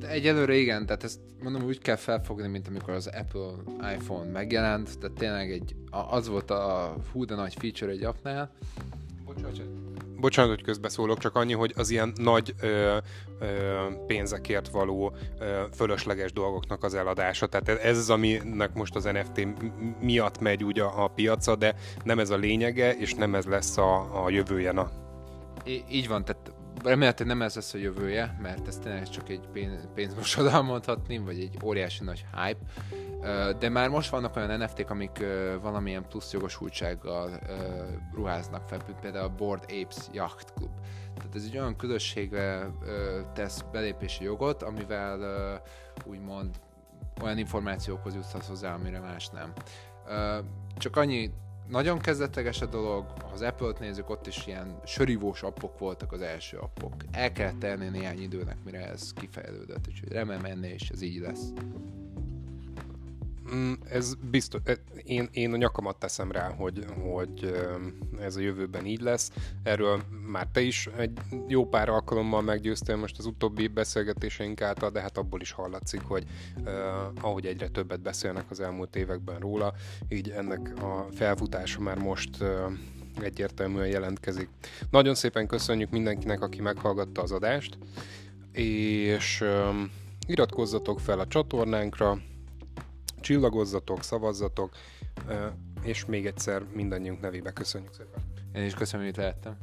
Hát 0.00 0.10
egyelőre 0.10 0.54
igen, 0.54 0.86
tehát 0.86 1.04
ezt 1.04 1.20
mondom 1.42 1.62
úgy 1.62 1.78
kell 1.78 1.96
felfogni, 1.96 2.48
mint 2.48 2.68
amikor 2.68 2.94
az 2.94 3.06
Apple 3.06 3.50
iPhone 3.94 4.30
megjelent, 4.30 4.98
tehát 4.98 5.16
tényleg 5.16 5.52
egy, 5.52 5.76
az 6.10 6.28
volt 6.28 6.50
a 6.50 6.94
hú 7.12 7.24
de 7.24 7.34
nagy 7.34 7.54
feature 7.58 7.92
egy 7.92 8.04
appnál. 8.04 8.50
Bocsánat, 9.24 9.60
bocsánat, 10.20 10.54
hogy 10.54 10.62
közbeszólok, 10.62 11.18
csak 11.18 11.34
annyi, 11.34 11.52
hogy 11.52 11.72
az 11.76 11.90
ilyen 11.90 12.12
nagy 12.16 12.54
ö, 12.60 12.96
ö, 13.40 13.46
pénzekért 14.06 14.68
való 14.68 15.12
ö, 15.38 15.62
fölösleges 15.74 16.32
dolgoknak 16.32 16.84
az 16.84 16.94
eladása. 16.94 17.46
Tehát 17.46 17.68
ez 17.68 17.98
az, 17.98 18.10
aminek 18.10 18.74
most 18.74 18.94
az 18.96 19.04
NFT 19.04 19.46
miatt 20.00 20.40
megy 20.40 20.64
úgy 20.64 20.80
a, 20.80 21.04
a 21.04 21.08
piaca, 21.08 21.56
de 21.56 21.74
nem 22.04 22.18
ez 22.18 22.30
a 22.30 22.36
lényege, 22.36 22.96
és 22.96 23.14
nem 23.14 23.34
ez 23.34 23.44
lesz 23.44 23.76
a, 23.76 24.24
a 24.24 24.30
jövője. 24.30 24.72
Na. 24.72 24.90
Így 25.90 26.08
van, 26.08 26.24
tehát 26.24 26.52
remélhetőleg 26.84 27.36
nem 27.36 27.46
ez 27.46 27.54
lesz 27.54 27.74
a 27.74 27.78
jövője, 27.78 28.38
mert 28.42 28.66
ez 28.68 28.78
tényleg 28.78 29.08
csak 29.08 29.28
egy 29.28 29.48
pénzmosodal 29.94 30.62
mondhatni, 30.62 31.18
vagy 31.18 31.40
egy 31.40 31.56
óriási 31.64 32.04
nagy 32.04 32.24
hype. 32.34 32.58
De 33.58 33.68
már 33.68 33.88
most 33.88 34.10
vannak 34.10 34.36
olyan 34.36 34.58
NFT-k, 34.58 34.90
amik 34.90 35.24
valamilyen 35.60 36.08
plusz 36.08 36.32
jogosultsággal 36.32 37.40
ruháznak 38.14 38.68
fel, 38.68 38.78
például 39.00 39.24
a 39.24 39.34
Board 39.34 39.62
Apes 39.62 39.96
Yacht 40.12 40.52
Club. 40.54 40.70
Tehát 41.16 41.34
ez 41.34 41.44
egy 41.44 41.58
olyan 41.58 41.76
közösségre 41.76 42.70
tesz 43.34 43.64
belépési 43.72 44.24
jogot, 44.24 44.62
amivel 44.62 45.18
úgymond 46.04 46.56
olyan 47.22 47.38
információkhoz 47.38 48.14
juthatsz 48.14 48.48
hozzá, 48.48 48.74
amire 48.74 49.00
más 49.00 49.28
nem. 49.28 49.52
Csak 50.76 50.96
annyi 50.96 51.30
nagyon 51.68 51.98
kezdetleges 51.98 52.60
a 52.60 52.66
dolog, 52.66 53.04
ha 53.20 53.30
az 53.32 53.42
Apple-t 53.42 53.78
nézzük, 53.78 54.10
ott 54.10 54.26
is 54.26 54.46
ilyen 54.46 54.80
sörívós 54.84 55.42
appok 55.42 55.78
voltak 55.78 56.12
az 56.12 56.20
első 56.20 56.56
appok. 56.56 56.94
El 57.10 57.32
kell 57.32 57.52
tenni 57.58 57.88
néhány 57.88 58.22
időnek, 58.22 58.56
mire 58.64 58.88
ez 58.88 59.12
kifejlődött, 59.12 59.88
úgyhogy 59.88 60.12
remélem 60.12 60.44
ennél 60.44 60.74
is 60.74 60.88
ez 60.88 61.02
így 61.02 61.20
lesz. 61.20 61.52
Mm, 63.54 63.72
ez 63.90 64.14
biztos, 64.30 64.60
e, 64.64 64.76
én, 65.04 65.28
én 65.32 65.52
a 65.52 65.56
nyakamat 65.56 65.98
teszem 65.98 66.32
rá, 66.32 66.48
hogy, 66.50 66.84
hogy 67.12 67.54
ez 68.20 68.36
a 68.36 68.40
jövőben 68.40 68.86
így 68.86 69.00
lesz. 69.00 69.30
Erről 69.62 70.02
már 70.26 70.46
te 70.52 70.60
is 70.60 70.88
egy 70.96 71.18
jó 71.48 71.66
pár 71.66 71.88
alkalommal 71.88 72.42
meggyőztél 72.42 72.96
most 72.96 73.18
az 73.18 73.26
utóbbi 73.26 73.68
beszélgetéseink 73.68 74.60
által, 74.60 74.90
de 74.90 75.00
hát 75.00 75.18
abból 75.18 75.40
is 75.40 75.50
hallatszik, 75.50 76.00
hogy 76.00 76.24
uh, 76.64 76.72
ahogy 77.20 77.46
egyre 77.46 77.68
többet 77.68 78.00
beszélnek 78.00 78.50
az 78.50 78.60
elmúlt 78.60 78.96
években 78.96 79.38
róla, 79.38 79.72
így 80.08 80.30
ennek 80.30 80.82
a 80.82 81.06
felfutása 81.12 81.80
már 81.80 81.98
most 81.98 82.30
uh, 82.40 82.48
egyértelműen 83.20 83.86
jelentkezik. 83.86 84.48
Nagyon 84.90 85.14
szépen 85.14 85.46
köszönjük 85.46 85.90
mindenkinek, 85.90 86.40
aki 86.40 86.60
meghallgatta 86.60 87.22
az 87.22 87.32
adást, 87.32 87.78
és 88.52 89.44
iratkozzatok 90.26 91.00
fel 91.00 91.18
a 91.18 91.26
csatornánkra, 91.26 92.18
csillagozzatok, 93.20 94.02
szavazzatok, 94.02 94.70
és 95.82 96.04
még 96.04 96.26
egyszer 96.26 96.62
mindannyiunk 96.72 97.20
nevébe 97.20 97.52
köszönjük 97.52 97.92
szépen. 97.92 98.22
Én 98.54 98.64
is 98.64 98.74
köszönöm, 98.74 99.06
hogy 99.06 99.16
lehettem. 99.16 99.56